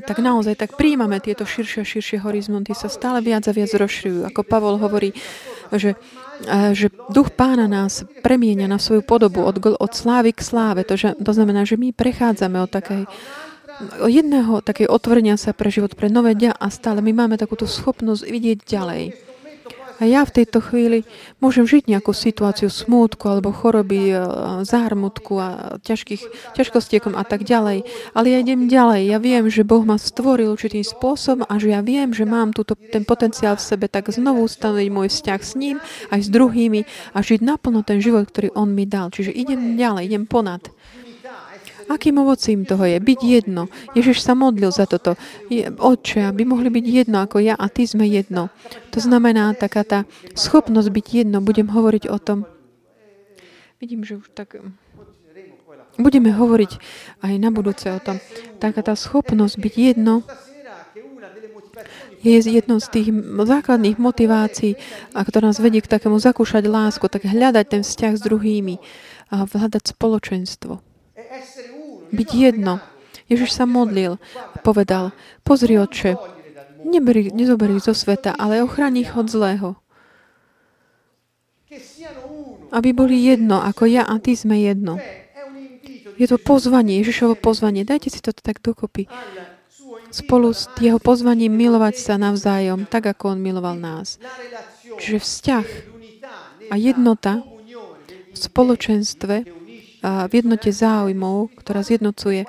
tak 0.01 0.25
naozaj 0.25 0.57
tak 0.57 0.79
príjmame 0.81 1.21
tieto 1.21 1.45
širšie 1.45 1.85
a 1.85 1.89
širšie 1.89 2.19
horizonty, 2.25 2.73
sa 2.73 2.89
stále 2.89 3.21
viac 3.21 3.45
a 3.45 3.53
viac 3.53 3.69
rozširujú. 3.69 4.25
Ako 4.31 4.41
Pavol 4.47 4.81
hovorí, 4.81 5.13
že 5.75 5.99
že 6.73 6.91
duch 7.13 7.35
pána 7.35 7.69
nás 7.71 8.03
premienia 8.25 8.67
na 8.67 8.81
svoju 8.81 9.05
podobu 9.05 9.45
od, 9.45 9.57
od 9.79 9.93
slávy 9.93 10.33
k 10.35 10.43
sláve. 10.43 10.83
To, 10.89 10.97
že, 10.99 11.15
to 11.19 11.33
znamená, 11.33 11.63
že 11.63 11.79
my 11.79 11.95
prechádzame 11.95 12.59
od 12.63 12.71
takej 12.71 13.05
jedného 14.07 14.63
takej 14.63 14.87
otvorenia 14.87 15.35
sa 15.41 15.57
pre 15.57 15.73
život, 15.73 15.97
pre 15.97 16.13
nové 16.13 16.37
dia 16.39 16.55
a 16.55 16.71
stále 16.71 17.03
my 17.03 17.13
máme 17.13 17.37
takúto 17.41 17.67
schopnosť 17.67 18.23
vidieť 18.29 18.59
ďalej. 18.63 19.32
A 20.03 20.11
ja 20.11 20.27
v 20.27 20.43
tejto 20.43 20.59
chvíli 20.59 21.07
môžem 21.39 21.63
žiť 21.63 21.87
nejakú 21.87 22.11
situáciu 22.11 22.67
smútku 22.67 23.23
alebo 23.31 23.55
choroby, 23.55 24.11
e, 24.11 24.19
zármutku 24.67 25.39
a 25.39 25.79
ťažkých, 25.79 26.59
ťažkostiekom 26.59 27.15
a 27.15 27.23
tak 27.23 27.47
ďalej. 27.47 27.87
Ale 28.11 28.27
ja 28.27 28.43
idem 28.43 28.67
ďalej. 28.67 29.15
Ja 29.15 29.23
viem, 29.23 29.47
že 29.47 29.63
Boh 29.63 29.87
ma 29.87 30.03
stvoril 30.03 30.59
určitým 30.59 30.83
spôsobom 30.83 31.47
a 31.47 31.55
že 31.63 31.71
ja 31.71 31.87
viem, 31.87 32.11
že 32.11 32.27
mám 32.27 32.51
túto, 32.51 32.75
ten 32.75 33.07
potenciál 33.07 33.55
v 33.55 33.63
sebe, 33.63 33.87
tak 33.87 34.11
znovu 34.11 34.43
ustanoviť 34.43 34.89
môj 34.91 35.07
vzťah 35.07 35.39
s 35.39 35.55
ním 35.55 35.79
aj 36.11 36.27
s 36.27 36.29
druhými 36.35 36.83
a 37.15 37.23
žiť 37.23 37.39
naplno 37.39 37.87
ten 37.87 38.03
život, 38.03 38.27
ktorý 38.27 38.59
On 38.59 38.67
mi 38.67 38.91
dal. 38.91 39.15
Čiže 39.15 39.31
idem 39.31 39.79
ďalej, 39.79 40.11
idem 40.11 40.27
ponad. 40.27 40.67
Akým 41.93 42.25
ovocím 42.25 42.65
toho 42.65 42.89
je? 42.89 42.97
Byť 42.97 43.21
jedno. 43.21 43.69
Ježiš 43.93 44.25
sa 44.25 44.33
modlil 44.33 44.73
za 44.73 44.89
toto. 44.89 45.13
Je, 45.53 45.69
Otče, 45.69 46.25
aby 46.25 46.49
mohli 46.49 46.73
byť 46.73 46.87
jedno 46.89 47.21
ako 47.21 47.45
ja 47.45 47.53
a 47.53 47.69
ty 47.69 47.85
sme 47.85 48.09
jedno. 48.09 48.49
To 48.97 48.99
znamená 49.05 49.53
taká 49.53 49.85
tá 49.85 50.09
schopnosť 50.33 50.89
byť 50.89 51.07
jedno. 51.21 51.45
Budem 51.45 51.69
hovoriť 51.69 52.09
o 52.09 52.17
tom. 52.17 52.49
Vidím, 53.77 54.09
že 54.09 54.17
už 54.17 54.33
tak... 54.33 54.57
Budeme 56.01 56.33
hovoriť 56.33 56.81
aj 57.21 57.35
na 57.37 57.53
budúce 57.53 57.93
o 57.93 58.01
tom. 58.01 58.17
Taká 58.57 58.81
tá 58.81 58.97
schopnosť 58.97 59.61
byť 59.61 59.75
jedno 59.77 60.25
je 62.25 62.39
jednou 62.41 62.81
z 62.81 62.89
tých 62.89 63.09
základných 63.37 64.01
motivácií, 64.01 64.81
ktorá 65.13 65.53
nás 65.53 65.61
vedie 65.61 65.85
k 65.85 65.93
takému 65.93 66.17
zakúšať 66.17 66.65
lásku, 66.65 67.05
tak 67.05 67.29
hľadať 67.29 67.67
ten 67.69 67.83
vzťah 67.85 68.13
s 68.17 68.25
druhými 68.25 68.81
a 69.29 69.45
hľadať 69.45 69.93
spoločenstvo 69.93 70.92
byť 72.13 72.29
jedno. 72.31 72.79
Ježiš 73.27 73.57
sa 73.57 73.65
modlil 73.65 74.21
a 74.37 74.57
povedal, 74.61 75.17
pozri, 75.41 75.81
oče, 75.81 76.21
neberi, 76.85 77.33
nezoberi 77.33 77.81
zo 77.81 77.97
sveta, 77.97 78.37
ale 78.37 78.61
ochráň 78.61 79.09
ich 79.09 79.13
od 79.17 79.27
zlého. 79.33 79.69
Aby 82.73 82.93
boli 82.93 83.17
jedno, 83.17 83.65
ako 83.65 83.89
ja 83.89 84.05
a 84.05 84.21
ty 84.21 84.37
sme 84.37 84.61
jedno. 84.61 85.01
Je 86.21 86.29
to 86.29 86.37
pozvanie, 86.37 87.01
Ježišovo 87.01 87.41
pozvanie. 87.41 87.89
Dajte 87.89 88.13
si 88.13 88.21
to 88.21 88.37
tak 88.37 88.61
dokopy. 88.61 89.09
Spolu 90.13 90.53
s 90.53 90.69
jeho 90.77 91.01
pozvaním 91.01 91.57
milovať 91.57 91.97
sa 91.97 92.15
navzájom, 92.21 92.85
tak 92.85 93.09
ako 93.09 93.33
on 93.33 93.41
miloval 93.41 93.81
nás. 93.81 94.21
Čiže 95.01 95.25
vzťah 95.25 95.67
a 96.69 96.75
jednota 96.77 97.41
v 98.33 98.37
spoločenstve 98.37 99.62
v 100.03 100.33
jednote 100.35 100.75
záujmov, 100.75 101.55
ktorá 101.57 101.87
zjednocuje 101.87 102.45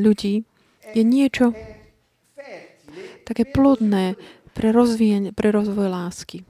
ľudí, 0.00 0.48
je 0.96 1.02
niečo 1.04 1.52
také 3.28 3.44
plodné 3.44 4.16
pre, 4.56 4.72
rozvíjanie, 4.72 5.36
pre 5.36 5.52
rozvoj 5.52 5.88
lásky. 5.92 6.48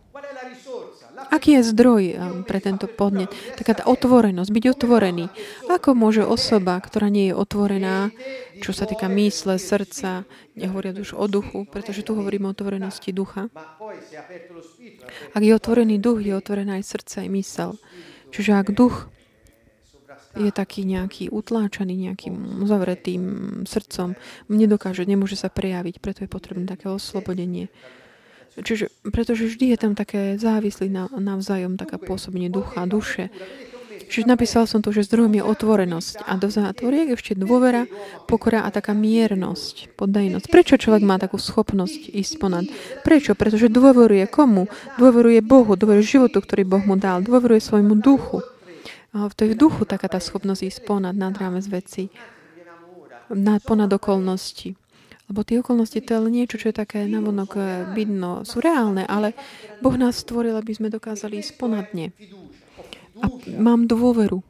Aký 1.33 1.59
je 1.59 1.67
zdroj 1.67 2.03
pre 2.47 2.63
tento 2.63 2.87
podnet? 2.87 3.33
Taká 3.59 3.83
tá 3.83 3.85
otvorenosť, 3.91 4.51
byť 4.55 4.65
otvorený. 4.77 5.27
Ako 5.67 5.97
môže 5.97 6.23
osoba, 6.23 6.79
ktorá 6.79 7.11
nie 7.11 7.33
je 7.33 7.35
otvorená, 7.35 8.15
čo 8.63 8.71
sa 8.71 8.87
týka 8.87 9.11
mysle, 9.11 9.59
srdca, 9.59 10.29
nehovoria 10.55 10.95
už 10.95 11.17
o 11.17 11.27
duchu, 11.27 11.67
pretože 11.67 12.07
tu 12.07 12.15
hovoríme 12.15 12.47
o 12.47 12.55
otvorenosti 12.55 13.11
ducha. 13.11 13.51
Ak 15.35 15.43
je 15.43 15.53
otvorený 15.57 15.99
duch, 15.99 16.23
je 16.23 16.37
otvorená 16.37 16.79
aj 16.79 16.85
srdce, 16.87 17.27
aj 17.27 17.31
mysel. 17.35 17.71
Čiže 18.31 18.61
ak 18.61 18.71
duch 18.77 19.11
je 20.35 20.51
taký 20.51 20.83
nejaký 20.83 21.31
utláčaný 21.31 22.11
nejakým 22.11 22.63
uzavretým 22.63 23.23
srdcom, 23.65 24.19
nedokáže, 24.51 25.07
nemôže 25.07 25.39
sa 25.39 25.49
prejaviť, 25.49 26.03
preto 26.03 26.27
je 26.27 26.31
potrebné 26.31 26.67
také 26.67 26.91
oslobodenie. 26.91 27.71
Čiže, 28.55 28.91
pretože 29.11 29.51
vždy 29.51 29.75
je 29.75 29.79
tam 29.79 29.99
také 29.99 30.39
závislý 30.39 30.87
na, 30.87 31.11
navzájom, 31.11 31.75
taká 31.75 31.99
pôsobenie 31.99 32.47
ducha, 32.47 32.87
duše. 32.87 33.35
Čiže 34.05 34.31
napísal 34.31 34.69
som 34.69 34.79
tu, 34.79 34.93
že 34.95 35.03
zdrojom 35.03 35.33
je 35.33 35.43
otvorenosť 35.43 36.29
a 36.29 36.39
do 36.39 36.53
zátvoriek 36.53 37.17
ešte 37.17 37.35
dôvera, 37.35 37.89
pokora 38.29 38.63
a 38.63 38.71
taká 38.71 38.93
miernosť, 38.95 39.97
poddajnosť. 39.99 40.47
Prečo 40.53 40.79
človek 40.79 41.03
má 41.03 41.17
takú 41.19 41.41
schopnosť 41.41 42.15
ísť 42.15 42.35
ponad? 42.39 42.69
Prečo? 43.03 43.35
Pretože 43.35 43.73
dôveruje 43.73 44.29
komu? 44.31 44.71
Dôveruje 45.01 45.41
Bohu, 45.41 45.75
dôveruje 45.75 46.05
životu, 46.21 46.39
ktorý 46.45 46.63
Boh 46.63 46.85
mu 46.85 46.95
dal, 46.95 47.25
dôveruje 47.25 47.59
svojmu 47.59 47.99
duchu 47.99 48.45
v 49.15 49.35
tej 49.35 49.55
duchu 49.55 49.87
taká 49.87 50.11
tá 50.11 50.19
schopnosť 50.19 50.61
ísť 50.67 50.81
ponad, 50.83 51.15
nad 51.15 51.31
rámec 51.39 51.63
veci, 51.71 52.11
nad, 53.31 53.63
ponad 53.63 53.91
okolnosti. 53.95 54.75
Lebo 55.31 55.41
tie 55.41 55.63
okolnosti 55.63 56.05
to 56.05 56.11
je 56.13 56.21
niečo, 56.29 56.61
čo 56.61 56.69
je 56.69 56.77
také 56.77 57.09
navonok 57.09 57.51
eh, 57.57 57.65
vidno, 57.97 58.45
sú 58.45 58.61
reálne, 58.61 59.09
ale 59.09 59.33
Boh 59.81 59.97
nás 59.97 60.21
stvoril, 60.21 60.53
aby 60.59 60.75
sme 60.77 60.93
dokázali 60.93 61.41
ísť 61.41 61.57
ponadne. 61.57 62.13
A 63.23 63.31
mám 63.57 63.87
dôveru. 63.87 64.43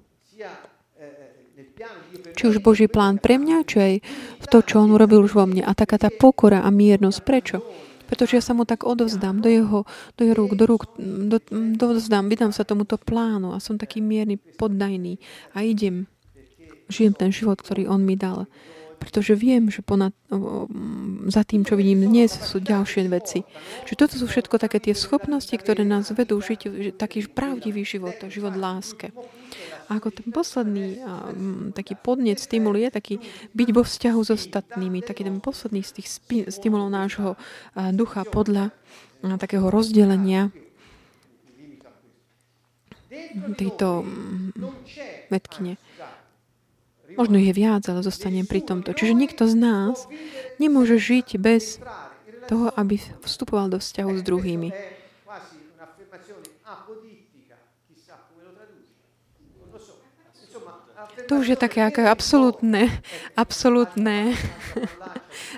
Či 2.35 2.43
už 2.51 2.65
Boží 2.65 2.91
plán 2.91 3.23
pre 3.23 3.39
mňa, 3.39 3.57
či 3.69 3.77
aj 3.79 3.95
v 4.43 4.47
to, 4.51 4.59
čo 4.65 4.83
On 4.83 4.91
urobil 4.91 5.23
už 5.23 5.39
vo 5.39 5.47
mne. 5.47 5.63
A 5.63 5.77
taká 5.77 6.01
tá 6.01 6.11
pokora 6.11 6.65
a 6.65 6.71
miernosť. 6.73 7.21
Prečo? 7.23 7.59
Pretože 8.05 8.37
ja 8.37 8.43
sa 8.45 8.53
mu 8.53 8.69
tak 8.69 8.85
odovzdám 8.85 9.41
do 9.41 9.49
jeho, 9.49 9.79
do 10.17 10.21
jeho 10.23 10.37
rúk, 10.37 10.53
do 10.55 10.65
rúk, 10.69 10.83
do, 11.01 11.39
dovzdám, 11.77 12.29
vydám 12.29 12.53
sa 12.53 12.69
tomuto 12.69 13.01
plánu 13.01 13.57
a 13.57 13.59
som 13.59 13.81
taký 13.81 14.05
mierny, 14.05 14.37
poddajný 14.37 15.17
a 15.57 15.65
idem, 15.65 16.05
žijem 16.93 17.17
ten 17.17 17.33
život, 17.33 17.61
ktorý 17.61 17.89
on 17.89 18.05
mi 18.05 18.15
dal. 18.15 18.45
Pretože 18.95 19.37
viem, 19.37 19.69
že 19.69 19.85
ponad, 19.85 20.17
za 21.29 21.43
tým, 21.45 21.67
čo 21.67 21.77
vidím 21.77 22.09
dnes, 22.09 22.33
sú 22.33 22.63
ďalšie 22.63 23.05
veci. 23.13 23.45
Čiže 23.85 24.01
toto 24.01 24.15
sú 24.17 24.25
všetko 24.25 24.57
také 24.57 24.81
tie 24.81 24.97
schopnosti, 24.97 25.53
ktoré 25.53 25.85
nás 25.85 26.09
vedú 26.15 26.41
žiť 26.41 26.97
taký 26.97 27.29
pravdivý 27.29 27.85
život, 27.85 28.17
život 28.33 28.57
láske. 28.57 29.13
A 29.89 30.01
ako 30.01 30.09
ten 30.11 30.29
posledný 30.33 31.03
taký 31.77 31.95
podnet, 31.99 32.41
stimul 32.41 32.77
je 32.81 32.89
taký 32.89 33.15
byť 33.53 33.69
vo 33.75 33.83
vzťahu 33.85 34.21
s 34.25 34.31
ostatnými, 34.33 35.05
taký 35.05 35.29
ten 35.29 35.39
posledný 35.45 35.85
z 35.85 36.01
tých 36.01 36.09
stimulov 36.49 36.89
nášho 36.89 37.37
ducha 37.93 38.25
podľa 38.25 38.73
takého 39.41 39.69
rozdelenia 39.69 40.49
tejto 43.55 44.05
metkyne. 45.31 45.79
Možno 47.15 47.39
je 47.39 47.53
viac, 47.55 47.87
ale 47.87 48.03
zostanem 48.03 48.43
pri 48.43 48.65
tomto. 48.65 48.91
Čiže 48.91 49.15
nikto 49.15 49.47
z 49.47 49.55
nás 49.55 50.11
nemôže 50.59 50.99
žiť 50.99 51.39
bez 51.39 51.79
toho, 52.51 52.75
aby 52.75 52.99
vstupoval 53.23 53.71
do 53.71 53.79
vzťahu 53.79 54.11
s 54.19 54.23
druhými. 54.27 54.69
To 61.31 61.41
už 61.41 61.55
je 61.55 61.59
také 61.59 61.81
ako 61.81 62.05
absolútne, 62.05 62.91
absolútne, 63.39 64.37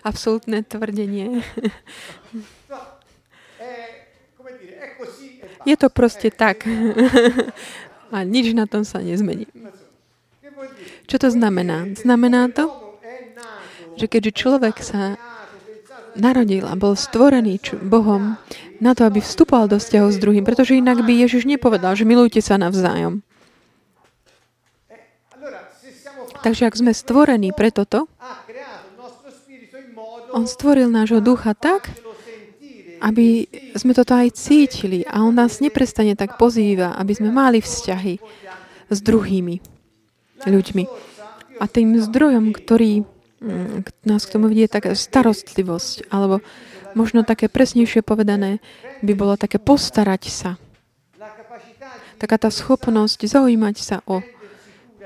absolútne 0.07 0.63
tvrdenie. 0.63 1.43
Je 5.67 5.75
to 5.75 5.91
proste 5.91 6.31
tak. 6.31 6.63
A 8.15 8.23
nič 8.23 8.55
na 8.55 8.71
tom 8.71 8.87
sa 8.87 9.03
nezmení. 9.03 9.51
Čo 11.11 11.17
to 11.19 11.29
znamená? 11.35 11.91
Znamená 11.99 12.47
to, 12.55 12.71
že 13.99 14.07
keďže 14.07 14.33
človek 14.47 14.79
sa 14.79 15.19
narodil 16.15 16.65
a 16.65 16.79
bol 16.79 16.95
stvorený 16.95 17.61
Bohom 17.83 18.39
na 18.81 18.93
to, 18.95 19.05
aby 19.05 19.21
vstupoval 19.21 19.69
do 19.69 19.77
vzťahu 19.83 20.09
s 20.13 20.21
druhým, 20.21 20.45
pretože 20.47 20.79
inak 20.79 21.05
by 21.05 21.13
Ježiš 21.27 21.45
nepovedal, 21.45 21.97
že 21.99 22.09
milujte 22.09 22.41
sa 22.41 22.57
navzájom. 22.57 23.21
Takže 26.47 26.71
ak 26.71 26.79
sme 26.79 26.95
stvorení 26.95 27.51
pre 27.51 27.75
toto, 27.75 28.07
on 30.31 30.47
stvoril 30.47 30.87
nášho 30.87 31.19
ducha 31.19 31.59
tak, 31.59 31.91
aby 33.03 33.51
sme 33.75 33.91
toto 33.91 34.15
aj 34.15 34.31
cítili 34.39 35.03
a 35.11 35.27
on 35.27 35.35
nás 35.35 35.59
neprestane 35.59 36.15
tak 36.15 36.39
pozýva, 36.39 36.95
aby 37.03 37.19
sme 37.19 37.35
mali 37.35 37.59
vzťahy 37.59 38.23
s 38.87 38.99
druhými 39.03 39.59
ľuďmi. 40.47 40.85
A 41.59 41.67
tým 41.67 41.99
zdrojom, 41.99 42.55
ktorý 42.55 43.03
mm, 43.43 44.07
nás 44.07 44.23
k 44.23 44.39
tomu 44.39 44.47
vidie, 44.47 44.71
tak 44.71 44.87
starostlivosť, 44.87 46.15
alebo 46.15 46.47
možno 46.95 47.27
také 47.27 47.51
presnejšie 47.51 48.07
povedané, 48.07 48.63
by 49.03 49.13
bolo 49.19 49.35
také 49.35 49.59
postarať 49.59 50.31
sa. 50.31 50.51
Taká 52.23 52.39
tá 52.39 52.55
schopnosť 52.55 53.27
zaujímať 53.27 53.77
sa 53.83 53.99
o, 54.07 54.23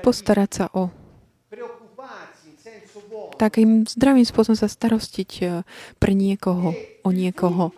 postarať 0.05 0.51
sa 0.53 0.67
o 0.77 1.00
takým 3.41 3.89
zdravým 3.89 4.21
spôsobom 4.21 4.53
sa 4.53 4.69
starostiť 4.69 5.31
e, 5.41 5.65
pre 5.97 6.13
niekoho, 6.13 6.77
o 7.01 7.09
niekoho. 7.09 7.73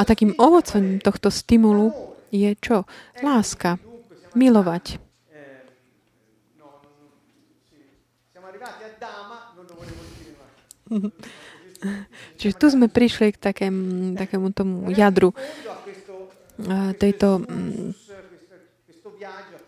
A 0.00 0.08
takým 0.08 0.32
ovocom 0.40 0.96
tohto 1.04 1.28
stimulu 1.28 1.92
je 2.32 2.48
čo? 2.56 2.88
Láska. 3.20 3.76
Milovať. 4.32 4.96
Čiže 12.40 12.54
tu 12.56 12.66
sme 12.72 12.88
prišli 12.88 13.36
k 13.36 13.38
takém, 13.38 13.76
takému 14.16 14.56
tomu 14.56 14.88
jadru 14.88 15.36
e, 15.36 15.36
tejto, 16.96 17.44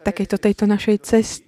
takejto, 0.01 0.37
tejto 0.41 0.65
našej 0.65 0.97
cesty 1.05 1.46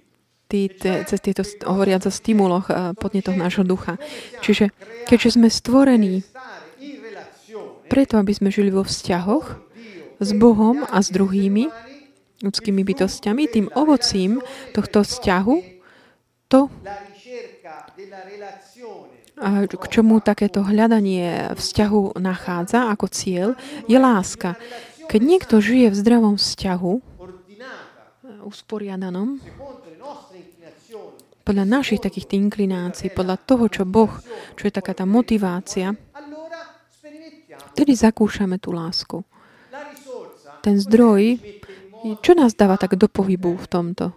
tí, 0.49 0.73
cez 0.81 1.19
tieto 1.21 1.45
hovoriac 1.69 2.03
o 2.03 2.11
stimuloch 2.11 2.67
a 2.73 2.97
podnetoch 2.97 3.37
nášho 3.37 3.61
ducha. 3.61 4.01
Čiže 4.41 4.73
keďže 5.05 5.37
sme 5.37 5.47
stvorení 5.47 6.25
preto, 7.85 8.17
aby 8.17 8.33
sme 8.33 8.49
žili 8.49 8.73
vo 8.73 8.81
vzťahoch 8.81 9.61
s 10.19 10.29
Bohom 10.35 10.83
a 10.89 10.97
s 10.99 11.13
druhými 11.13 11.69
ľudskými 12.41 12.81
bytostiami, 12.81 13.51
tým 13.51 13.67
ovocím 13.77 14.41
tohto 14.73 15.05
vzťahu, 15.05 15.55
to, 16.49 16.65
k 19.69 19.85
čomu 19.87 20.19
takéto 20.19 20.65
hľadanie 20.65 21.55
vzťahu 21.55 22.19
nachádza 22.19 22.91
ako 22.91 23.05
cieľ, 23.07 23.49
je 23.87 23.95
láska. 23.95 24.59
Keď 25.07 25.21
niekto 25.23 25.55
žije 25.63 25.93
v 25.93 25.99
zdravom 25.99 26.35
vzťahu, 26.35 26.93
usporiadanom, 28.45 29.39
podľa 31.49 31.65
našich 31.65 31.97
takých 31.97 32.29
inklinácií, 32.37 33.09
podľa 33.09 33.41
toho, 33.41 33.65
čo 33.73 33.81
Boh, 33.81 34.13
čo 34.53 34.69
je 34.69 34.73
taká 34.77 34.93
tá 34.93 35.09
motivácia, 35.09 35.97
vtedy 37.73 37.97
zakúšame 37.97 38.61
tú 38.61 38.69
lásku. 38.69 39.25
Ten 40.61 40.77
zdroj, 40.77 41.41
čo 42.21 42.37
nás 42.37 42.53
dáva 42.53 42.77
tak 42.77 43.01
do 43.01 43.09
pohybu 43.09 43.57
v 43.57 43.65
tomto? 43.65 44.13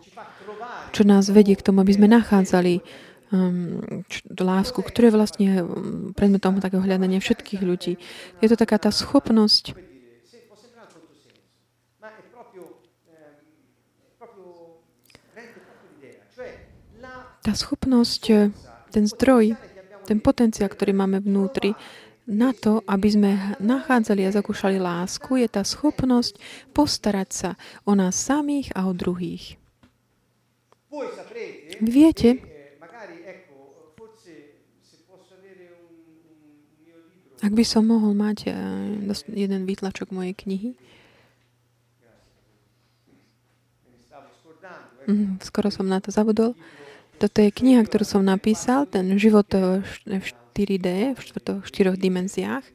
Čo 0.92 1.08
nás 1.08 1.32
vedie 1.32 1.56
k 1.56 1.64
tomu, 1.64 1.80
aby 1.80 1.96
sme 1.96 2.04
nachádzali 2.12 2.84
um, 3.32 3.80
č- 4.12 4.28
lásku, 4.36 4.76
ktorá 4.84 5.08
je 5.08 5.16
vlastne 5.16 5.48
um, 5.64 6.12
predmetom 6.12 6.60
takého 6.60 6.84
hľadania 6.84 7.16
všetkých 7.16 7.64
ľudí. 7.64 7.96
Je 8.44 8.48
to 8.52 8.60
taká 8.60 8.76
tá 8.76 8.92
schopnosť 8.92 9.72
tá 17.42 17.52
schopnosť, 17.52 18.22
e, 18.30 18.54
ten 18.94 19.04
zdroj, 19.04 19.58
ten 20.06 20.18
potenciál, 20.22 20.70
ktorý 20.70 20.94
máme 20.94 21.18
vnútri, 21.18 21.74
na 22.22 22.54
to, 22.54 22.86
aby 22.86 23.08
sme 23.10 23.30
nachádzali 23.58 24.22
a 24.22 24.30
zakúšali 24.30 24.78
lásku, 24.78 25.42
je 25.42 25.48
tá 25.50 25.66
schopnosť 25.66 26.38
postarať 26.70 27.28
sa 27.34 27.50
o 27.82 27.98
nás 27.98 28.14
samých 28.14 28.70
a 28.78 28.86
o 28.86 28.94
druhých. 28.94 29.58
Viete, 31.82 32.38
ak 37.42 37.50
by 37.50 37.64
som 37.66 37.90
mohol 37.90 38.14
mať 38.14 38.46
e, 38.46 38.50
jeden 39.34 39.66
výtlačok 39.66 40.14
mojej 40.14 40.30
knihy, 40.38 40.70
mhm, 45.10 45.42
skoro 45.42 45.74
som 45.74 45.90
na 45.90 45.98
to 45.98 46.14
zabudol. 46.14 46.54
Toto 47.22 47.38
je 47.38 47.54
kniha, 47.54 47.86
ktorú 47.86 48.02
som 48.02 48.26
napísal, 48.26 48.90
ten 48.90 49.06
život 49.14 49.46
v 49.54 50.26
4D, 50.58 51.14
v 51.14 51.62
štyroch 51.62 51.94
dimenziách. 51.94 52.66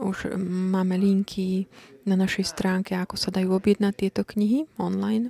Už 0.00 0.32
máme 0.40 0.96
linky 0.96 1.68
na 2.08 2.16
našej 2.16 2.48
stránke, 2.48 2.96
ako 2.96 3.20
sa 3.20 3.28
dajú 3.28 3.52
objednať 3.52 3.92
tieto 3.92 4.24
knihy 4.24 4.64
online. 4.80 5.28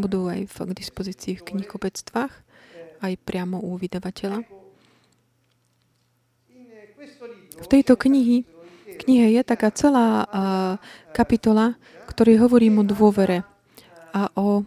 Budú 0.00 0.32
aj 0.32 0.48
v, 0.48 0.56
k 0.56 0.70
dispozícii 0.80 1.34
v 1.36 1.44
knihkupectvách, 1.44 2.32
aj 3.04 3.12
priamo 3.28 3.60
u 3.60 3.76
vydavateľa. 3.76 4.40
V 7.60 7.66
tejto 7.68 8.00
knihy, 8.00 8.48
knihe 9.04 9.28
je 9.36 9.42
taká 9.44 9.68
celá 9.76 10.24
uh, 10.24 10.80
kapitola, 11.12 11.76
ktorý 12.08 12.40
hovorí 12.40 12.72
o 12.72 12.80
dôvere 12.80 13.44
a 14.16 14.32
o 14.40 14.64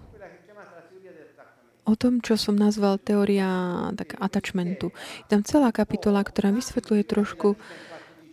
o 1.89 1.97
tom, 1.97 2.21
čo 2.21 2.37
som 2.37 2.53
nazval 2.53 3.01
teória 3.01 3.49
tak, 3.97 4.13
attachmentu. 4.21 4.93
Je 5.25 5.27
tam 5.33 5.41
celá 5.41 5.73
kapitola, 5.73 6.21
ktorá 6.21 6.53
vysvetľuje 6.53 7.03
trošku 7.09 7.57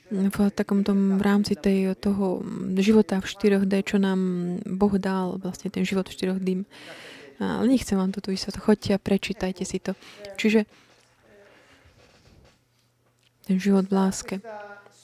v 0.07 0.39
takom 0.55 0.87
tom 0.87 1.19
rámci 1.19 1.59
tej, 1.59 1.99
toho 1.99 2.45
života 2.79 3.19
v 3.19 3.27
4D, 3.27 3.73
čo 3.83 3.97
nám 3.99 4.21
Boh 4.63 4.95
dal, 5.03 5.41
vlastne 5.43 5.67
ten 5.67 5.83
život 5.83 6.07
v 6.07 6.15
4D. 6.15 6.49
Ale 7.43 7.67
nechcem 7.67 7.99
vám 7.99 8.15
toto 8.15 8.31
vysvetliť. 8.31 8.63
Choďte 8.63 8.91
a 8.95 9.03
prečítajte 9.03 9.65
si 9.67 9.83
to. 9.83 9.99
Čiže 10.39 10.65
ten 13.51 13.57
život 13.59 13.91
v 13.91 13.93
láske 13.93 14.35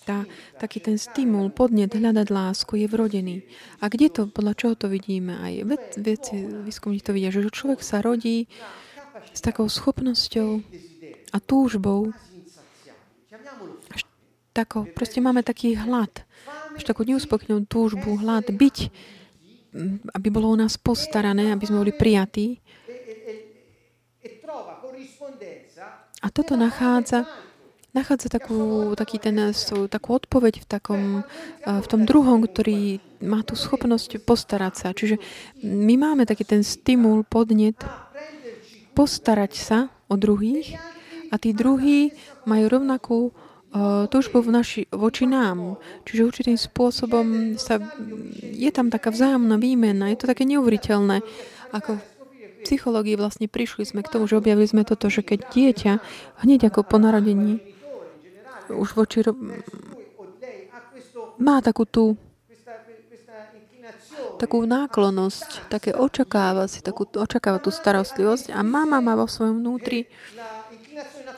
tá, 0.03 0.27
taký 0.59 0.83
ten 0.83 0.99
stimul, 0.99 1.55
podnet 1.55 1.95
hľadať 1.95 2.29
lásku 2.29 2.75
je 2.77 2.87
vrodený. 2.91 3.37
A 3.79 3.87
kde 3.87 4.11
to, 4.11 4.23
podľa 4.29 4.55
čoho 4.59 4.75
to 4.75 4.87
vidíme? 4.91 5.39
Aj 5.39 5.55
ved, 5.63 5.83
výskumníci 6.67 7.07
to 7.07 7.15
vidia, 7.15 7.31
že 7.31 7.47
človek 7.47 7.81
sa 7.81 8.03
rodí 8.03 8.51
s 9.31 9.41
takou 9.41 9.71
schopnosťou 9.71 10.61
a 11.33 11.39
túžbou. 11.41 12.11
Až 13.95 14.03
tako, 14.53 14.85
proste 14.93 15.23
máme 15.23 15.41
taký 15.41 15.79
hlad, 15.79 16.27
až 16.77 16.83
takú 16.85 17.07
neuspokojnú 17.07 17.65
túžbu, 17.71 18.21
hlad 18.21 18.51
byť, 18.53 18.77
aby 20.13 20.29
bolo 20.29 20.53
o 20.53 20.61
nás 20.61 20.77
postarané, 20.77 21.55
aby 21.55 21.65
sme 21.65 21.81
boli 21.81 21.93
prijatí. 21.97 22.61
A 26.23 26.31
toto 26.31 26.55
nachádza 26.55 27.27
nachádza 27.93 28.33
takú, 28.33 28.93
taký 28.97 29.21
ten, 29.21 29.37
takú 29.89 30.09
odpoveď 30.17 30.65
v, 30.65 30.67
takom, 30.67 31.05
v 31.65 31.87
tom 31.87 32.09
druhom, 32.09 32.45
ktorý 32.45 33.05
má 33.21 33.45
tú 33.45 33.53
schopnosť 33.53 34.25
postarať 34.25 34.75
sa. 34.75 34.89
Čiže 34.97 35.21
my 35.61 35.95
máme 36.01 36.25
taký 36.25 36.49
ten 36.49 36.65
stimul, 36.65 37.23
podnet 37.29 37.77
postarať 38.97 39.53
sa 39.57 39.79
o 40.09 40.17
druhých 40.17 40.77
a 41.33 41.37
tí 41.37 41.53
druhí 41.53 42.13
majú 42.49 42.65
rovnakú 42.69 43.19
túžbu 44.13 44.45
v 44.45 44.51
naši, 44.53 44.83
voči 44.93 45.25
nám. 45.25 45.81
Čiže 46.05 46.29
určitým 46.29 46.59
spôsobom 46.61 47.57
sa, 47.57 47.81
je 48.41 48.69
tam 48.69 48.93
taká 48.93 49.09
vzájomná 49.09 49.57
výmena, 49.57 50.13
je 50.13 50.21
to 50.21 50.29
také 50.29 50.45
neuveriteľné, 50.45 51.25
ako 51.73 51.97
psychológii 52.69 53.17
vlastne 53.17 53.49
prišli 53.49 53.89
sme 53.89 54.05
k 54.05 54.13
tomu, 54.13 54.29
že 54.29 54.37
objavili 54.37 54.69
sme 54.69 54.85
toto, 54.85 55.09
že 55.09 55.25
keď 55.25 55.49
dieťa 55.57 55.93
hneď 56.45 56.69
ako 56.69 56.85
po 56.85 57.01
narodení 57.01 57.72
už 58.73 58.89
voči 58.97 59.23
má 61.39 61.61
takú 61.61 61.85
tú 61.85 62.17
takú 64.39 64.67
náklonosť, 64.67 65.71
také 65.71 65.95
očakáva 65.95 66.67
si, 66.67 66.83
takú, 66.83 67.07
očakáva 67.07 67.63
tú 67.63 67.71
starostlivosť 67.71 68.51
a 68.51 68.67
mama 68.67 68.99
má 68.99 69.15
vo 69.15 69.31
svojom 69.31 69.63
vnútri 69.63 70.11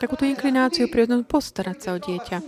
takúto 0.00 0.24
inklináciu 0.24 0.88
prirodzenú 0.88 1.24
postarať 1.24 1.78
sa 1.80 1.88
o 1.96 1.98
dieťa. 2.00 2.38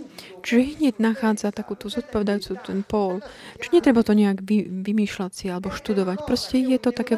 Čiže 0.43 0.61
hneď 0.77 0.95
nachádza 1.01 1.49
takú 1.49 1.73
tú 1.73 1.89
zodpovedajúcu 1.89 2.53
ten 2.61 2.81
pól. 2.85 3.23
Čiže 3.57 3.73
netreba 3.73 4.01
to 4.05 4.13
nejak 4.13 4.43
vy, 4.43 4.67
vymýšľať 4.67 5.31
si 5.33 5.45
alebo 5.49 5.73
študovať. 5.73 6.27
Proste 6.27 6.61
je 6.61 6.77
to 6.77 6.93
také, 6.93 7.17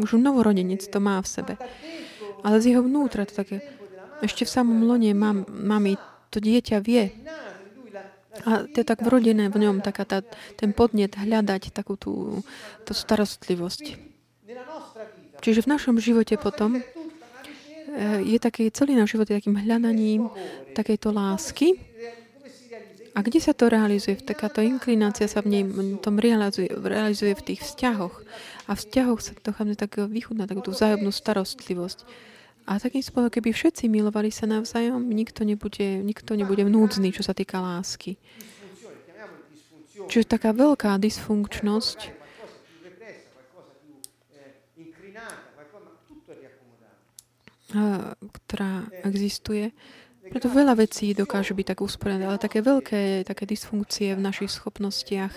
už 0.00 0.16
novorodenec 0.16 0.80
to 0.80 0.98
má 1.02 1.20
v 1.20 1.28
sebe. 1.28 1.54
Ale 2.46 2.62
z 2.62 2.72
jeho 2.72 2.82
vnútra 2.84 3.26
to 3.26 3.34
také, 3.36 3.60
ešte 4.24 4.48
v 4.48 4.50
samom 4.50 4.86
lone 4.86 5.12
mám, 5.12 5.44
mami 5.48 6.00
to 6.30 6.38
dieťa 6.42 6.78
vie. 6.82 7.12
A 8.44 8.68
to 8.68 8.76
je 8.80 8.86
tak 8.86 9.00
vrodené 9.00 9.48
v 9.48 9.56
ňom, 9.64 9.80
taká 9.80 10.04
tá, 10.04 10.20
ten 10.60 10.76
podnet 10.76 11.16
hľadať 11.16 11.72
takú 11.72 11.96
tú, 11.96 12.44
tú 12.84 12.92
starostlivosť. 12.92 13.96
Čiže 15.40 15.64
v 15.64 15.70
našom 15.72 15.96
živote 15.96 16.36
potom 16.36 16.84
je 18.20 18.36
taký, 18.36 18.68
celý 18.68 18.92
náš 18.92 19.16
život 19.16 19.24
je 19.24 19.40
takým 19.40 19.56
hľadaním 19.56 20.28
takejto 20.76 21.08
lásky. 21.16 21.80
A 23.16 23.24
kde 23.24 23.40
sa 23.40 23.56
to 23.56 23.72
realizuje? 23.72 24.20
Takáto 24.20 24.60
inklinácia 24.60 25.24
sa 25.24 25.40
v 25.40 25.48
nej 25.48 25.64
tom 26.04 26.20
realizuje, 26.20 26.68
realizuje 26.68 27.32
v 27.32 27.46
tých 27.52 27.64
vzťahoch. 27.64 28.20
A 28.68 28.76
v 28.76 28.80
vzťahoch 28.84 29.20
sa 29.24 29.32
dochádzame 29.40 29.80
takého 29.80 30.04
východ 30.04 30.36
na 30.36 30.44
takú 30.44 30.68
vzájomnú 30.68 31.08
starostlivosť. 31.08 32.04
A 32.66 32.82
takým 32.82 32.98
spôsobom, 32.98 33.30
keby 33.30 33.54
všetci 33.54 33.86
milovali 33.86 34.34
sa 34.34 34.50
navzájom, 34.50 34.98
nikto 35.06 35.46
nebude, 35.46 36.02
nikto 36.02 36.34
nebude 36.34 36.66
núdzny, 36.66 37.14
čo 37.14 37.22
sa 37.22 37.30
týka 37.30 37.62
lásky. 37.62 38.18
Čiže 40.10 40.26
taká 40.26 40.50
veľká 40.50 40.98
dysfunkčnosť 40.98 42.26
ktorá 48.46 48.88
existuje. 49.02 49.74
Preto 50.26 50.50
veľa 50.50 50.78
vecí 50.78 51.12
dokáže 51.12 51.54
byť 51.54 51.66
tak 51.74 51.80
usporené, 51.82 52.26
ale 52.26 52.40
také 52.40 52.62
veľké, 52.62 53.26
také 53.26 53.44
dysfunkcie 53.46 54.14
v 54.14 54.22
našich 54.22 54.50
schopnostiach, 54.54 55.34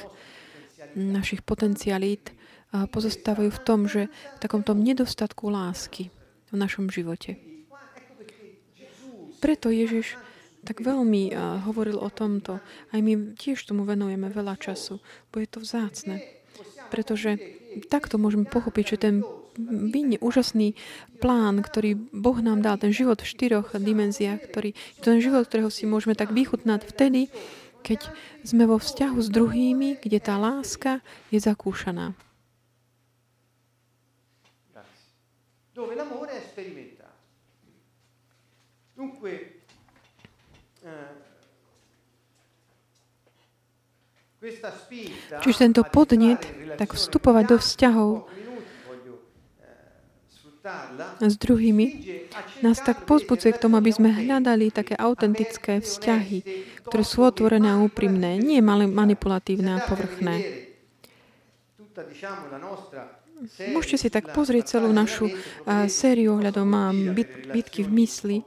našich 0.97 1.45
potencialít 1.45 2.34
pozostávajú 2.69 3.49
v 3.49 3.63
tom, 3.65 3.80
že 3.89 4.09
v 4.09 4.39
takomto 4.41 4.77
nedostatku 4.77 5.49
lásky 5.49 6.13
v 6.50 6.56
našom 6.58 6.89
živote. 6.89 7.38
Preto 9.39 9.72
Ježiš 9.72 10.20
tak 10.68 10.84
veľmi 10.84 11.32
hovoril 11.64 11.95
o 11.95 12.12
tomto. 12.12 12.60
Aj 12.91 13.00
my 13.00 13.39
tiež 13.39 13.64
tomu 13.64 13.88
venujeme 13.88 14.28
veľa 14.28 14.60
času, 14.60 15.00
bo 15.32 15.39
je 15.39 15.47
to 15.47 15.64
vzácne. 15.64 16.20
Pretože 16.91 17.39
takto 17.88 18.20
môžeme 18.20 18.43
pochopiť, 18.43 18.86
že 18.86 18.97
ten 19.00 19.16
vyne 19.60 20.20
úžasný 20.20 20.76
plán, 21.24 21.64
ktorý 21.64 21.95
Boh 22.16 22.39
nám 22.39 22.64
dal, 22.64 22.80
ten 22.80 22.95
život 22.95 23.20
v 23.20 23.32
štyroch 23.32 23.76
dimenziách, 23.76 24.39
ktorý, 24.52 24.72
je 24.76 25.00
to 25.04 25.16
ten 25.16 25.24
život, 25.24 25.47
ktorého 25.47 25.72
si 25.72 25.84
môžeme 25.88 26.16
tak 26.16 26.32
vychutnať 26.32 26.84
vtedy, 26.88 27.28
keď 27.84 28.12
sme 28.43 28.68
vo 28.68 28.76
vzťahu 28.80 29.18
s 29.20 29.30
druhými, 29.32 30.04
kde 30.04 30.20
tá 30.20 30.36
láska 30.36 31.00
je 31.32 31.39
zakúšaná. 31.39 32.12
Dove 35.80 35.95
l'amore 35.95 36.32
è 36.32 36.41
sperimentato. 36.43 37.07
Dunque, 38.95 39.61
eh, 40.84 41.27
Čiže 45.39 45.55
tento 45.55 45.84
podnet, 45.88 46.75
tak 46.75 46.95
vstupovať 46.95 47.43
do 47.47 47.57
vzťahov 47.59 48.11
s 51.19 51.36
druhými, 51.39 51.88
nás 52.59 52.84
tak 52.84 53.07
pozbudzuje 53.07 53.55
k 53.55 53.61
tomu, 53.63 53.80
aby 53.80 53.91
sme 53.91 54.11
hľadali 54.11 54.75
také 54.75 54.99
autentické 54.99 55.80
vzťahy, 55.80 56.43
ktoré 56.88 57.03
sú 57.07 57.23
otvorené 57.23 57.71
a 57.71 57.80
úprimné, 57.80 58.36
nie 58.36 58.59
manipulatívne 58.63 59.80
a 59.80 59.84
povrchné. 59.88 60.36
Môžete 63.72 63.98
si 63.98 64.10
tak 64.12 64.36
pozrieť 64.36 64.80
celú 64.80 64.92
našu 64.92 65.32
sériu 65.88 66.36
ohľadom 66.40 66.70
byt, 67.16 67.32
bitky 67.56 67.88
v 67.88 67.92
mysli. 68.04 68.38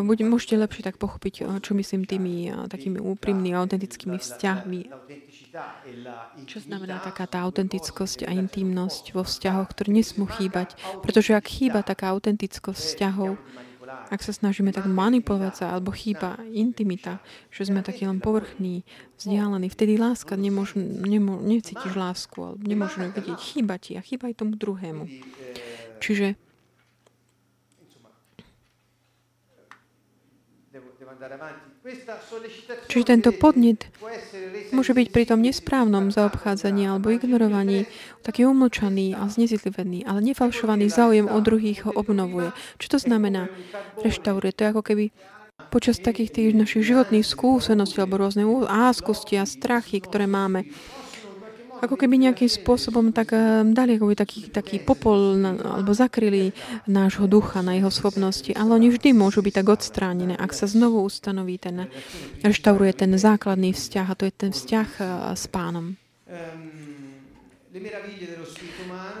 Môžete 0.00 0.60
lepšie 0.60 0.84
tak 0.84 1.00
pochopiť, 1.00 1.64
čo 1.64 1.72
myslím 1.72 2.04
tými 2.04 2.52
takými 2.68 3.00
úprimnými, 3.00 3.56
autentickými 3.56 4.16
vzťahmi 4.20 4.80
čo 6.44 6.60
znamená 6.60 7.00
taká 7.00 7.24
tá 7.24 7.40
autentickosť 7.40 8.28
a 8.28 8.30
intimnosť 8.36 9.16
vo 9.16 9.24
vzťahoch, 9.24 9.72
ktoré 9.72 9.88
nesmú 9.88 10.28
chýbať? 10.28 10.76
Pretože 11.00 11.32
ak 11.32 11.48
chýba 11.48 11.80
taká 11.80 12.12
autentickosť 12.12 12.76
vzťahov, 12.76 13.40
ak 13.86 14.20
sa 14.22 14.32
snažíme 14.34 14.74
tak 14.74 14.90
manipulovať 14.90 15.54
sa, 15.54 15.66
alebo 15.74 15.94
chýba 15.94 16.38
intimita, 16.50 17.22
že 17.48 17.68
sme 17.68 17.82
takí 17.86 18.06
len 18.06 18.18
povrchní, 18.18 18.82
vzdialení, 19.18 19.70
vtedy 19.70 19.96
láska, 19.96 20.34
nemôžu, 20.34 20.82
nemô, 20.82 21.38
necítiš 21.40 21.94
lásku, 21.94 22.36
alebo 22.38 22.62
nemôžeme 22.66 23.14
vidieť, 23.14 23.38
chýba 23.38 23.78
ti 23.78 23.94
a 23.94 24.02
chýba 24.02 24.28
aj 24.30 24.42
tomu 24.42 24.58
druhému. 24.58 25.06
Čiže 26.02 26.36
Čiže 32.90 33.04
tento 33.06 33.30
podnet 33.30 33.86
môže 34.74 34.90
byť 34.90 35.08
pri 35.14 35.24
tom 35.30 35.38
nesprávnom 35.38 36.10
zaobchádzaní 36.10 36.90
alebo 36.90 37.14
ignorovaní 37.14 37.86
taký 38.26 38.42
umlčaný 38.42 39.14
a 39.14 39.30
znezitlivený, 39.30 40.02
ale 40.02 40.18
nefalšovaný 40.26 40.90
záujem 40.90 41.30
o 41.30 41.38
druhých 41.38 41.86
ho 41.86 41.94
obnovuje. 41.94 42.50
Čo 42.82 42.96
to 42.96 42.98
znamená? 43.06 43.46
Reštauruje. 44.02 44.50
To 44.58 44.60
je 44.66 44.70
ako 44.74 44.82
keby 44.82 45.04
počas 45.70 46.02
takých 46.02 46.30
tých 46.34 46.50
našich 46.52 46.84
životných 46.90 47.24
skúseností 47.24 48.02
alebo 48.02 48.20
rôzne 48.20 48.44
áskosti 48.66 49.40
a 49.40 49.48
strachy, 49.48 50.02
ktoré 50.02 50.28
máme, 50.28 50.68
ako 51.80 51.96
keby 51.96 52.16
nejakým 52.28 52.48
spôsobom 52.48 53.12
tak 53.12 53.36
eh, 53.36 53.64
dali 53.66 53.96
ako 53.96 54.16
taký, 54.16 54.48
taký 54.48 54.76
popol 54.80 55.36
na, 55.36 55.56
alebo 55.80 55.92
zakryli 55.92 56.52
nášho 56.88 57.28
ducha 57.28 57.60
na 57.60 57.76
jeho 57.76 57.92
schopnosti. 57.92 58.52
Ale 58.56 58.76
oni 58.76 58.88
vždy 58.92 59.12
môžu 59.12 59.44
byť 59.44 59.54
tak 59.62 59.68
odstránené, 59.68 60.34
ak 60.36 60.52
sa 60.56 60.68
znovu 60.68 61.04
ustanoví 61.04 61.60
ten, 61.60 61.88
reštauruje 62.40 62.92
ten 62.96 63.12
základný 63.14 63.76
vzťah 63.76 64.06
a 64.06 64.14
to 64.16 64.24
je 64.28 64.32
ten 64.32 64.52
vzťah 64.52 64.88
eh, 65.00 65.06
s 65.36 65.44
pánom. 65.50 65.96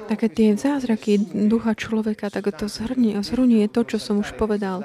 Také 0.08 0.26
tie 0.32 0.56
zázraky 0.56 1.20
ducha 1.28 1.76
človeka, 1.76 2.32
tak 2.32 2.48
to 2.56 2.72
zhrnie, 2.72 3.20
zhrnie 3.20 3.68
to, 3.68 3.84
čo 3.84 4.00
som 4.00 4.24
už 4.24 4.32
povedal. 4.40 4.80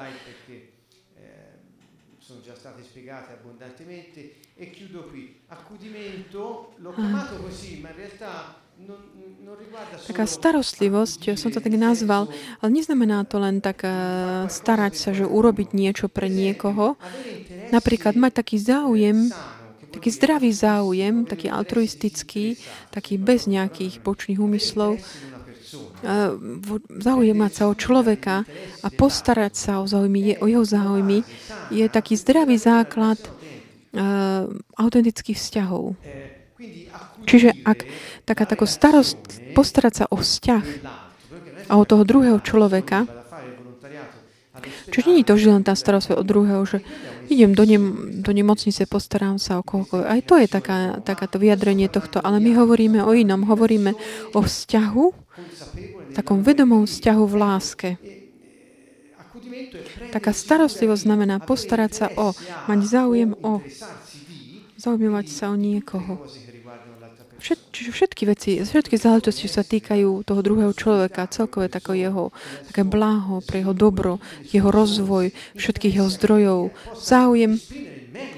E 4.61 4.69
chiudo 4.69 5.09
qui. 5.09 5.41
Accudimento, 5.49 6.70
Taká 10.01 10.25
starostlivosť, 10.25 11.37
som 11.37 11.53
to 11.53 11.61
tak 11.61 11.77
nazval, 11.77 12.25
ale 12.59 12.69
neznamená 12.73 13.21
to 13.29 13.37
len 13.37 13.61
tak 13.61 13.85
eh, 13.85 13.93
starať 14.49 14.93
sa, 14.97 15.09
že 15.13 15.29
urobiť 15.29 15.77
niečo 15.77 16.09
pre 16.09 16.25
niekoho. 16.25 16.97
Napríklad 17.69 18.17
mať 18.17 18.41
taký 18.41 18.57
záujem, 18.57 19.29
taký 19.93 20.09
zdravý 20.09 20.51
záujem, 20.51 21.29
taký 21.29 21.53
altruistický, 21.53 22.57
taký 22.89 23.21
bez 23.21 23.45
nejakých 23.45 24.01
bočných 24.01 24.41
úmyslov, 24.41 24.97
eh, 24.97 26.33
zaujímať 26.89 27.51
sa 27.53 27.63
o 27.69 27.77
človeka 27.77 28.41
a 28.81 28.87
postarať 28.89 29.53
sa 29.53 29.71
o, 29.79 29.85
záujmy, 29.85 30.41
o 30.41 30.49
jeho 30.49 30.65
záujmy 30.65 31.21
je 31.69 31.85
taký 31.87 32.17
zdravý 32.17 32.57
základ 32.57 33.21
autentických 34.79 35.35
vzťahov. 35.35 35.99
Čiže 37.25 37.63
ak 37.63 37.85
taká 38.25 38.43
tako 38.49 38.65
starost, 38.65 39.17
postarať 39.53 39.93
sa 39.93 40.05
o 40.09 40.19
vzťah 40.19 40.65
a 41.69 41.73
o 41.77 41.83
toho 41.85 42.03
druhého 42.03 42.39
človeka, 42.41 43.07
Čiže 44.91 45.07
nie 45.09 45.17
je 45.23 45.29
to, 45.31 45.35
že 45.39 45.53
len 45.53 45.63
tá 45.65 45.73
starosť 45.73 46.13
o 46.13 46.23
druhého, 46.27 46.61
že 46.67 46.83
idem 47.31 47.55
do, 47.55 47.63
nem, 47.63 47.83
do 48.21 48.31
nemocnice, 48.35 48.85
postarám 48.85 49.39
sa 49.39 49.57
o 49.57 49.65
koho. 49.65 50.03
Aj 50.03 50.19
to 50.21 50.37
je 50.37 50.45
taká, 50.45 51.01
takáto 51.01 51.39
vyjadrenie 51.39 51.87
tohto, 51.87 52.21
ale 52.21 52.43
my 52.43 52.51
hovoríme 52.59 52.99
o 53.01 53.15
inom. 53.15 53.47
Hovoríme 53.47 53.95
o 54.35 54.39
vzťahu, 54.43 55.05
takom 56.13 56.43
vedomom 56.43 56.83
vzťahu 56.83 57.23
v 57.23 57.35
láske. 57.39 57.89
Taká 60.11 60.35
starostlivosť 60.35 61.07
znamená 61.07 61.39
postarať 61.39 61.91
sa 61.95 62.07
o, 62.13 62.35
mať 62.67 62.79
záujem 62.83 63.31
o, 63.39 63.63
zaujímať 64.81 65.25
sa 65.29 65.53
o 65.53 65.55
niekoho. 65.55 66.25
Všet, 67.41 67.73
čiže 67.73 67.89
všetky 67.89 68.23
veci, 68.29 68.51
všetky 68.61 69.01
záležitosti 69.01 69.49
sa 69.49 69.65
týkajú 69.65 70.21
toho 70.21 70.41
druhého 70.45 70.77
človeka, 70.77 71.25
celkové 71.25 71.73
tako 71.73 71.97
jeho 71.97 72.23
také 72.69 72.85
bláho, 72.85 73.41
pre 73.41 73.65
jeho 73.65 73.73
dobro, 73.73 74.21
jeho 74.53 74.69
rozvoj, 74.69 75.33
všetkých 75.57 75.97
jeho 75.97 76.09
zdrojov, 76.09 76.59
záujem, 77.01 77.57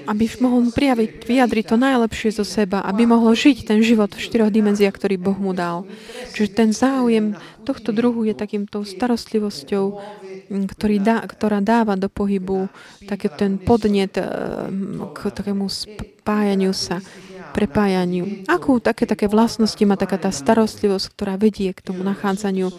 aby 0.06 0.24
mohol 0.38 0.70
prijaviť, 0.70 1.26
vyjadriť 1.26 1.64
to 1.66 1.76
najlepšie 1.76 2.30
zo 2.30 2.46
seba, 2.46 2.84
aby 2.86 3.08
mohol 3.08 3.34
žiť 3.34 3.66
ten 3.66 3.82
život 3.82 4.14
v 4.14 4.22
štyroch 4.22 4.52
dimenziách, 4.52 4.94
ktorý 4.94 5.16
Boh 5.18 5.36
mu 5.36 5.50
dal. 5.50 5.88
Čiže 6.34 6.50
ten 6.54 6.70
záujem 6.70 7.34
tohto 7.64 7.90
druhu 7.90 8.28
je 8.28 8.34
takýmto 8.36 8.84
starostlivosťou, 8.84 9.84
ktorý 10.48 10.96
dá, 11.00 11.24
ktorá 11.24 11.64
dáva 11.64 11.96
do 11.96 12.12
pohybu 12.12 12.68
taký 13.08 13.32
ten 13.32 13.56
podnet 13.56 14.14
eh, 14.20 14.26
k 15.10 15.18
takému 15.32 15.66
spájaniu 15.66 16.72
sa, 16.76 17.00
prepájaniu. 17.54 18.44
Akú 18.50 18.82
také, 18.82 19.06
také 19.06 19.30
vlastnosti 19.30 19.80
má 19.86 19.94
taká 19.94 20.18
tá 20.18 20.34
starostlivosť, 20.34 21.06
ktorá 21.14 21.34
vedie 21.38 21.70
k 21.70 21.80
tomu 21.80 22.02
nachádzaniu 22.02 22.74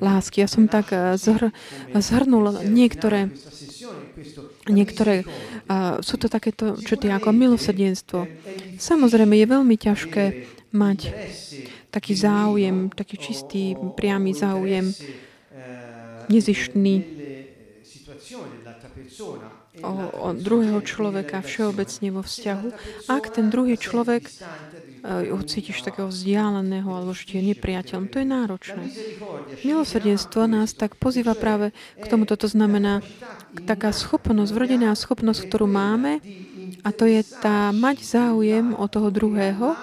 lásky. 0.00 0.44
Ja 0.44 0.48
som 0.48 0.68
tak 0.68 0.92
eh, 0.92 1.16
zhr, 1.16 1.50
zhrnul 1.96 2.64
niektoré 2.66 3.32
Niektoré 4.66 5.22
uh, 5.22 6.00
sú 6.02 6.18
to 6.18 6.26
takéto, 6.26 6.74
čo 6.80 6.98
tie 6.98 7.12
ako 7.14 7.30
milosrdenstvo. 7.30 8.26
Samozrejme, 8.80 9.36
je 9.38 9.46
veľmi 9.46 9.76
ťažké 9.78 10.24
mať 10.74 11.14
taký 11.94 12.18
záujem, 12.18 12.90
taký 12.90 13.16
čistý, 13.20 13.78
priamy 13.94 14.34
záujem 14.34 14.90
nezištný 16.26 16.94
o, 19.82 19.92
o 20.10 20.28
druhého 20.34 20.80
človeka 20.82 21.40
všeobecne 21.44 22.08
vo 22.10 22.22
vzťahu, 22.26 22.68
ak 23.06 23.24
ten 23.30 23.46
druhý 23.52 23.78
človek 23.78 24.26
ho 25.06 25.42
cítiš 25.46 25.86
takého 25.86 26.10
vzdialeného 26.10 26.90
alebo 26.90 27.14
že 27.14 27.38
je 27.38 27.54
nepriateľom, 27.54 28.10
to 28.10 28.18
je 28.18 28.26
náročné. 28.26 28.84
Milosrdenstvo 29.62 30.50
nás 30.50 30.74
tak 30.74 30.98
pozýva 30.98 31.38
práve 31.38 31.70
k 32.02 32.04
tomuto. 32.10 32.34
To 32.34 32.50
znamená 32.50 33.06
taká 33.64 33.94
schopnosť, 33.94 34.50
vrodená 34.50 34.90
schopnosť, 34.98 35.46
ktorú 35.46 35.70
máme, 35.70 36.18
a 36.82 36.90
to 36.90 37.06
je 37.06 37.22
tá 37.22 37.70
mať 37.70 38.02
záujem 38.02 38.74
o 38.74 38.86
toho 38.90 39.10
druhého, 39.14 39.78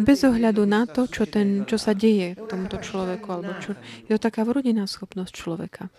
bez 0.00 0.24
ohľadu 0.24 0.64
na 0.64 0.88
to, 0.88 1.04
čo, 1.10 1.28
ten, 1.28 1.68
čo 1.68 1.76
sa 1.76 1.92
deje 1.92 2.38
tomuto 2.48 2.80
človeku. 2.80 3.26
Alebo 3.28 3.52
čo, 3.60 3.76
je 4.06 4.16
to 4.16 4.20
taká 4.20 4.46
vrodená 4.46 4.86
schopnosť 4.86 5.32
človeka. 5.34 5.92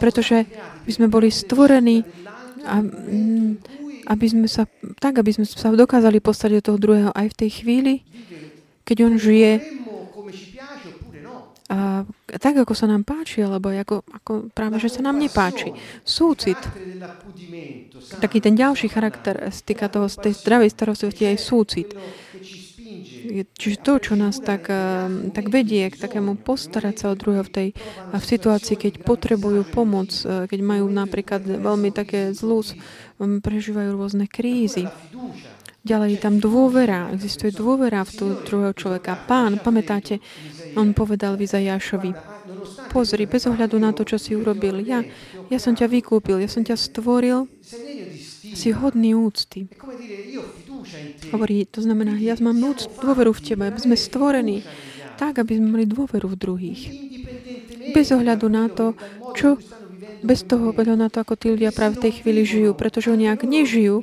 Pretože 0.00 0.46
my 0.86 0.90
sme 0.90 1.06
boli 1.10 1.28
stvorení 1.28 2.06
a, 2.66 2.82
mm, 2.82 3.85
aby 4.06 4.26
sme 4.30 4.46
sa, 4.46 4.64
tak, 5.02 5.18
aby 5.18 5.34
sme 5.34 5.44
sa 5.44 5.74
dokázali 5.74 6.22
postaviť 6.22 6.54
do 6.62 6.66
toho 6.72 6.78
druhého 6.78 7.10
aj 7.12 7.26
v 7.34 7.38
tej 7.44 7.50
chvíli, 7.62 7.94
keď 8.86 8.96
on 9.06 9.14
žije 9.18 9.52
a 11.66 12.06
tak, 12.38 12.62
ako 12.62 12.78
sa 12.78 12.86
nám 12.86 13.02
páči, 13.02 13.42
alebo 13.42 13.74
ako, 13.74 14.06
ako 14.06 14.32
práve, 14.54 14.78
že 14.78 14.86
sa 14.86 15.02
nám 15.02 15.18
nepáči. 15.18 15.74
Súcit. 16.06 16.58
Taký 18.22 18.38
ten 18.38 18.54
ďalší 18.54 18.86
charakter 18.86 19.50
týka 19.66 19.90
toho, 19.90 20.06
tej 20.06 20.38
zdravej 20.38 20.70
starostlivosti 20.70 21.26
aj 21.26 21.38
súcit. 21.42 21.90
Čiže 23.26 23.82
to, 23.82 23.98
čo 23.98 24.14
nás 24.14 24.38
tak, 24.38 24.70
eh, 24.70 25.10
tak 25.34 25.50
vedie 25.50 25.90
k 25.90 25.98
takému 25.98 26.38
postarať 26.38 26.94
sa 26.94 27.06
o 27.10 27.18
druhého 27.18 27.42
v 27.42 27.50
tej 27.50 27.68
v 28.14 28.24
situácii, 28.24 28.78
keď 28.78 29.02
potrebujú 29.02 29.66
pomoc, 29.66 30.14
eh, 30.22 30.46
keď 30.46 30.60
majú 30.62 30.86
napríklad 30.86 31.42
veľmi 31.42 31.90
také 31.90 32.30
zlú, 32.30 32.62
prežívajú 33.18 33.96
rôzne 33.96 34.28
krízy. 34.28 34.86
Ďalej 35.86 36.18
je 36.18 36.20
tam 36.20 36.42
dôvera, 36.42 37.14
existuje 37.14 37.54
dôvera 37.54 38.02
v 38.02 38.10
toho 38.10 38.32
druhého 38.42 38.74
človeka. 38.74 39.14
Pán, 39.14 39.62
pamätáte, 39.62 40.18
on 40.74 40.90
povedal 40.90 41.38
Vizajášovi, 41.38 42.10
pozri, 42.90 43.30
bez 43.30 43.46
ohľadu 43.46 43.78
na 43.78 43.94
to, 43.94 44.02
čo 44.02 44.18
si 44.18 44.34
urobil, 44.34 44.82
ja, 44.82 45.06
ja 45.46 45.58
som 45.62 45.78
ťa 45.78 45.86
vykúpil, 45.86 46.42
ja 46.42 46.50
som 46.50 46.66
ťa 46.66 46.74
stvoril, 46.74 47.46
si 48.56 48.74
hodný 48.74 49.14
úcty. 49.14 49.70
Hovorí, 51.30 51.70
to 51.70 51.82
znamená, 51.82 52.18
ja 52.18 52.34
mám 52.42 52.58
dôveru 52.98 53.30
v 53.30 53.44
teba, 53.46 53.70
aby 53.70 53.78
sme 53.78 53.94
stvorení 53.94 54.66
tak, 55.16 55.38
aby 55.38 55.54
sme 55.54 55.70
mali 55.70 55.86
dôveru 55.86 56.34
v 56.34 56.36
druhých. 56.36 56.80
Bez 57.94 58.10
ohľadu 58.10 58.46
na 58.50 58.66
to, 58.68 58.92
čo 59.38 59.56
bez 60.22 60.42
toho, 60.42 60.72
bez 60.72 60.86
na 60.88 61.08
to, 61.12 61.22
ako 61.22 61.34
tí 61.38 61.52
ľudia 61.52 61.70
práve 61.70 62.00
v 62.00 62.02
tej 62.08 62.12
chvíli 62.22 62.42
žijú, 62.42 62.72
pretože 62.74 63.12
oni 63.12 63.30
ak 63.30 63.44
nežijú 63.44 64.02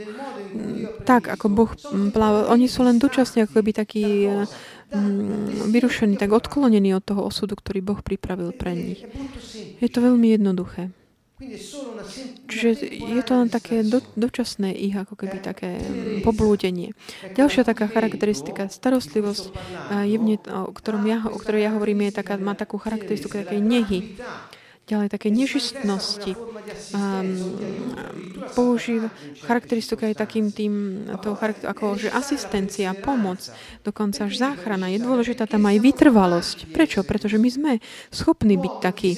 tak, 1.03 1.27
ako 1.27 1.45
Boh 1.49 1.71
plával, 2.13 2.47
oni 2.53 2.69
sú 2.69 2.85
len 2.85 3.01
dočasne 3.01 3.45
ako 3.45 3.59
keby 3.59 3.71
takí 3.73 4.05
mm, 4.29 5.73
vyrušení, 5.73 6.15
tak 6.15 6.31
odklonení 6.31 6.93
od 6.93 7.03
toho 7.03 7.25
osudu, 7.25 7.57
ktorý 7.57 7.81
Boh 7.81 7.99
pripravil 7.99 8.53
pre 8.53 8.77
nich. 8.77 9.01
Je 9.81 9.89
to 9.89 9.99
veľmi 9.99 10.37
jednoduché. 10.37 10.93
Čiže 12.47 12.69
je 13.03 13.23
to 13.25 13.33
len 13.35 13.49
také 13.51 13.83
do, 13.83 13.99
dočasné 14.15 14.71
ich, 14.71 14.95
ako 14.95 15.19
keby 15.19 15.43
také 15.43 15.81
poblúdenie. 16.23 16.95
Ďalšia 17.35 17.67
taká 17.67 17.91
charakteristika, 17.91 18.71
starostlivosť, 18.71 19.51
je 20.07 20.17
v 20.17 20.23
ne, 20.23 20.37
o, 20.39 20.71
ktorom 20.71 21.03
ja, 21.03 21.19
o 21.27 21.35
ktorej 21.35 21.67
ja 21.67 21.75
hovorím, 21.75 22.07
je 22.07 22.23
taká, 22.23 22.39
má 22.39 22.55
takú 22.55 22.79
charakteristiku 22.79 23.43
takej 23.43 23.59
nehy 23.59 23.99
ďalej 24.93 25.09
také 25.09 25.33
nežistnosti. 25.33 26.37
Um, 26.93 27.57
používa 28.53 29.09
charakteristika 29.41 30.05
aj 30.05 30.21
takým 30.21 30.53
tým, 30.53 31.05
charakter, 31.17 31.65
ako 31.65 31.97
že 31.97 32.13
asistencia, 32.13 32.93
pomoc, 32.93 33.41
dokonca 33.81 34.29
až 34.29 34.37
záchrana. 34.37 34.93
Je 34.93 35.01
dôležitá 35.01 35.49
tam 35.49 35.65
aj 35.65 35.81
vytrvalosť. 35.81 36.57
Prečo? 36.69 37.01
Pretože 37.01 37.41
my 37.41 37.49
sme 37.49 37.71
schopní 38.13 38.55
byť 38.61 38.73
takí. 38.77 39.11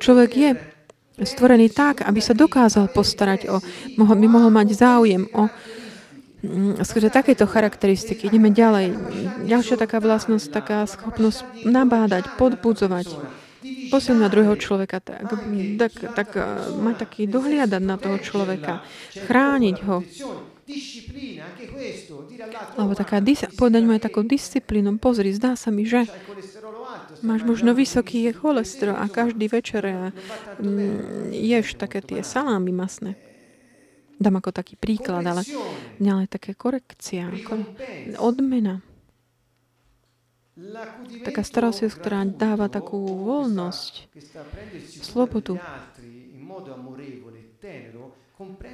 Človek 0.00 0.30
je 0.32 0.50
stvorený 1.20 1.72
tak, 1.72 2.04
aby 2.04 2.20
sa 2.20 2.36
dokázal 2.36 2.92
postarať 2.92 3.48
o, 3.48 3.56
by 3.96 4.26
mohol 4.28 4.52
mať 4.52 4.68
záujem 4.76 5.24
o 5.32 5.48
mm, 6.44 6.84
skôr 6.84 7.08
takéto 7.08 7.48
charakteristiky. 7.48 8.28
Ideme 8.28 8.52
ďalej. 8.52 8.92
Ďalšia 9.48 9.80
taká 9.80 10.00
vlastnosť, 10.00 10.46
taká 10.52 10.84
schopnosť 10.84 11.64
nabádať, 11.64 12.28
podbudzovať 12.36 13.36
posilň 13.90 14.18
na 14.18 14.28
druhého 14.28 14.56
človeka, 14.58 15.00
tak, 15.00 15.22
tak, 15.78 15.92
tak 16.14 16.28
eh, 16.34 16.44
mať 16.76 16.94
taký 17.06 17.22
dohliadať 17.30 17.82
na 17.82 17.96
toho 17.96 18.18
človeka, 18.18 18.82
chrániť 19.14 19.76
ho. 19.86 20.02
Alebo 22.74 22.92
taká, 22.98 23.22
povedať 23.54 23.82
mu 23.86 23.94
aj 23.94 24.02
takou 24.02 24.26
disciplínu. 24.26 24.98
Pozri, 24.98 25.30
zdá 25.30 25.54
sa 25.54 25.70
mi, 25.70 25.86
že 25.86 26.10
máš 27.22 27.46
možno 27.46 27.70
vysoký 27.70 28.34
cholesterol 28.34 28.98
a 28.98 29.06
každý 29.06 29.46
večer 29.46 29.82
eh, 29.86 29.96
mm, 30.58 31.30
ješ 31.30 31.78
také 31.78 32.02
tie 32.02 32.20
salámy 32.26 32.74
masné. 32.74 33.14
Dám 34.16 34.40
ako 34.40 34.48
taký 34.48 34.80
príklad, 34.80 35.28
ale, 35.28 35.44
ale 36.00 36.24
také 36.24 36.56
korekcia, 36.56 37.28
odmena 38.16 38.80
taká 41.24 41.44
starostlivosť, 41.44 41.96
ktorá 42.00 42.24
dáva 42.24 42.72
takú 42.72 42.96
voľnosť, 43.04 44.08
slobodu, 45.04 45.60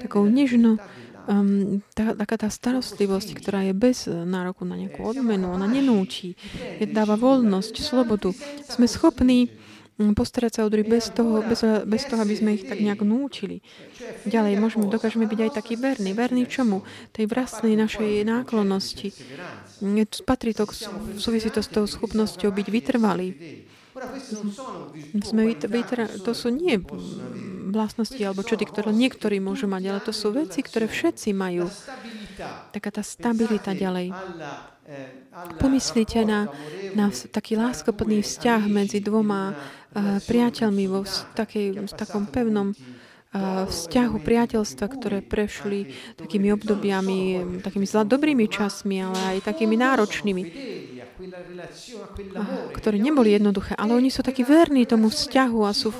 takou 0.03 0.27
nežno, 0.27 0.79
um, 1.27 1.83
tá, 1.95 2.15
taká 2.15 2.37
tá 2.39 2.49
starostlivosť, 2.51 3.29
ktorá 3.35 3.67
je 3.67 3.75
bez 3.75 4.07
nároku 4.07 4.63
na 4.63 4.79
nejakú 4.79 5.03
odmenu, 5.03 5.51
ona 5.51 5.67
nenúči, 5.67 6.39
je, 6.79 6.87
dáva 6.87 7.19
voľnosť, 7.19 7.75
slobodu. 7.83 8.31
Sme 8.67 8.87
schopní 8.87 9.51
postarať 9.99 10.53
sa 10.59 10.61
o 10.65 10.73
druhých 10.73 10.89
bez 10.89 11.13
toho, 11.13 11.45
bez, 11.45 11.61
bez 11.85 12.03
toho, 12.09 12.21
aby 12.25 12.35
sme 12.35 12.51
ich 12.57 12.65
tak 12.65 12.81
nejak 12.81 13.05
núčili. 13.05 13.61
Ďalej 14.25 14.59
môžeme, 14.59 14.89
dokážeme 14.89 15.29
byť 15.29 15.41
aj 15.49 15.53
taký 15.53 15.75
verný. 15.77 16.17
Verný 16.17 16.49
čomu? 16.49 16.83
Tej 17.13 17.29
vlastnej 17.29 17.77
našej 17.77 18.25
náklonnosti. 18.25 19.13
Patrí 20.25 20.57
to, 20.57 20.65
súvisí 21.21 21.53
to 21.53 21.61
s 21.61 21.69
tou 21.69 21.85
schopnosťou 21.85 22.51
byť 22.51 22.67
vytrvalý. 22.73 23.29
Sme 25.21 25.53
vytr- 25.53 26.25
to 26.25 26.33
sú 26.33 26.49
nie 26.49 26.81
vlastnosti 27.73 28.17
alebo 28.21 28.41
čo 28.41 28.57
ktoré 28.57 28.89
niektorí 28.89 29.37
môžu 29.37 29.69
mať, 29.69 29.83
ale 29.89 30.01
to 30.01 30.13
sú 30.17 30.33
veci, 30.33 30.65
ktoré 30.65 30.89
všetci 30.89 31.37
majú. 31.37 31.69
Taká 32.73 32.89
tá 32.89 33.05
stabilita 33.05 33.77
ďalej. 33.77 34.17
Pomyslite 35.57 36.25
na, 36.25 36.49
na 36.93 37.09
taký 37.09 37.57
láskoplný 37.57 38.21
vzťah 38.21 38.63
medzi 38.69 39.01
dvoma 39.01 39.57
priateľmi 40.01 40.85
vo 40.89 41.05
takej, 41.37 41.85
takom 41.93 42.25
pevnom 42.29 42.73
vzťahu 43.69 44.17
priateľstva, 44.21 44.87
ktoré 44.93 45.25
prešli 45.25 45.89
takými 46.21 46.53
obdobiami, 46.53 47.19
takými 47.65 47.89
zla, 47.89 48.05
dobrými 48.05 48.45
časmi, 48.45 49.01
ale 49.01 49.19
aj 49.37 49.49
takými 49.49 49.77
náročnými 49.81 50.43
ktoré 52.73 52.99
neboli 52.99 53.37
jednoduché, 53.37 53.79
ale 53.79 53.95
oni 53.95 54.11
sú 54.11 54.27
takí 54.27 54.43
verní 54.43 54.89
tomu 54.89 55.09
vzťahu 55.13 55.61
a 55.63 55.71
sú 55.71 55.95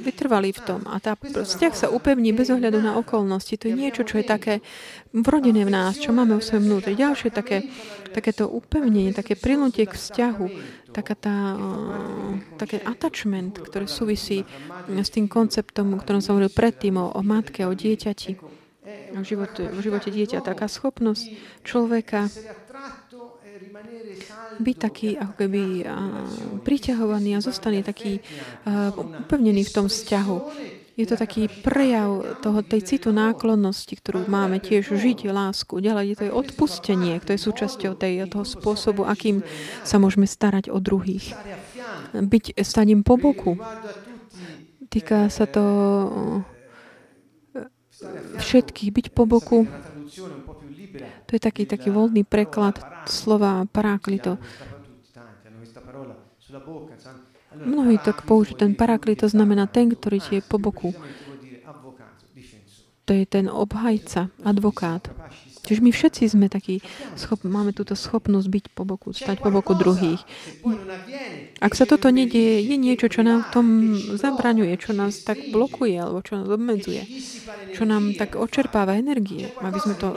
vytrvalí 0.00 0.56
v 0.56 0.60
tom. 0.64 0.80
A 0.88 0.96
tá 0.98 1.14
vzťah 1.20 1.74
sa 1.76 1.86
upevní 1.92 2.32
bez 2.32 2.48
ohľadu 2.48 2.80
na 2.80 2.96
okolnosti. 2.96 3.54
To 3.60 3.68
je 3.68 3.74
niečo, 3.76 4.02
čo 4.02 4.18
je 4.18 4.24
také 4.24 4.54
vrodené 5.12 5.68
v 5.68 5.70
nás, 5.70 6.00
čo 6.00 6.10
máme 6.10 6.40
v 6.40 6.44
svojom 6.44 6.64
vnútri. 6.64 6.96
Ďalšie 6.96 7.30
také, 7.30 7.68
takéto 8.10 8.48
upevnenie, 8.48 9.12
také 9.12 9.36
prinutie 9.36 9.84
k 9.84 9.94
vzťahu, 9.94 10.46
taká 10.90 11.14
tá, 11.14 11.36
také 12.58 12.82
attachment, 12.82 13.60
ktoré 13.60 13.86
súvisí 13.86 14.42
s 14.88 15.10
tým 15.12 15.30
konceptom, 15.30 15.94
o 15.94 16.00
ktorom 16.00 16.24
som 16.24 16.34
hovoril 16.40 16.50
predtým, 16.50 16.98
o, 16.98 17.12
o 17.12 17.22
matke, 17.22 17.62
o 17.68 17.76
dieťati, 17.76 18.40
o 19.14 19.22
živote, 19.22 19.70
v 19.70 19.78
živote 19.78 20.08
dieťa. 20.10 20.42
Taká 20.42 20.66
schopnosť 20.66 21.24
človeka 21.62 22.26
byť 24.60 24.76
taký 24.76 25.16
ako 25.16 25.34
keby 25.36 25.62
priťahovaný 26.62 27.36
a 27.36 27.44
zostane 27.44 27.80
taký 27.80 28.20
upevnený 28.96 29.64
v 29.66 29.74
tom 29.74 29.86
vzťahu. 29.88 30.38
Je 31.00 31.08
to 31.08 31.16
taký 31.16 31.48
prejav 31.48 32.44
toho, 32.44 32.60
tej 32.60 32.84
citu 32.84 33.08
náklonnosti, 33.08 33.96
ktorú 33.96 34.28
máme 34.28 34.60
tiež 34.60 34.92
žiť 35.00 35.32
lásku. 35.32 35.80
Ďalej 35.80 36.04
je 36.12 36.16
to 36.20 36.24
je 36.28 36.32
odpustenie, 36.36 37.14
to 37.24 37.32
je 37.32 37.40
súčasťou 37.40 37.96
tej, 37.96 38.28
toho 38.28 38.44
spôsobu, 38.44 39.08
akým 39.08 39.40
sa 39.80 39.96
môžeme 39.96 40.28
starať 40.28 40.68
o 40.68 40.76
druhých. 40.76 41.32
Byť 42.12 42.52
staním 42.60 43.00
po 43.00 43.16
boku. 43.16 43.56
Týka 44.92 45.32
sa 45.32 45.48
to 45.48 45.64
všetkých, 48.36 48.90
byť 48.92 49.06
po 49.16 49.24
boku 49.24 49.64
to 51.30 51.38
je 51.38 51.46
taký, 51.46 51.62
taký 51.62 51.94
voľný 51.94 52.26
preklad 52.26 52.82
slova 53.06 53.62
paraklito. 53.70 54.34
Mnohí 57.54 58.02
tak 58.02 58.26
použijú 58.26 58.58
ten 58.58 58.74
paraklit, 58.74 59.22
to 59.22 59.30
znamená 59.30 59.70
ten, 59.70 59.94
ktorý 59.94 60.18
ti 60.18 60.32
je 60.38 60.42
po 60.42 60.58
boku. 60.58 60.90
To 63.06 63.14
je 63.14 63.22
ten 63.30 63.46
obhajca, 63.46 64.34
advokát. 64.42 65.06
Čiže 65.60 65.80
my 65.84 65.90
všetci 65.92 66.22
sme 66.26 66.46
takí, 66.48 66.80
schop, 67.14 67.44
máme 67.44 67.76
túto 67.76 67.92
schopnosť 67.92 68.48
byť 68.48 68.64
po 68.72 68.82
boku, 68.88 69.12
stať 69.12 69.44
po 69.44 69.52
boku 69.52 69.76
druhých. 69.76 70.22
Ak 71.60 71.76
sa 71.76 71.84
toto 71.84 72.08
nedieje, 72.08 72.64
je 72.64 72.76
niečo, 72.80 73.12
čo 73.12 73.20
nám 73.20 73.46
tom 73.52 73.94
zabraňuje, 74.16 74.74
čo 74.80 74.96
nás 74.96 75.20
tak 75.20 75.52
blokuje, 75.52 76.00
alebo 76.00 76.24
čo 76.24 76.40
nás 76.40 76.48
obmedzuje, 76.48 77.04
čo 77.76 77.84
nám 77.84 78.16
tak 78.16 78.40
očerpáva 78.40 78.96
energie, 78.96 79.52
aby 79.60 79.78
sme 79.78 79.94
to... 80.00 80.08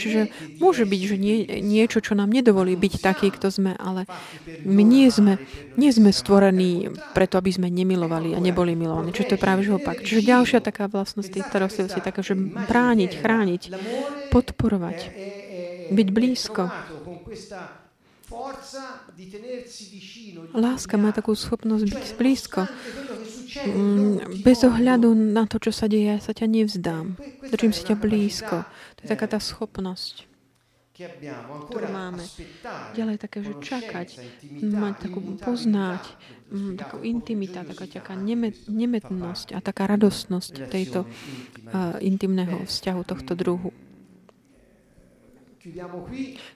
Čiže 0.00 0.32
môže 0.58 0.88
byť, 0.88 1.00
že 1.04 1.16
nie, 1.20 1.36
niečo, 1.60 2.00
čo 2.00 2.16
nám 2.16 2.32
nedovolí 2.32 2.74
byť 2.74 2.94
taký, 3.04 3.28
kto 3.34 3.52
sme, 3.52 3.72
ale 3.76 4.08
my 4.64 4.82
nie 4.82 5.12
sme, 5.12 5.36
nie 5.76 5.90
sme 5.92 6.10
stvorení 6.10 6.88
preto, 7.12 7.36
aby 7.36 7.50
sme 7.52 7.68
nemilovali 7.68 8.32
a 8.32 8.40
neboli 8.40 8.72
milovaní. 8.72 9.12
Čiže 9.12 9.28
to 9.28 9.36
je 9.36 9.44
práve 9.44 9.60
že 9.66 9.74
opak. 9.74 10.00
Čiže 10.00 10.30
ďalšia 10.30 10.58
taká 10.62 10.86
vlastnosť 10.86 11.28
tých 11.28 11.46
starostlivosti 11.50 11.98
je 11.98 12.06
taká, 12.06 12.22
že 12.22 12.38
brániť, 12.38 13.10
chrániť, 13.18 13.62
podporovať, 14.30 14.85
byť 15.92 16.08
blízko. 16.10 16.62
Láska 20.52 20.94
má 20.98 21.14
takú 21.14 21.32
schopnosť 21.38 21.84
byť 21.86 22.06
blízko. 22.18 22.60
Mm, 23.56 24.42
bez 24.44 24.66
ohľadu 24.66 25.14
na 25.14 25.46
to, 25.48 25.56
čo 25.62 25.72
sa 25.72 25.86
deje, 25.88 26.12
ja 26.12 26.18
sa 26.20 26.34
ťa 26.34 26.46
nevzdám. 26.50 27.16
Držím 27.48 27.72
si 27.72 27.82
ťa 27.86 27.96
blízko. 27.96 28.66
To 28.66 29.00
je 29.00 29.08
taká 29.08 29.30
tá 29.30 29.38
schopnosť 29.38 30.36
ktorú 30.96 31.88
máme. 31.92 32.24
Ďalej 32.96 33.16
také, 33.20 33.44
že 33.44 33.52
čakať, 33.60 34.08
mať 34.64 34.94
takú, 35.04 35.20
poznať, 35.36 36.02
mm, 36.48 36.80
takú 36.80 37.04
intimita, 37.04 37.68
taká, 37.68 37.84
taká 37.84 38.16
nemet, 38.16 38.56
nemetnosť 38.64 39.52
a 39.52 39.60
taká 39.60 39.84
radostnosť 39.92 40.72
tejto 40.72 41.04
uh, 41.04 42.00
intimného 42.00 42.64
vzťahu 42.64 43.00
tohto 43.04 43.36
druhu. 43.36 43.76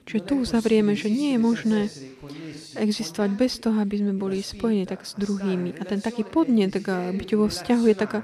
Čiže 0.07 0.21
tu 0.23 0.33
uzavrieme, 0.39 0.95
že 0.95 1.11
nie 1.11 1.35
je 1.35 1.39
možné 1.39 1.81
existovať 2.79 3.29
bez 3.35 3.59
toho, 3.59 3.75
aby 3.83 3.99
sme 3.99 4.13
boli 4.15 4.39
spojení 4.39 4.87
tak 4.87 5.03
s 5.03 5.19
druhými. 5.19 5.75
A 5.79 5.83
ten 5.83 5.99
taký 5.99 6.23
podnet 6.23 6.71
k 6.79 7.11
byť 7.11 7.29
vo 7.35 7.51
vzťahu 7.51 7.83
je 7.91 7.95
taká, 7.95 8.19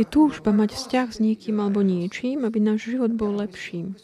je 0.00 0.04
túžba 0.08 0.50
mať 0.56 0.72
vzťah 0.76 1.06
s 1.12 1.18
niekým 1.20 1.60
alebo 1.60 1.84
niečím, 1.84 2.48
aby 2.48 2.56
náš 2.56 2.88
život 2.88 3.12
bol 3.12 3.36
lepším. 3.36 3.96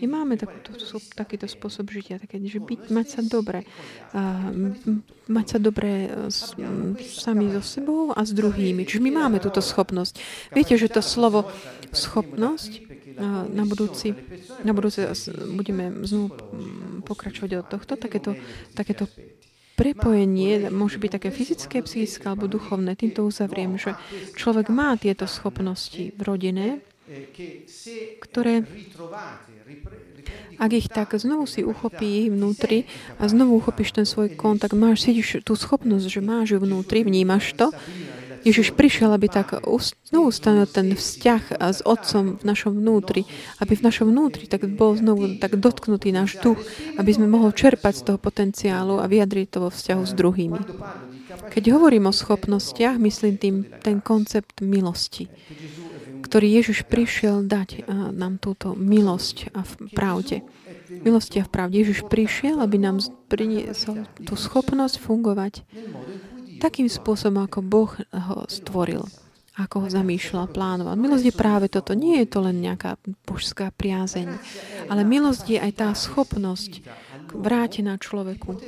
My 0.00 0.06
máme 0.08 0.34
takúto, 0.40 0.72
takýto 1.12 1.44
spôsob 1.44 1.92
žitia, 1.92 2.16
také, 2.16 2.40
že 2.40 2.58
byť, 2.58 2.88
mať 2.88 3.06
sa 3.06 3.20
dobre, 3.20 3.68
a, 4.16 4.50
mať 5.28 5.46
sa 5.46 5.58
dobre 5.60 6.08
s, 6.32 6.56
sami 7.20 7.52
so 7.52 7.60
sebou 7.60 8.10
a 8.10 8.24
s 8.24 8.32
druhými. 8.32 8.88
Čiže 8.88 9.04
my 9.04 9.10
máme 9.12 9.38
túto 9.38 9.60
schopnosť. 9.60 10.16
Viete, 10.56 10.74
že 10.80 10.88
to 10.88 11.04
slovo 11.04 11.46
schopnosť 11.92 12.89
na 13.46 13.64
budúci, 13.68 14.16
na 14.64 14.72
budúci 14.72 15.04
budeme 15.52 15.92
znovu 16.08 16.32
pokračovať 17.04 17.50
od 17.60 17.66
tohto, 17.68 17.92
takéto, 18.00 18.32
takéto 18.72 19.04
prepojenie 19.80 20.68
môže 20.68 21.00
byť 21.00 21.10
také 21.10 21.28
fyzické, 21.32 21.76
psychické 21.84 22.24
alebo 22.28 22.48
duchovné. 22.48 22.96
Týmto 22.96 23.24
uzavriem, 23.24 23.80
že 23.80 23.96
človek 24.36 24.68
má 24.68 24.96
tieto 25.00 25.24
schopnosti 25.24 26.12
v 26.12 26.20
rodine, 26.20 26.84
ktoré 28.20 28.68
ak 30.60 30.70
ich 30.76 30.92
tak 30.92 31.16
znovu 31.16 31.48
si 31.48 31.64
uchopí 31.64 32.28
vnútri 32.28 32.84
a 33.16 33.24
znovu 33.26 33.56
uchopíš 33.64 33.96
ten 33.96 34.04
svoj 34.04 34.36
kontakt, 34.36 34.76
máš, 34.76 35.08
cítiš 35.08 35.40
tú 35.40 35.56
schopnosť, 35.56 36.06
že 36.06 36.20
máš 36.20 36.54
ju 36.54 36.58
vnútri, 36.60 37.00
vnímaš 37.00 37.56
to, 37.56 37.72
Ježiš 38.40 38.72
prišiel, 38.72 39.12
aby 39.12 39.28
tak 39.28 39.60
znovu 40.08 40.32
stanul 40.32 40.64
ten 40.64 40.96
vzťah 40.96 41.60
s 41.60 41.84
Otcom 41.84 42.40
v 42.40 42.44
našom 42.44 42.72
vnútri, 42.72 43.28
aby 43.60 43.76
v 43.76 43.84
našom 43.84 44.08
vnútri 44.08 44.48
tak 44.48 44.64
bol 44.64 44.96
znovu 44.96 45.36
tak 45.36 45.60
dotknutý 45.60 46.08
náš 46.10 46.40
duch, 46.40 46.56
aby 46.96 47.10
sme 47.12 47.28
mohli 47.28 47.52
čerpať 47.52 48.00
z 48.00 48.04
toho 48.08 48.18
potenciálu 48.18 48.96
a 48.96 49.06
vyjadriť 49.06 49.46
to 49.52 49.58
vo 49.66 49.70
vzťahu 49.70 50.02
s 50.08 50.12
druhými. 50.16 50.60
Keď 51.30 51.64
hovorím 51.72 52.08
o 52.08 52.14
schopnostiach, 52.14 52.96
myslím 52.98 53.34
tým 53.36 53.56
ten 53.84 54.00
koncept 54.00 54.64
milosti, 54.64 55.28
ktorý 56.20 56.46
Ježiš 56.48 56.86
prišiel 56.86 57.44
dať 57.44 57.86
nám 58.14 58.38
túto 58.38 58.72
milosť 58.72 59.52
a 59.52 59.66
v 59.66 59.72
pravde. 59.94 60.36
Milosti 60.90 61.38
a 61.38 61.46
v 61.46 61.50
pravde. 61.54 61.86
Ježiš 61.86 62.02
prišiel, 62.10 62.58
aby 62.58 62.82
nám 62.82 62.98
priniesol 63.30 64.10
tú 64.26 64.34
schopnosť 64.34 64.98
fungovať 64.98 65.62
takým 66.60 66.86
spôsobom, 66.86 67.48
ako 67.48 67.58
Boh 67.64 67.90
ho 67.96 68.44
stvoril, 68.44 69.00
ako 69.56 69.76
ho 69.84 69.88
zamýšľal, 69.88 70.52
plánoval. 70.52 70.94
Milosť 71.00 71.32
je 71.32 71.34
práve 71.34 71.66
toto. 71.72 71.96
Nie 71.96 72.22
je 72.22 72.28
to 72.28 72.44
len 72.44 72.60
nejaká 72.60 73.00
božská 73.24 73.72
priazeň, 73.72 74.28
ale 74.92 75.02
milosť 75.08 75.44
je 75.48 75.58
aj 75.58 75.72
tá 75.72 75.88
schopnosť 75.96 76.84
vrátená 77.32 77.96
človeku, 77.96 78.60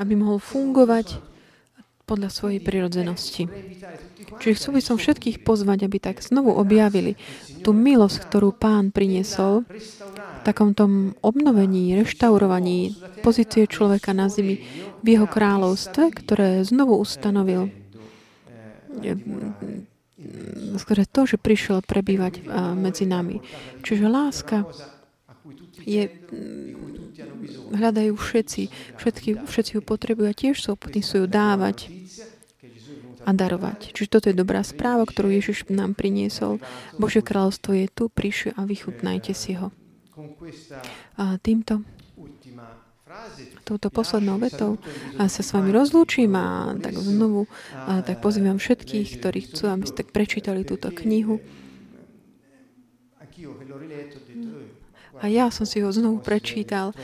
aby 0.00 0.12
mohol 0.16 0.40
fungovať 0.40 1.27
podľa 2.08 2.32
svojej 2.32 2.64
prirodzenosti. 2.64 3.44
Čiže 4.40 4.56
chcel 4.56 4.72
by 4.72 4.82
som 4.82 4.96
všetkých 4.96 5.44
pozvať, 5.44 5.84
aby 5.84 6.00
tak 6.00 6.24
znovu 6.24 6.56
objavili 6.56 7.20
tú 7.60 7.76
milosť, 7.76 8.16
ktorú 8.24 8.56
pán 8.56 8.88
priniesol 8.88 9.68
v 9.68 10.40
takom 10.48 10.72
tom 10.72 11.12
obnovení, 11.20 11.92
reštaurovaní 12.00 12.96
pozície 13.20 13.68
človeka 13.68 14.16
na 14.16 14.32
zemi 14.32 14.64
v 15.04 15.06
jeho 15.06 15.28
kráľovstve, 15.28 16.08
ktoré 16.16 16.64
znovu 16.64 16.96
ustanovil 16.96 17.68
skôr 20.78 20.98
to, 21.06 21.20
že 21.26 21.36
prišiel 21.38 21.82
prebývať 21.82 22.46
medzi 22.74 23.06
nami. 23.06 23.42
Čiže 23.82 24.06
láska 24.06 24.66
je, 25.86 26.10
hľadajú 27.74 28.12
všetci, 28.18 28.62
všetky, 28.98 29.30
všetci 29.46 29.70
ju 29.78 29.82
potrebujú 29.82 30.26
a 30.28 30.36
tiež 30.36 30.58
ochotní 30.68 31.00
sú 31.00 31.24
ju 31.24 31.26
dávať 31.30 31.90
a 33.24 33.30
darovať. 33.34 33.94
Čiže 33.94 34.12
toto 34.12 34.26
je 34.30 34.36
dobrá 34.36 34.62
správa, 34.62 35.06
ktorú 35.06 35.32
Ježiš 35.32 35.66
nám 35.70 35.94
priniesol. 35.98 36.62
Bože 37.00 37.24
kráľovstvo 37.24 37.74
je 37.74 37.86
tu, 37.90 38.04
prišli 38.10 38.54
a 38.54 38.66
vychutnajte 38.66 39.32
si 39.34 39.58
ho. 39.58 39.74
A 41.18 41.38
týmto 41.38 41.82
touto 43.64 43.88
poslednou 43.88 44.36
vetou 44.36 44.76
a 45.16 45.32
sa 45.32 45.40
s 45.40 45.56
vami 45.56 45.72
rozlúčim 45.72 46.28
a 46.36 46.76
tak 46.76 46.92
znovu 46.96 47.48
a 47.72 48.04
tak 48.04 48.20
pozývam 48.20 48.60
všetkých, 48.60 49.20
ktorí 49.20 49.48
chcú, 49.48 49.72
aby 49.72 49.86
ste 49.88 50.02
prečítali 50.04 50.64
túto 50.64 50.92
knihu. 50.92 51.40
A 55.18 55.26
ja 55.26 55.50
som 55.50 55.66
si 55.66 55.82
ho 55.82 55.90
znovu 55.90 56.22
prečítal 56.22 56.94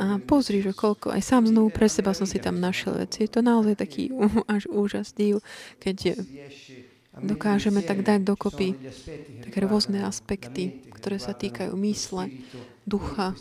a 0.00 0.20
pozri, 0.20 0.60
že 0.64 0.72
koľko, 0.72 1.12
aj 1.12 1.22
sám 1.22 1.48
znovu 1.48 1.68
pre 1.72 1.88
seba 1.88 2.16
som 2.16 2.24
si 2.24 2.40
tam 2.40 2.60
našiel 2.60 2.96
veci. 2.96 3.24
Je 3.24 3.30
to 3.32 3.40
naozaj 3.44 3.80
taký 3.80 4.12
až 4.54 4.68
úžas, 4.68 5.12
div, 5.12 5.40
keď 5.80 6.20
dokážeme 7.12 7.84
tak 7.84 8.04
dať 8.04 8.24
dokopy 8.24 8.72
také 9.44 9.58
rôzne 9.64 10.00
aspekty, 10.00 10.80
ktoré 10.96 11.20
sa 11.20 11.36
týkajú 11.36 11.76
mysle, 11.76 12.32
ducha 12.82 13.36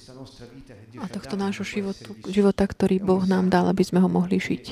a 1.02 1.06
tohto 1.10 1.34
nášho 1.40 1.66
životu, 1.66 2.14
života, 2.30 2.68
ktorý 2.68 3.02
Boh 3.02 3.24
nám 3.26 3.50
dal, 3.50 3.66
aby 3.72 3.82
sme 3.82 4.04
ho 4.04 4.10
mohli 4.12 4.38
žiť 4.38 4.66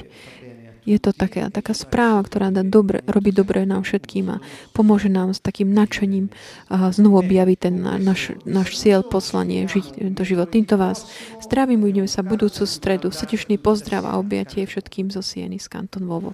je 0.90 0.98
to 0.98 1.14
taká, 1.14 1.54
taká 1.54 1.78
správa, 1.78 2.26
ktorá 2.26 2.50
dá 2.50 2.66
dobre, 2.66 3.06
robí 3.06 3.30
dobre 3.30 3.62
nám 3.62 3.86
všetkým 3.86 4.26
a 4.34 4.42
pomôže 4.74 5.06
nám 5.06 5.38
s 5.38 5.40
takým 5.40 5.70
nadšením 5.70 6.34
znovu 6.74 7.22
objaviť 7.22 7.58
ten 7.62 7.76
náš, 7.78 8.34
náš 8.50 8.74
cieľ, 8.74 9.06
poslanie, 9.06 9.70
žiť 9.70 10.02
tento 10.02 10.26
život. 10.26 10.50
Týmto 10.50 10.82
vás 10.82 11.06
zdravím, 11.46 11.86
uvidíme 11.86 12.10
sa 12.10 12.26
budúcu 12.26 12.66
stredu. 12.66 13.14
Srdečný 13.14 13.62
pozdrav 13.62 14.10
a 14.10 14.18
objatie 14.18 14.66
všetkým 14.66 15.14
zo 15.14 15.22
Sieny 15.22 15.62
z 15.62 15.70
Kanton 15.70 16.10
Vovo. 16.10 16.34